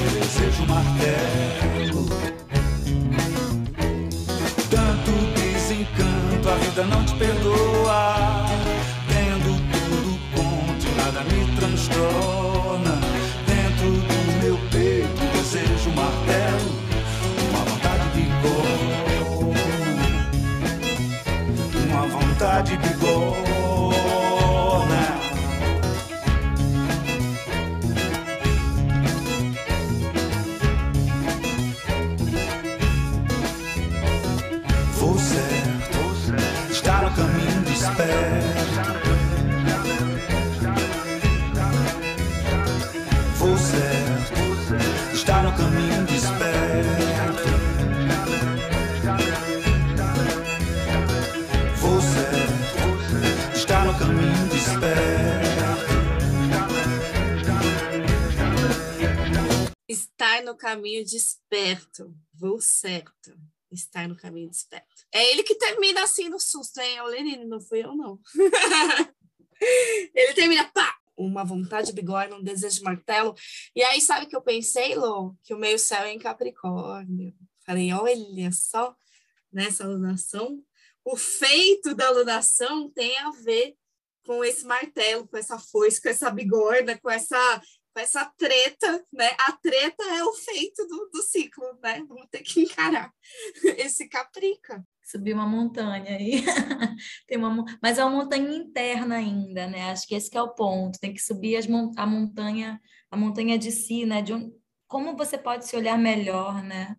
um 0.00 0.20
desejo 0.20 0.66
martelo. 0.66 2.06
Tanto 4.68 5.12
desencanto, 5.40 6.48
a 6.50 6.56
vida 6.56 6.84
não 6.84 7.04
te 7.06 7.14
perdoa. 7.14 8.43
Me 11.94 12.00
transtorna 12.00 13.00
meu 14.42 14.58
peito 14.70 15.22
desejo 15.32 15.90
um 15.90 15.94
martelo, 15.94 16.70
uma 17.50 17.64
vontade 17.64 18.08
de 18.14 18.22
gol, 18.42 19.54
uma 21.88 22.06
vontade 22.06 22.76
de 22.76 22.93
caminho 60.64 61.04
desperto. 61.04 62.16
Vou 62.32 62.58
certo. 62.58 63.38
Estar 63.70 64.08
no 64.08 64.16
caminho 64.16 64.48
desperto. 64.48 65.04
É 65.12 65.30
ele 65.30 65.42
que 65.42 65.56
termina 65.56 66.02
assim 66.02 66.30
no 66.30 66.40
susto, 66.40 66.80
hein? 66.80 66.96
É 66.96 67.02
o 67.02 67.06
Lenine, 67.06 67.44
não 67.44 67.60
fui 67.60 67.84
eu, 67.84 67.94
não. 67.94 68.18
ele 70.14 70.32
termina, 70.32 70.64
pá! 70.72 70.96
Uma 71.16 71.44
vontade 71.44 71.92
bigorna, 71.92 72.36
um 72.36 72.42
desejo 72.42 72.76
de 72.76 72.82
martelo. 72.82 73.34
E 73.76 73.82
aí, 73.82 74.00
sabe 74.00 74.24
o 74.24 74.28
que 74.28 74.36
eu 74.36 74.40
pensei, 74.40 74.94
Lô? 74.94 75.34
Que 75.42 75.52
o 75.52 75.58
meio 75.58 75.78
céu 75.78 76.02
é 76.04 76.12
em 76.12 76.18
Capricórnio. 76.18 77.34
Falei, 77.66 77.92
olha 77.92 78.50
só, 78.52 78.96
nessa 79.52 79.84
alunação, 79.84 80.64
o 81.04 81.16
feito 81.16 81.94
da 81.94 82.06
alunação 82.06 82.90
tem 82.90 83.18
a 83.18 83.30
ver 83.32 83.76
com 84.24 84.42
esse 84.42 84.64
martelo, 84.64 85.28
com 85.28 85.36
essa 85.36 85.58
foice, 85.58 86.00
com 86.00 86.08
essa 86.08 86.30
bigorna, 86.30 86.98
com 86.98 87.10
essa 87.10 87.60
essa 88.00 88.24
treta, 88.36 89.04
né? 89.12 89.30
A 89.38 89.52
treta 89.52 90.02
é 90.04 90.24
o 90.24 90.32
feito 90.32 90.86
do, 90.86 91.10
do 91.12 91.22
ciclo, 91.22 91.64
né? 91.82 92.04
Vamos 92.08 92.26
ter 92.30 92.42
que 92.42 92.62
encarar 92.62 93.12
esse 93.78 94.08
caprica. 94.08 94.84
Subir 95.02 95.34
uma 95.34 95.46
montanha 95.46 96.16
aí. 96.16 96.42
Tem 97.28 97.38
uma, 97.38 97.64
mas 97.82 97.98
é 97.98 98.04
uma 98.04 98.16
montanha 98.16 98.56
interna 98.56 99.16
ainda, 99.16 99.66
né? 99.66 99.90
Acho 99.90 100.06
que 100.06 100.14
esse 100.14 100.34
é 100.36 100.42
o 100.42 100.54
ponto. 100.54 100.98
Tem 100.98 101.12
que 101.12 101.20
subir 101.20 101.56
as, 101.56 101.66
a 101.96 102.06
montanha, 102.06 102.80
a 103.10 103.16
montanha 103.16 103.58
de 103.58 103.70
si, 103.70 104.06
né? 104.06 104.22
De 104.22 104.32
um, 104.32 104.50
como 104.88 105.16
você 105.16 105.36
pode 105.36 105.66
se 105.66 105.76
olhar 105.76 105.98
melhor, 105.98 106.62
né? 106.62 106.96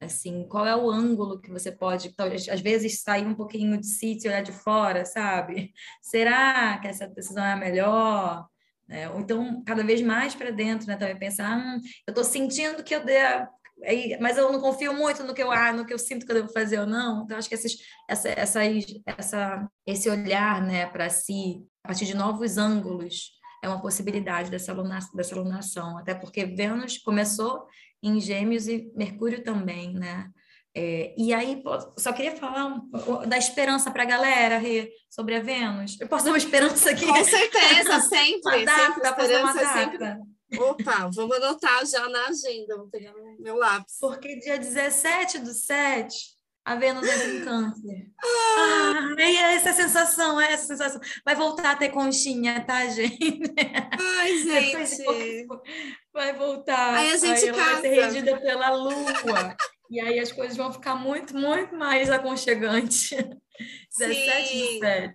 Assim, 0.00 0.46
qual 0.48 0.66
é 0.66 0.76
o 0.76 0.90
ângulo 0.90 1.40
que 1.40 1.50
você 1.50 1.72
pode, 1.72 2.14
talvez, 2.14 2.48
às 2.48 2.60
vezes, 2.60 3.02
sair 3.02 3.26
um 3.26 3.34
pouquinho 3.34 3.78
de 3.78 3.86
si 3.86 4.18
e 4.22 4.28
olhar 4.28 4.42
de 4.42 4.52
fora, 4.52 5.04
sabe? 5.04 5.72
Será 6.02 6.78
que 6.78 6.88
essa 6.88 7.06
decisão 7.08 7.44
é 7.44 7.56
melhor? 7.56 8.46
É, 8.94 9.10
ou 9.10 9.18
então, 9.18 9.60
cada 9.64 9.82
vez 9.82 10.00
mais 10.00 10.36
para 10.36 10.52
dentro, 10.52 10.86
né? 10.86 10.96
Também 10.96 11.18
pensar, 11.18 11.58
hum, 11.58 11.80
eu 12.06 12.12
estou 12.12 12.22
sentindo 12.22 12.84
que 12.84 12.94
eu 12.94 13.04
devo, 13.04 13.48
mas 14.20 14.38
eu 14.38 14.52
não 14.52 14.60
confio 14.60 14.94
muito 14.94 15.24
no 15.24 15.34
que 15.34 15.42
eu 15.42 15.50
ah, 15.50 15.72
no 15.72 15.84
que 15.84 15.92
eu 15.92 15.98
sinto 15.98 16.24
que 16.24 16.30
eu 16.30 16.36
devo 16.36 16.52
fazer 16.52 16.78
ou 16.78 16.86
não. 16.86 17.24
Então, 17.24 17.36
acho 17.36 17.48
que 17.48 17.56
esses, 17.56 17.76
essa, 18.08 18.28
essa, 18.28 18.60
essa, 19.18 19.68
esse 19.84 20.08
olhar 20.08 20.62
né, 20.62 20.86
para 20.86 21.10
si, 21.10 21.66
a 21.82 21.88
partir 21.88 22.06
de 22.06 22.14
novos 22.14 22.56
ângulos, 22.56 23.32
é 23.64 23.68
uma 23.68 23.82
possibilidade 23.82 24.48
dessa, 24.48 24.70
alunação, 24.70 25.12
dessa 25.16 25.34
alunação. 25.34 25.98
Até 25.98 26.14
porque 26.14 26.44
Vênus 26.44 26.96
começou 26.98 27.66
em 28.00 28.20
Gêmeos 28.20 28.68
e 28.68 28.92
Mercúrio 28.94 29.42
também, 29.42 29.92
né? 29.92 30.30
É, 30.76 31.14
e 31.16 31.32
aí, 31.32 31.62
só 31.96 32.12
queria 32.12 32.36
falar 32.36 32.66
um, 32.66 33.28
da 33.28 33.38
esperança 33.38 33.92
para 33.92 34.02
a 34.02 34.06
galera, 34.06 34.58
Rê, 34.58 34.90
sobre 35.08 35.36
a 35.36 35.40
Vênus. 35.40 35.96
Eu 36.00 36.08
posso 36.08 36.24
dar 36.24 36.32
uma 36.32 36.38
esperança 36.38 36.90
aqui? 36.90 37.06
Com 37.06 37.24
certeza, 37.24 38.00
sempre. 38.00 38.40
uma 38.56 38.64
data, 38.64 38.94
sempre 38.94 39.08
esperança 39.08 39.62
uma 39.62 39.72
sempre. 39.72 40.34
Opa, 40.58 41.10
vamos 41.14 41.36
anotar 41.36 41.86
já 41.86 42.08
na 42.08 42.26
agenda, 42.26 42.76
vou 42.76 42.88
pegar 42.88 43.12
meu 43.38 43.56
lápis. 43.56 43.96
Porque 44.00 44.36
dia 44.38 44.58
17 44.58 45.38
do 45.40 45.52
7, 45.52 46.34
a 46.64 46.74
Vênus 46.76 47.06
entra 47.06 47.28
em 47.28 47.44
câncer. 47.44 48.10
Ah, 48.22 49.14
é 49.18 49.54
essa 49.54 49.72
sensação, 49.72 50.40
é 50.40 50.52
essa 50.52 50.66
sensação. 50.66 51.00
Vai 51.24 51.34
voltar 51.34 51.72
a 51.72 51.76
ter 51.76 51.90
conchinha, 51.90 52.64
tá, 52.64 52.86
gente? 52.86 53.42
Ai, 54.18 54.38
gente. 54.42 55.46
Vai 56.12 56.32
voltar. 56.32 56.94
Aí 56.94 57.12
a 57.12 57.16
gente 57.16 57.44
aí 57.44 57.52
casa. 57.52 57.70
Vai 57.70 57.80
ser 57.80 57.88
regida 57.88 58.40
pela 58.40 58.70
lua. 58.70 59.56
E 59.94 60.00
aí 60.00 60.18
as 60.18 60.32
coisas 60.32 60.56
vão 60.56 60.72
ficar 60.72 60.96
muito, 60.96 61.38
muito 61.38 61.72
mais 61.76 62.10
aconchegantes. 62.10 63.10
17 63.96 64.52
de 64.52 64.78
7. 64.80 65.14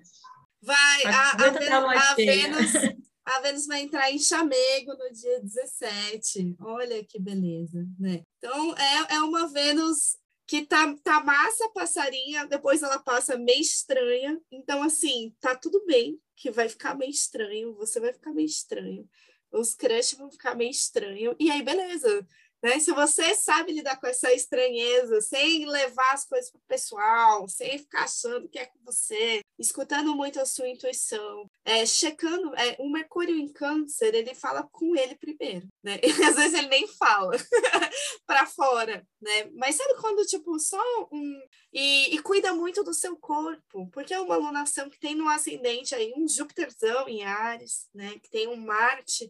Vai, 0.61 1.03
a, 1.03 1.32
a, 1.32 2.11
a, 2.11 2.15
Vênus, 2.15 2.73
a 3.25 3.39
Vênus 3.41 3.67
vai 3.67 3.82
entrar 3.82 4.09
em 4.09 4.17
chamego 4.17 4.93
no 4.93 5.11
dia 5.11 5.41
17. 5.41 6.55
Olha 6.61 7.03
que 7.03 7.19
beleza, 7.19 7.86
né? 7.99 8.23
Então, 8.38 8.73
é, 8.77 9.15
é 9.15 9.19
uma 9.19 9.49
Vênus 9.49 10.17
que 10.47 10.65
tá, 10.65 10.95
tá 11.03 11.21
massa 11.25 11.67
passarinha, 11.73 12.47
depois 12.47 12.82
ela 12.82 12.99
passa 12.99 13.38
meio 13.38 13.59
estranha. 13.59 14.39
Então, 14.49 14.82
assim, 14.82 15.36
tá 15.41 15.57
tudo 15.57 15.86
bem 15.86 16.17
que 16.38 16.49
vai 16.51 16.69
ficar 16.69 16.95
meio 16.95 17.11
estranho, 17.11 17.75
você 17.75 17.99
vai 17.99 18.13
ficar 18.13 18.32
meio 18.32 18.47
estranho, 18.47 19.05
os 19.51 19.75
crushes 19.75 20.17
vão 20.17 20.32
ficar 20.32 20.55
meio 20.55 20.71
estranho, 20.71 21.36
e 21.38 21.51
aí, 21.51 21.61
beleza 21.61 22.25
né? 22.62 22.80
Se 22.80 22.91
você 22.91 23.34
sabe 23.36 23.72
lidar 23.72 23.99
com 23.99 24.07
essa 24.07 24.34
estranheza, 24.34 25.22
sem 25.22 25.66
levar 25.66 26.14
as 26.14 26.26
coisas 26.26 26.51
para 26.51 26.60
o 26.60 26.68
pessoal, 26.68 27.47
sem 27.47 27.78
ficar 27.78 28.03
achando 28.03 28.49
que 28.49 28.60
é 28.60 28.66
com 28.66 28.80
você, 28.84 29.41
escutando 29.57 30.16
muito 30.16 30.39
a 30.39 30.45
sua 30.45 30.68
intuição, 30.68 31.49
é, 31.64 31.86
checando, 31.86 32.53
é, 32.55 32.76
o 32.80 32.89
Mercúrio 32.89 33.38
em 33.38 33.51
Câncer, 33.51 34.14
ele 34.14 34.36
fala 34.36 34.68
com 34.72 34.95
ele 34.95 35.16
primeiro, 35.16 35.68
né? 35.84 35.99
E, 36.03 36.07
às 36.24 36.36
vezes 36.36 36.53
ele 36.53 36.68
nem 36.68 36.88
fala 36.88 37.32
para 38.26 38.45
fora, 38.45 39.07
né? 39.22 39.49
Mas 39.53 39.76
sabe 39.76 39.95
quando, 39.99 40.26
tipo, 40.26 40.60
só 40.60 40.82
um... 41.12 41.41
E, 41.72 42.16
e, 42.16 42.22
cuida 42.24 42.51
muito 42.53 42.84
do 42.84 42.93
seu 42.93 43.16
corpo, 43.16 43.88
porque 43.91 44.14
é 44.14 44.20
uma 44.20 44.34
alunação 44.36 44.89
que 44.89 44.99
tem 44.99 45.14
no 45.14 45.30
ascendente 45.30 45.93
aí 45.93 46.12
um 46.18 46.28
Júpiterzão 46.28 47.07
em 47.07 47.24
Ares, 47.24 47.88
né? 47.93 48.18
Que 48.24 48.30
tem 48.30 48.47
um 48.47 48.55
Marte 48.55 49.30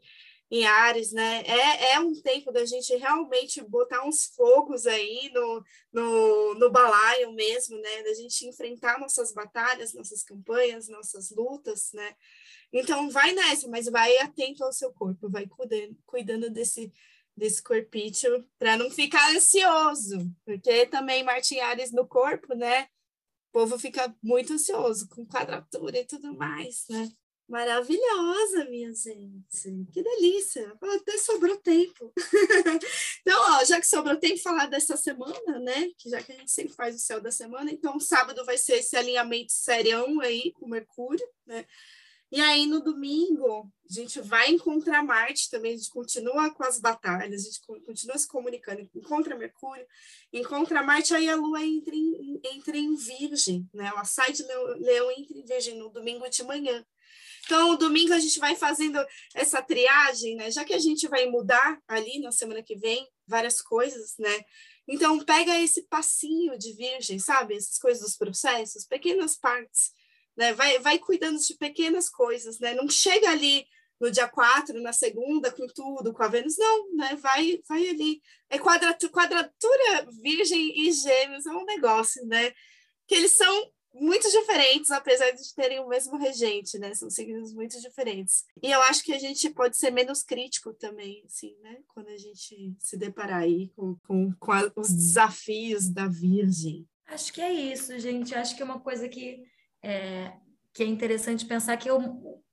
em 0.52 0.66
Ares, 0.66 1.12
né? 1.12 1.44
É, 1.46 1.94
é 1.94 2.00
um 2.00 2.14
tempo 2.14 2.52
da 2.52 2.66
gente 2.66 2.96
realmente 2.96 3.62
botar 3.62 4.04
uns 4.06 4.26
fogos 4.36 4.88
aí 4.88 5.30
no, 5.34 5.64
no, 5.94 6.54
no 6.56 6.72
balaio 6.72 7.32
mesmo, 7.34 7.78
né? 7.80 8.04
Da 8.04 8.14
gente 8.14 8.48
enfrentar 8.48 9.00
nossas 9.00 9.32
batalhas, 9.32 9.94
nossas 9.94 10.24
campanhas, 10.24 10.88
nossas 10.88 11.30
lutas, 11.30 11.92
né? 11.94 12.16
Então, 12.74 13.10
vai 13.10 13.32
nessa, 13.34 13.68
mas 13.68 13.86
vai 13.86 14.18
atento 14.18 14.64
ao 14.64 14.74
seu 14.74 14.92
corpo, 14.92 15.30
vai 15.30 15.48
cuidando, 15.48 15.98
cuidando 16.06 16.50
desse, 16.50 16.92
desse 17.36 17.62
corpício 17.62 18.48
para 18.58 18.78
não 18.78 18.90
ficar 18.90 19.32
ansioso, 19.36 20.32
porque 20.46 20.86
também 20.88 21.24
Marte 21.24 21.60
Ares 21.60 21.92
no 21.92 22.08
corpo, 22.08 22.56
né? 22.56 22.88
O 23.50 23.52
povo 23.52 23.80
fica 23.80 24.16
muito 24.22 24.54
ansioso 24.54 25.08
com 25.10 25.26
quadratura 25.26 26.00
e 26.00 26.06
tudo 26.06 26.36
mais, 26.36 26.86
né? 26.90 27.12
Maravilhosa, 27.50 28.66
minha 28.70 28.94
gente. 28.94 29.88
Que 29.92 30.04
delícia. 30.04 30.72
Até 30.80 31.18
sobrou 31.18 31.58
tempo. 31.58 32.14
então, 33.22 33.42
ó, 33.58 33.66
já 33.66 33.80
que 33.80 33.88
sobrou 33.88 34.16
tempo 34.18 34.40
falar 34.40 34.68
dessa 34.68 34.96
semana, 34.96 35.58
né? 35.60 35.90
Que 35.98 36.12
já 36.12 36.22
que 36.22 36.32
a 36.32 36.36
gente 36.36 36.52
sempre 36.52 36.76
faz 36.76 36.96
o 36.96 37.00
céu 37.00 37.20
da 37.20 37.32
semana, 37.32 37.72
então 37.72 38.00
sábado 38.00 38.46
vai 38.46 38.56
ser 38.56 38.76
esse 38.76 38.96
alinhamento 38.96 39.52
serião 39.52 40.22
aí 40.22 40.52
com 40.52 40.70
Mercúrio, 40.70 41.28
né? 41.48 41.66
E 42.32 42.40
aí 42.40 42.68
no 42.68 42.84
domingo 42.84 43.68
a 43.90 43.92
gente 43.92 44.22
vai 44.22 44.52
encontrar 44.52 45.04
Marte 45.04 45.50
também, 45.50 45.74
a 45.74 45.78
gente 45.78 45.90
continua 45.90 46.54
com 46.54 46.64
as 46.64 46.80
batalhas, 46.80 47.42
a 47.42 47.46
gente 47.46 47.62
continua 47.84 48.16
se 48.20 48.28
comunicando, 48.28 48.88
encontra 48.94 49.36
Mercúrio, 49.36 49.88
encontra 50.32 50.84
Marte, 50.84 51.16
aí 51.16 51.28
a 51.28 51.36
Lua 51.36 51.66
entra 51.66 51.96
em, 51.96 52.40
entra 52.44 52.78
em 52.78 52.94
Virgem, 52.96 53.68
né? 53.74 53.88
Ela 53.88 54.06
sai 54.06 54.32
de 54.32 54.44
Leão 54.44 55.10
entra 55.10 55.36
em 55.36 55.44
Virgem 55.44 55.80
no 55.80 55.90
domingo 55.90 56.30
de 56.30 56.44
manhã. 56.44 56.86
Então, 57.50 57.76
domingo 57.76 58.14
a 58.14 58.20
gente 58.20 58.38
vai 58.38 58.56
fazendo 58.56 59.04
essa 59.34 59.60
triagem, 59.60 60.36
né? 60.36 60.52
Já 60.52 60.64
que 60.64 60.72
a 60.72 60.78
gente 60.78 61.08
vai 61.08 61.26
mudar 61.26 61.82
ali 61.88 62.20
na 62.20 62.32
semana 62.32 62.62
que 62.62 62.76
vem 62.76 63.10
várias 63.26 63.60
coisas, 63.60 64.14
né? 64.20 64.46
Então, 64.88 65.18
pega 65.26 65.60
esse 65.60 65.82
passinho 65.88 66.56
de 66.60 66.74
virgem, 66.74 67.18
sabe? 67.18 67.56
Essas 67.56 67.80
coisas 67.80 68.04
dos 68.04 68.16
processos, 68.16 68.86
pequenas 68.86 69.36
partes, 69.36 69.92
né? 70.38 70.54
Vai, 70.54 70.78
vai 70.78 71.00
cuidando 71.00 71.40
de 71.40 71.56
pequenas 71.56 72.08
coisas, 72.08 72.60
né? 72.60 72.76
Não 72.76 72.88
chega 72.88 73.32
ali 73.32 73.66
no 74.00 74.12
dia 74.12 74.28
4, 74.28 74.80
na 74.80 74.94
segunda, 74.94 75.52
com 75.52 75.66
tudo, 75.66 76.14
com 76.14 76.22
a 76.22 76.28
Vênus, 76.28 76.56
não, 76.56 76.94
né? 76.94 77.16
Vai, 77.16 77.60
vai 77.68 77.90
ali. 77.90 78.22
É 78.48 78.60
quadratura, 78.60 79.12
quadratura 79.12 80.08
virgem 80.22 80.88
e 80.88 80.92
gêmeos, 80.92 81.48
é 81.48 81.52
um 81.52 81.66
negócio, 81.66 82.24
né? 82.28 82.54
Que 83.08 83.16
eles 83.16 83.32
são 83.32 83.72
muito 84.00 84.30
diferentes, 84.30 84.92
apesar 84.92 85.32
de 85.32 85.54
terem 85.54 85.80
o 85.80 85.88
mesmo 85.88 86.18
regente, 86.18 86.78
né? 86.80 86.94
São 86.94 87.10
signos 87.10 87.54
muito 87.54 87.80
diferentes. 87.82 88.46
E 88.62 88.72
eu 88.72 88.82
acho 88.84 89.04
que 89.04 89.14
a 89.14 89.20
gente 89.20 89.50
pode 89.50 89.78
ser 89.78 89.92
menos 89.92 90.24
crítico 90.24 90.74
também, 90.74 91.24
assim, 91.26 91.56
né? 91.62 91.78
Quando 91.88 92.10
a 92.10 92.18
gente 92.18 92.76
se 92.80 92.98
deparar 92.98 93.42
aí 93.42 93.70
com, 93.76 93.96
com, 94.08 94.34
com 94.40 94.52
a, 94.52 94.72
os 94.76 94.90
desafios 94.90 95.90
da 95.90 96.08
Virgem. 96.08 96.88
Acho 97.08 97.34
que 97.34 97.42
é 97.42 97.52
isso, 97.52 97.98
gente. 98.00 98.36
Acho 98.36 98.56
que 98.56 98.62
é 98.62 98.66
uma 98.66 98.80
coisa 98.80 99.10
que 99.10 99.44
é, 99.84 100.34
que 100.74 100.84
é 100.84 100.86
interessante 100.86 101.46
pensar 101.46 101.78
que 101.78 101.90
eu, 101.90 102.00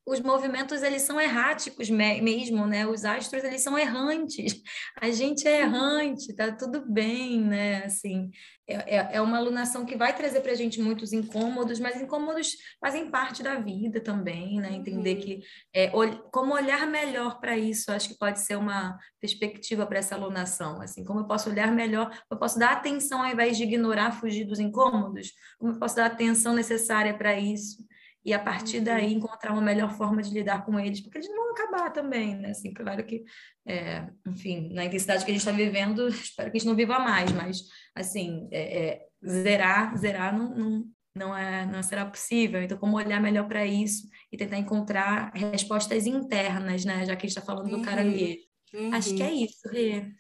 os 0.06 0.20
movimentos 0.20 0.84
eles 0.84 1.02
são 1.02 1.20
erráticos 1.20 1.90
mesmo, 1.90 2.64
né? 2.64 2.86
Os 2.86 3.04
astros 3.04 3.42
eles 3.42 3.60
são 3.60 3.76
errantes. 3.76 4.62
A 5.02 5.10
gente 5.10 5.48
é 5.48 5.62
errante, 5.62 6.32
tá 6.34 6.52
tudo 6.52 6.86
bem, 6.88 7.40
né? 7.40 7.84
Assim, 7.84 8.30
é, 8.68 8.96
é, 8.96 9.08
é 9.14 9.20
uma 9.20 9.36
alunação 9.36 9.84
que 9.84 9.96
vai 9.96 10.14
trazer 10.16 10.42
para 10.42 10.52
a 10.52 10.54
gente 10.54 10.80
muitos 10.80 11.12
incômodos, 11.12 11.80
mas 11.80 12.00
incômodos 12.00 12.52
fazem 12.80 13.10
parte 13.10 13.42
da 13.42 13.56
vida 13.56 14.00
também, 14.00 14.60
né? 14.60 14.72
Entender 14.74 15.16
uhum. 15.16 15.20
que 15.20 15.40
é, 15.74 15.90
como 16.30 16.54
olhar 16.54 16.86
melhor 16.86 17.40
para 17.40 17.58
isso, 17.58 17.90
acho 17.90 18.08
que 18.08 18.18
pode 18.18 18.38
ser 18.38 18.56
uma 18.56 18.96
perspectiva 19.20 19.84
para 19.86 19.98
essa 19.98 20.14
alunação. 20.14 20.80
Assim, 20.80 21.04
como 21.04 21.20
eu 21.20 21.26
posso 21.26 21.50
olhar 21.50 21.72
melhor, 21.72 22.16
eu 22.30 22.38
posso 22.38 22.56
dar 22.60 22.72
atenção 22.72 23.22
ao 23.22 23.32
invés 23.32 23.56
de 23.56 23.64
ignorar, 23.64 24.12
fugir 24.12 24.44
dos 24.44 24.60
incômodos, 24.60 25.32
como 25.58 25.72
eu 25.72 25.78
posso 25.80 25.96
dar 25.96 26.04
a 26.04 26.06
atenção 26.06 26.54
necessária 26.54 27.12
para 27.12 27.36
isso 27.36 27.84
e 28.26 28.34
a 28.34 28.40
partir 28.40 28.80
daí 28.80 29.14
encontrar 29.14 29.52
uma 29.52 29.62
melhor 29.62 29.92
forma 29.92 30.20
de 30.20 30.34
lidar 30.34 30.66
com 30.66 30.80
eles, 30.80 31.00
porque 31.00 31.18
eles 31.18 31.28
não 31.28 31.36
vão 31.36 31.52
acabar 31.52 31.92
também, 31.92 32.34
né? 32.34 32.50
Assim, 32.50 32.74
claro 32.74 33.04
que, 33.06 33.22
é, 33.64 34.04
enfim, 34.26 34.68
na 34.74 34.84
intensidade 34.84 35.24
que 35.24 35.30
a 35.30 35.34
gente 35.34 35.42
está 35.46 35.52
vivendo, 35.52 36.08
espero 36.10 36.50
que 36.50 36.56
a 36.56 36.58
gente 36.58 36.68
não 36.68 36.74
viva 36.74 36.98
mais, 36.98 37.30
mas, 37.30 37.62
assim, 37.94 38.48
é, 38.50 38.88
é, 38.88 39.06
zerar, 39.24 39.96
zerar 39.96 40.36
não, 40.36 40.56
não, 40.56 40.84
não, 41.14 41.36
é, 41.36 41.66
não 41.66 41.80
será 41.84 42.04
possível. 42.04 42.60
Então, 42.60 42.76
como 42.76 42.96
olhar 42.96 43.20
melhor 43.20 43.46
para 43.46 43.64
isso 43.64 44.08
e 44.32 44.36
tentar 44.36 44.58
encontrar 44.58 45.30
respostas 45.32 46.04
internas, 46.04 46.84
né? 46.84 47.06
Já 47.06 47.14
que 47.14 47.26
a 47.26 47.28
gente 47.28 47.38
está 47.38 47.42
falando 47.42 47.70
do 47.70 47.80
caranguejo. 47.80 48.40
Uhum. 48.74 48.92
Acho 48.92 49.14
que 49.14 49.22
é 49.22 49.28
uhum. 49.28 49.44
isso, 49.44 49.68
Rê. 49.70 50.10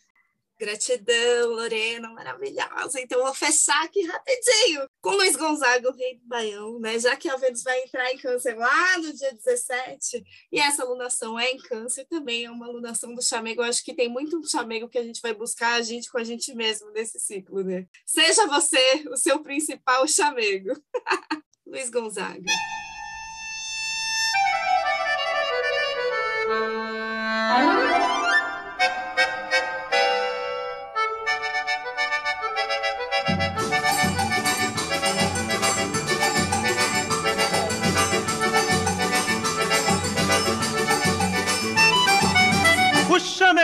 Gratidão, 0.58 1.50
Lorena, 1.50 2.08
maravilhosa. 2.10 3.00
Então, 3.00 3.22
vou 3.22 3.34
fechar 3.34 3.84
aqui 3.84 4.02
rapidinho 4.02 4.88
com 5.02 5.10
Luiz 5.10 5.36
Gonzaga, 5.36 5.88
o 5.88 5.92
rei 5.94 6.16
do 6.16 6.26
Baião, 6.26 6.78
né? 6.80 6.98
Já 6.98 7.14
que 7.14 7.28
a 7.28 7.36
Vênus 7.36 7.62
vai 7.62 7.82
entrar 7.82 8.10
em 8.10 8.18
câncer 8.18 8.56
lá 8.56 8.98
no 8.98 9.12
dia 9.12 9.34
17, 9.34 10.24
e 10.50 10.58
essa 10.58 10.82
alunação 10.82 11.38
é 11.38 11.50
em 11.50 11.58
câncer, 11.58 12.06
também 12.06 12.44
é 12.44 12.50
uma 12.50 12.66
alunação 12.66 13.14
do 13.14 13.22
chamego. 13.22 13.62
Eu 13.62 13.68
acho 13.68 13.84
que 13.84 13.94
tem 13.94 14.08
muito 14.08 14.42
chamego 14.48 14.88
que 14.88 14.98
a 14.98 15.04
gente 15.04 15.20
vai 15.20 15.34
buscar 15.34 15.74
a 15.74 15.82
gente 15.82 16.10
com 16.10 16.18
a 16.18 16.24
gente 16.24 16.54
mesmo 16.54 16.90
nesse 16.92 17.20
ciclo, 17.20 17.62
né? 17.62 17.86
Seja 18.06 18.46
você 18.46 19.04
o 19.10 19.16
seu 19.16 19.40
principal 19.40 20.06
chamego. 20.08 20.72
Luiz 21.66 21.90
Gonzaga. 21.90 22.44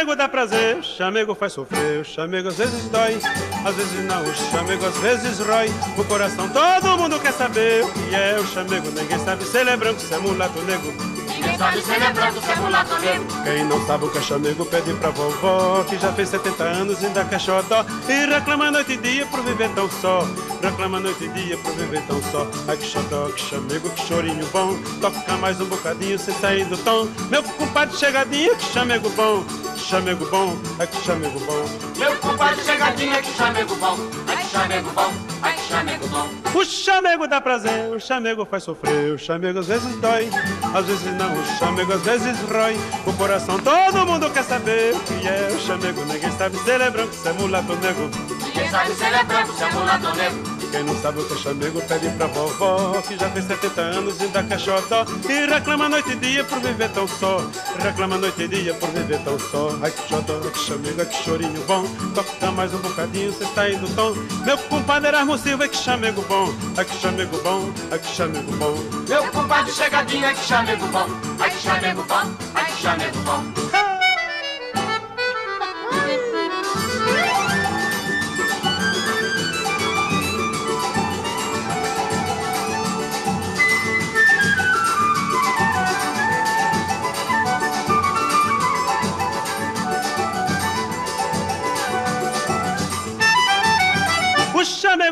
Chamego 0.03 0.16
dá 0.16 0.28
prazer, 0.28 0.82
chamego 0.82 1.32
faz 1.32 1.53
sofrer, 1.53 2.00
o 2.00 2.05
chamego 2.05 2.48
às 2.48 2.57
vezes 2.57 2.88
dói, 2.88 3.20
às 3.64 3.76
vezes 3.76 4.05
não, 4.05 4.22
o 4.22 4.34
chamego 4.34 4.84
às 4.84 4.98
vezes 4.98 5.38
rói. 5.38 5.68
O 5.96 6.05
coração 6.05 6.48
todo 6.48 6.98
mundo 6.98 7.20
quer 7.20 7.32
saber 7.32 7.84
o 7.84 7.92
que 7.92 8.12
é 8.12 8.36
o 8.36 8.44
chamego, 8.44 8.90
ninguém 8.90 9.18
sabe 9.20 9.44
se 9.44 9.57
ele 9.59 9.70
é 9.70 9.76
branco, 9.76 10.00
se 10.00 10.12
é 10.12 10.18
mulato 10.18 10.61
negro. 10.62 11.22
Ninguém 11.43 11.59
sabe 11.59 11.82
se 11.82 11.90
ele 11.90 12.05
é 12.05 12.12
branco, 12.12 12.40
se 12.40 12.51
é 12.53 12.57
mulato 12.57 12.99
negro. 13.01 13.26
Quem 13.43 13.64
não 13.64 13.86
sabe 13.86 14.05
o 14.05 14.11
que 14.11 14.22
chamego 14.22 14.64
pede 14.64 14.95
pra 14.95 15.11
vovó, 15.11 15.84
que 15.84 15.99
já 15.99 16.12
fez 16.12 16.28
70 16.28 16.62
anos 16.62 17.03
e 17.03 17.07
ainda 17.07 17.24
quer 17.24 17.40
xodó. 17.40 17.84
E 18.09 18.26
reclama 18.26 18.70
noite 18.70 18.93
e 18.93 18.97
dia 18.97 19.26
por 19.26 19.43
viver 19.43 19.68
tão 19.70 19.90
só, 19.90 20.24
reclama 20.62 21.01
noite 21.01 21.24
e 21.24 21.28
dia 21.28 21.57
por 21.59 21.72
viver 21.72 22.03
tão 22.03 22.22
só. 22.30 22.47
Ai 22.68 22.76
que 22.76 22.86
xodó, 22.86 23.26
que 23.30 23.40
chamego, 23.40 23.90
que 23.90 24.07
chorinho 24.07 24.47
bom, 24.53 24.78
toca 25.01 25.36
mais 25.38 25.61
um 25.61 25.66
bocadinho 25.66 26.16
sem 26.16 26.34
sair 26.34 26.64
do 26.66 26.76
tom. 26.78 27.09
Meu 27.28 27.43
compadre 27.43 27.97
chegadinho, 27.97 28.57
que 28.57 28.72
chamego 28.72 29.11
bom 29.11 29.45
chamego 29.93 30.24
bom, 30.26 30.57
é 30.78 30.86
que 30.86 30.97
chamego 31.05 31.38
bom. 31.40 31.64
Meu 31.99 32.16
compadre 32.16 32.64
chegadinho, 32.64 33.20
que 33.20 33.32
chamego 33.34 33.76
bom, 33.76 33.99
é 34.32 34.36
que 34.36 34.49
chamego 34.49 34.90
bom, 34.93 35.12
que 35.51 35.62
chamego 35.62 36.09
bom. 36.09 36.28
O 36.55 36.64
chamego 36.64 37.26
dá 37.26 37.40
prazer, 37.40 37.90
o 37.95 38.01
chamego 38.01 38.45
faz 38.45 38.62
sofrer, 38.62 39.12
o 39.12 39.18
chamego 39.18 39.59
às 39.59 39.66
vezes 39.66 39.97
dói, 40.01 40.28
às 40.74 40.86
vezes 40.86 41.05
não, 41.16 41.32
o 41.32 41.45
chamego 41.59 41.93
às 41.93 42.03
vezes 42.03 42.38
rói. 42.43 42.76
O 43.07 43.12
coração 43.14 43.59
todo 43.59 44.07
mundo 44.07 44.30
quer 44.30 44.45
saber 44.45 44.95
o 44.95 45.01
que 45.01 45.26
é 45.26 45.51
o 45.55 45.59
chamego, 45.61 46.05
ninguém 46.05 46.30
sabe 46.32 46.57
se 46.59 46.70
ele 46.70 46.84
é 46.84 46.90
branco, 46.90 47.12
se 47.14 47.28
é 47.28 47.32
mulato 47.32 47.74
negro. 47.76 48.11
Ninguém 48.45 48.70
sabe 48.70 48.95
se 48.95 49.05
ele 49.05 49.16
é 49.16 49.24
branco, 49.24 49.53
se 49.53 49.64
é 49.64 49.70
mulato 49.72 50.16
negro. 50.16 50.51
Quem 50.73 50.83
não 50.85 50.97
sabe 51.03 51.20
o 51.20 51.25
que 51.29 51.37
chamego 51.37 51.83
pede 51.83 52.09
pra 52.16 52.27
vovó 52.29 53.03
Que 53.03 53.18
já 53.18 53.29
fez 53.29 53.45
70 53.45 53.81
anos 53.81 54.16
e 54.23 54.29
quer 54.29 54.59
xodó 54.59 55.05
E 55.29 55.47
reclama 55.47 55.87
noite 55.87 56.12
e 56.12 56.16
dia 56.16 56.43
por 56.45 56.61
viver 56.61 56.89
tão 56.93 57.07
só 57.07 57.47
Reclama 57.79 58.16
noite 58.16 58.45
e 58.45 58.49
dia 58.49 58.73
por 58.75 58.89
viver 58.89 59.20
tão 59.20 59.39
só. 59.39 59.77
Ai 59.83 59.91
que 59.91 60.09
xodó, 60.09 60.41
que 60.41 60.59
chamego, 60.59 61.05
que 61.05 61.25
chorinho 61.25 61.61
bom 61.66 61.85
Toca 62.14 62.51
mais 62.53 62.73
um 62.73 62.79
bocadinho, 62.79 63.33
cê 63.35 63.45
tá 63.55 63.68
no 63.68 63.89
tom. 63.91 64.14
Meu 64.47 64.57
compadre 64.57 65.09
Erasmo 65.09 65.37
Silva, 65.37 65.68
que 65.68 65.77
chamego 65.77 66.23
bom 66.23 66.55
Ai 66.79 66.87
que 66.87 66.97
chamego 66.97 67.37
bom, 67.43 67.70
ai 67.91 67.99
que 67.99 68.09
chamego 68.09 68.53
bom. 68.53 68.75
Meu 69.07 69.25
compadre 69.31 69.73
chegadinho, 69.73 70.25
é 70.25 70.33
que 70.33 70.45
chamego 70.45 70.87
bom 70.87 71.07
Ai 71.39 71.51
que 71.51 71.59
chamego 71.59 72.03
bom, 72.05 72.35
ai 72.55 72.64
que 72.64 72.81
chamego 72.81 73.18
bom 73.20 74.01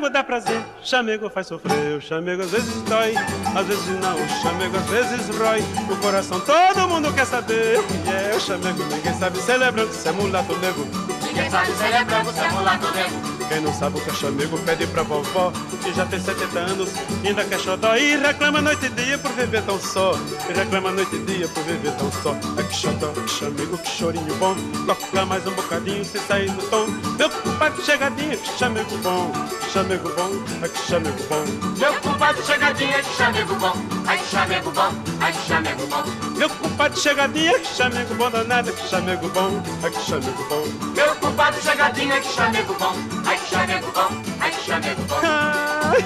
chamego 0.00 0.10
dá 0.10 0.24
prazer, 0.24 0.62
chamego 0.82 1.28
faz 1.28 1.46
sofrer, 1.46 1.98
o 1.98 2.00
chamego 2.00 2.42
às 2.42 2.50
vezes 2.50 2.82
dói, 2.82 3.14
às 3.54 3.66
vezes 3.66 3.86
não, 4.00 4.16
o 4.16 4.28
chamego 4.40 4.76
às 4.76 4.86
vezes 4.86 5.36
rói. 5.36 5.62
O 5.90 5.96
coração 5.96 6.40
todo 6.40 6.88
mundo 6.88 7.12
quer 7.12 7.26
saber 7.26 7.78
que 7.82 8.10
é 8.10 8.34
o 8.34 8.40
chamego, 8.40 8.82
ninguém 8.84 9.14
sabe 9.14 9.38
se 9.38 9.52
ele 9.52 9.64
é 9.64 9.92
se 9.92 10.08
é 10.08 10.12
mulato 10.12 10.56
negro. 10.56 10.88
Ninguém 11.26 11.50
sabe 11.50 11.72
se 11.72 11.84
ele 11.84 11.94
é 11.94 12.32
se 12.32 12.40
é 12.40 12.50
mulato 12.50 12.94
negro. 12.94 13.39
Quem 13.50 13.60
não 13.62 13.74
sabe 13.74 13.98
o 13.98 14.00
que 14.00 14.10
é 14.10 14.14
chamego 14.14 14.56
pede 14.60 14.86
pra 14.86 15.02
vovó 15.02 15.52
Que 15.82 15.92
já 15.92 16.06
tem 16.06 16.20
70 16.20 16.56
anos, 16.56 16.88
ainda 17.26 17.44
quer 17.44 17.58
xodó 17.58 17.96
E 17.96 18.16
reclama 18.16 18.60
noite 18.60 18.86
e 18.86 18.90
dia 18.90 19.18
por 19.18 19.32
viver 19.32 19.60
tão 19.62 19.76
só 19.80 20.12
E 20.48 20.52
reclama 20.52 20.92
noite 20.92 21.16
e 21.16 21.18
dia 21.24 21.48
por 21.48 21.64
viver 21.64 21.92
tão 21.96 22.12
só 22.22 22.36
É 22.56 22.62
que 22.62 22.72
xodó, 22.76 23.08
que 23.08 23.28
chamego, 23.28 23.76
que 23.76 23.90
chorinho 23.90 24.34
bom 24.36 24.54
Toca 24.86 25.26
mais 25.26 25.44
um 25.48 25.50
bocadinho 25.50 26.04
sem 26.04 26.20
sair 26.20 26.48
do 26.48 26.62
tom 26.70 26.86
Meu 27.18 27.28
compadre 27.28 27.82
chegadinho, 27.82 28.38
que 28.38 28.56
chamego 28.56 28.96
bom 28.98 29.32
Chamego 29.72 30.08
bom, 30.10 30.30
é 30.64 30.68
que 30.68 30.78
chamego 30.86 31.22
bom 31.28 31.44
Meu 31.76 31.94
compadre 32.00 32.42
chegadinho, 32.44 32.94
é 32.94 33.02
que 33.02 33.16
chamego 33.16 33.54
bom 33.56 33.72
Ai 34.06 34.18
que 34.18 34.26
chamego 34.26 34.70
bom, 34.70 34.92
ai 35.20 35.32
que 35.32 35.46
chamego 35.48 35.86
bom 35.88 36.04
Meu 36.36 36.50
compadre 36.50 37.00
chegadinho, 37.00 37.54
é 37.54 37.58
que 37.58 37.74
chamego 37.74 38.14
bom 38.14 38.30
danado 38.30 38.72
Que 38.72 38.88
chamego 38.88 39.28
bom, 39.28 39.62
é 39.84 39.90
que 39.90 40.00
chamego 40.02 40.44
bom 40.48 40.64
Meu 40.94 41.14
compadre 41.16 41.60
chegadinho, 41.62 42.12
é 42.12 42.20
que 42.20 42.32
chamego 42.32 42.74
bom 42.74 42.94
Ai 43.26 43.38
que 43.38 43.39
chamego 43.50 43.90
bom, 43.92 44.08
ai 44.40 44.50
que 44.52 44.60
chamego 44.62 45.02
bom. 45.02 45.20
Ai, 45.22 46.02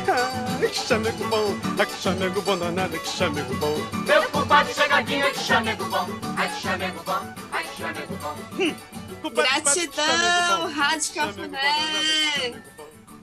ai, 0.62 0.68
que 0.68 0.78
chamego 0.78 1.24
bom, 1.28 1.57
ai 1.78 1.86
que 1.86 2.03
chamego 2.03 2.42
bom 2.42 2.57
danado, 2.59 2.99
que 2.99 3.09
chamego 3.09 3.55
bom. 3.57 3.76
Meu 4.07 4.30
compadre 4.30 4.72
chegadinho, 4.72 5.30
que 5.32 5.38
chamego 5.38 5.84
bom, 5.84 6.07
ai 6.38 6.49
que 6.49 6.61
chamego 6.62 7.03
bom, 7.05 7.34
ai 7.53 7.64
que 7.64 7.76
chamego 7.76 8.16
bom. 8.16 8.34
Hum, 8.59 9.30
Gratidão, 9.30 10.72
Rádio 10.72 11.14
Cafuné. 11.14 12.62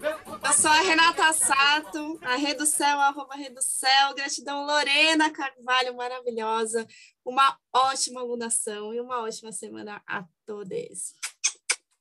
Eu 0.03 0.53
sou 0.53 0.72
a 0.72 0.82
Renata 0.82 1.32
Sato, 1.34 2.19
a 2.24 2.36
Reducel, 2.36 2.99
arroba 2.99 3.36
Reducel. 3.36 4.15
Gratidão, 4.15 4.65
Lorena 4.65 5.30
Carvalho, 5.30 5.95
maravilhosa. 5.95 6.88
Uma 7.24 7.55
ótima 7.72 8.22
alunação 8.22 8.93
e 8.93 8.99
uma 8.99 9.22
ótima 9.22 9.51
semana 9.51 10.01
a 10.07 10.24
todos. 10.45 11.13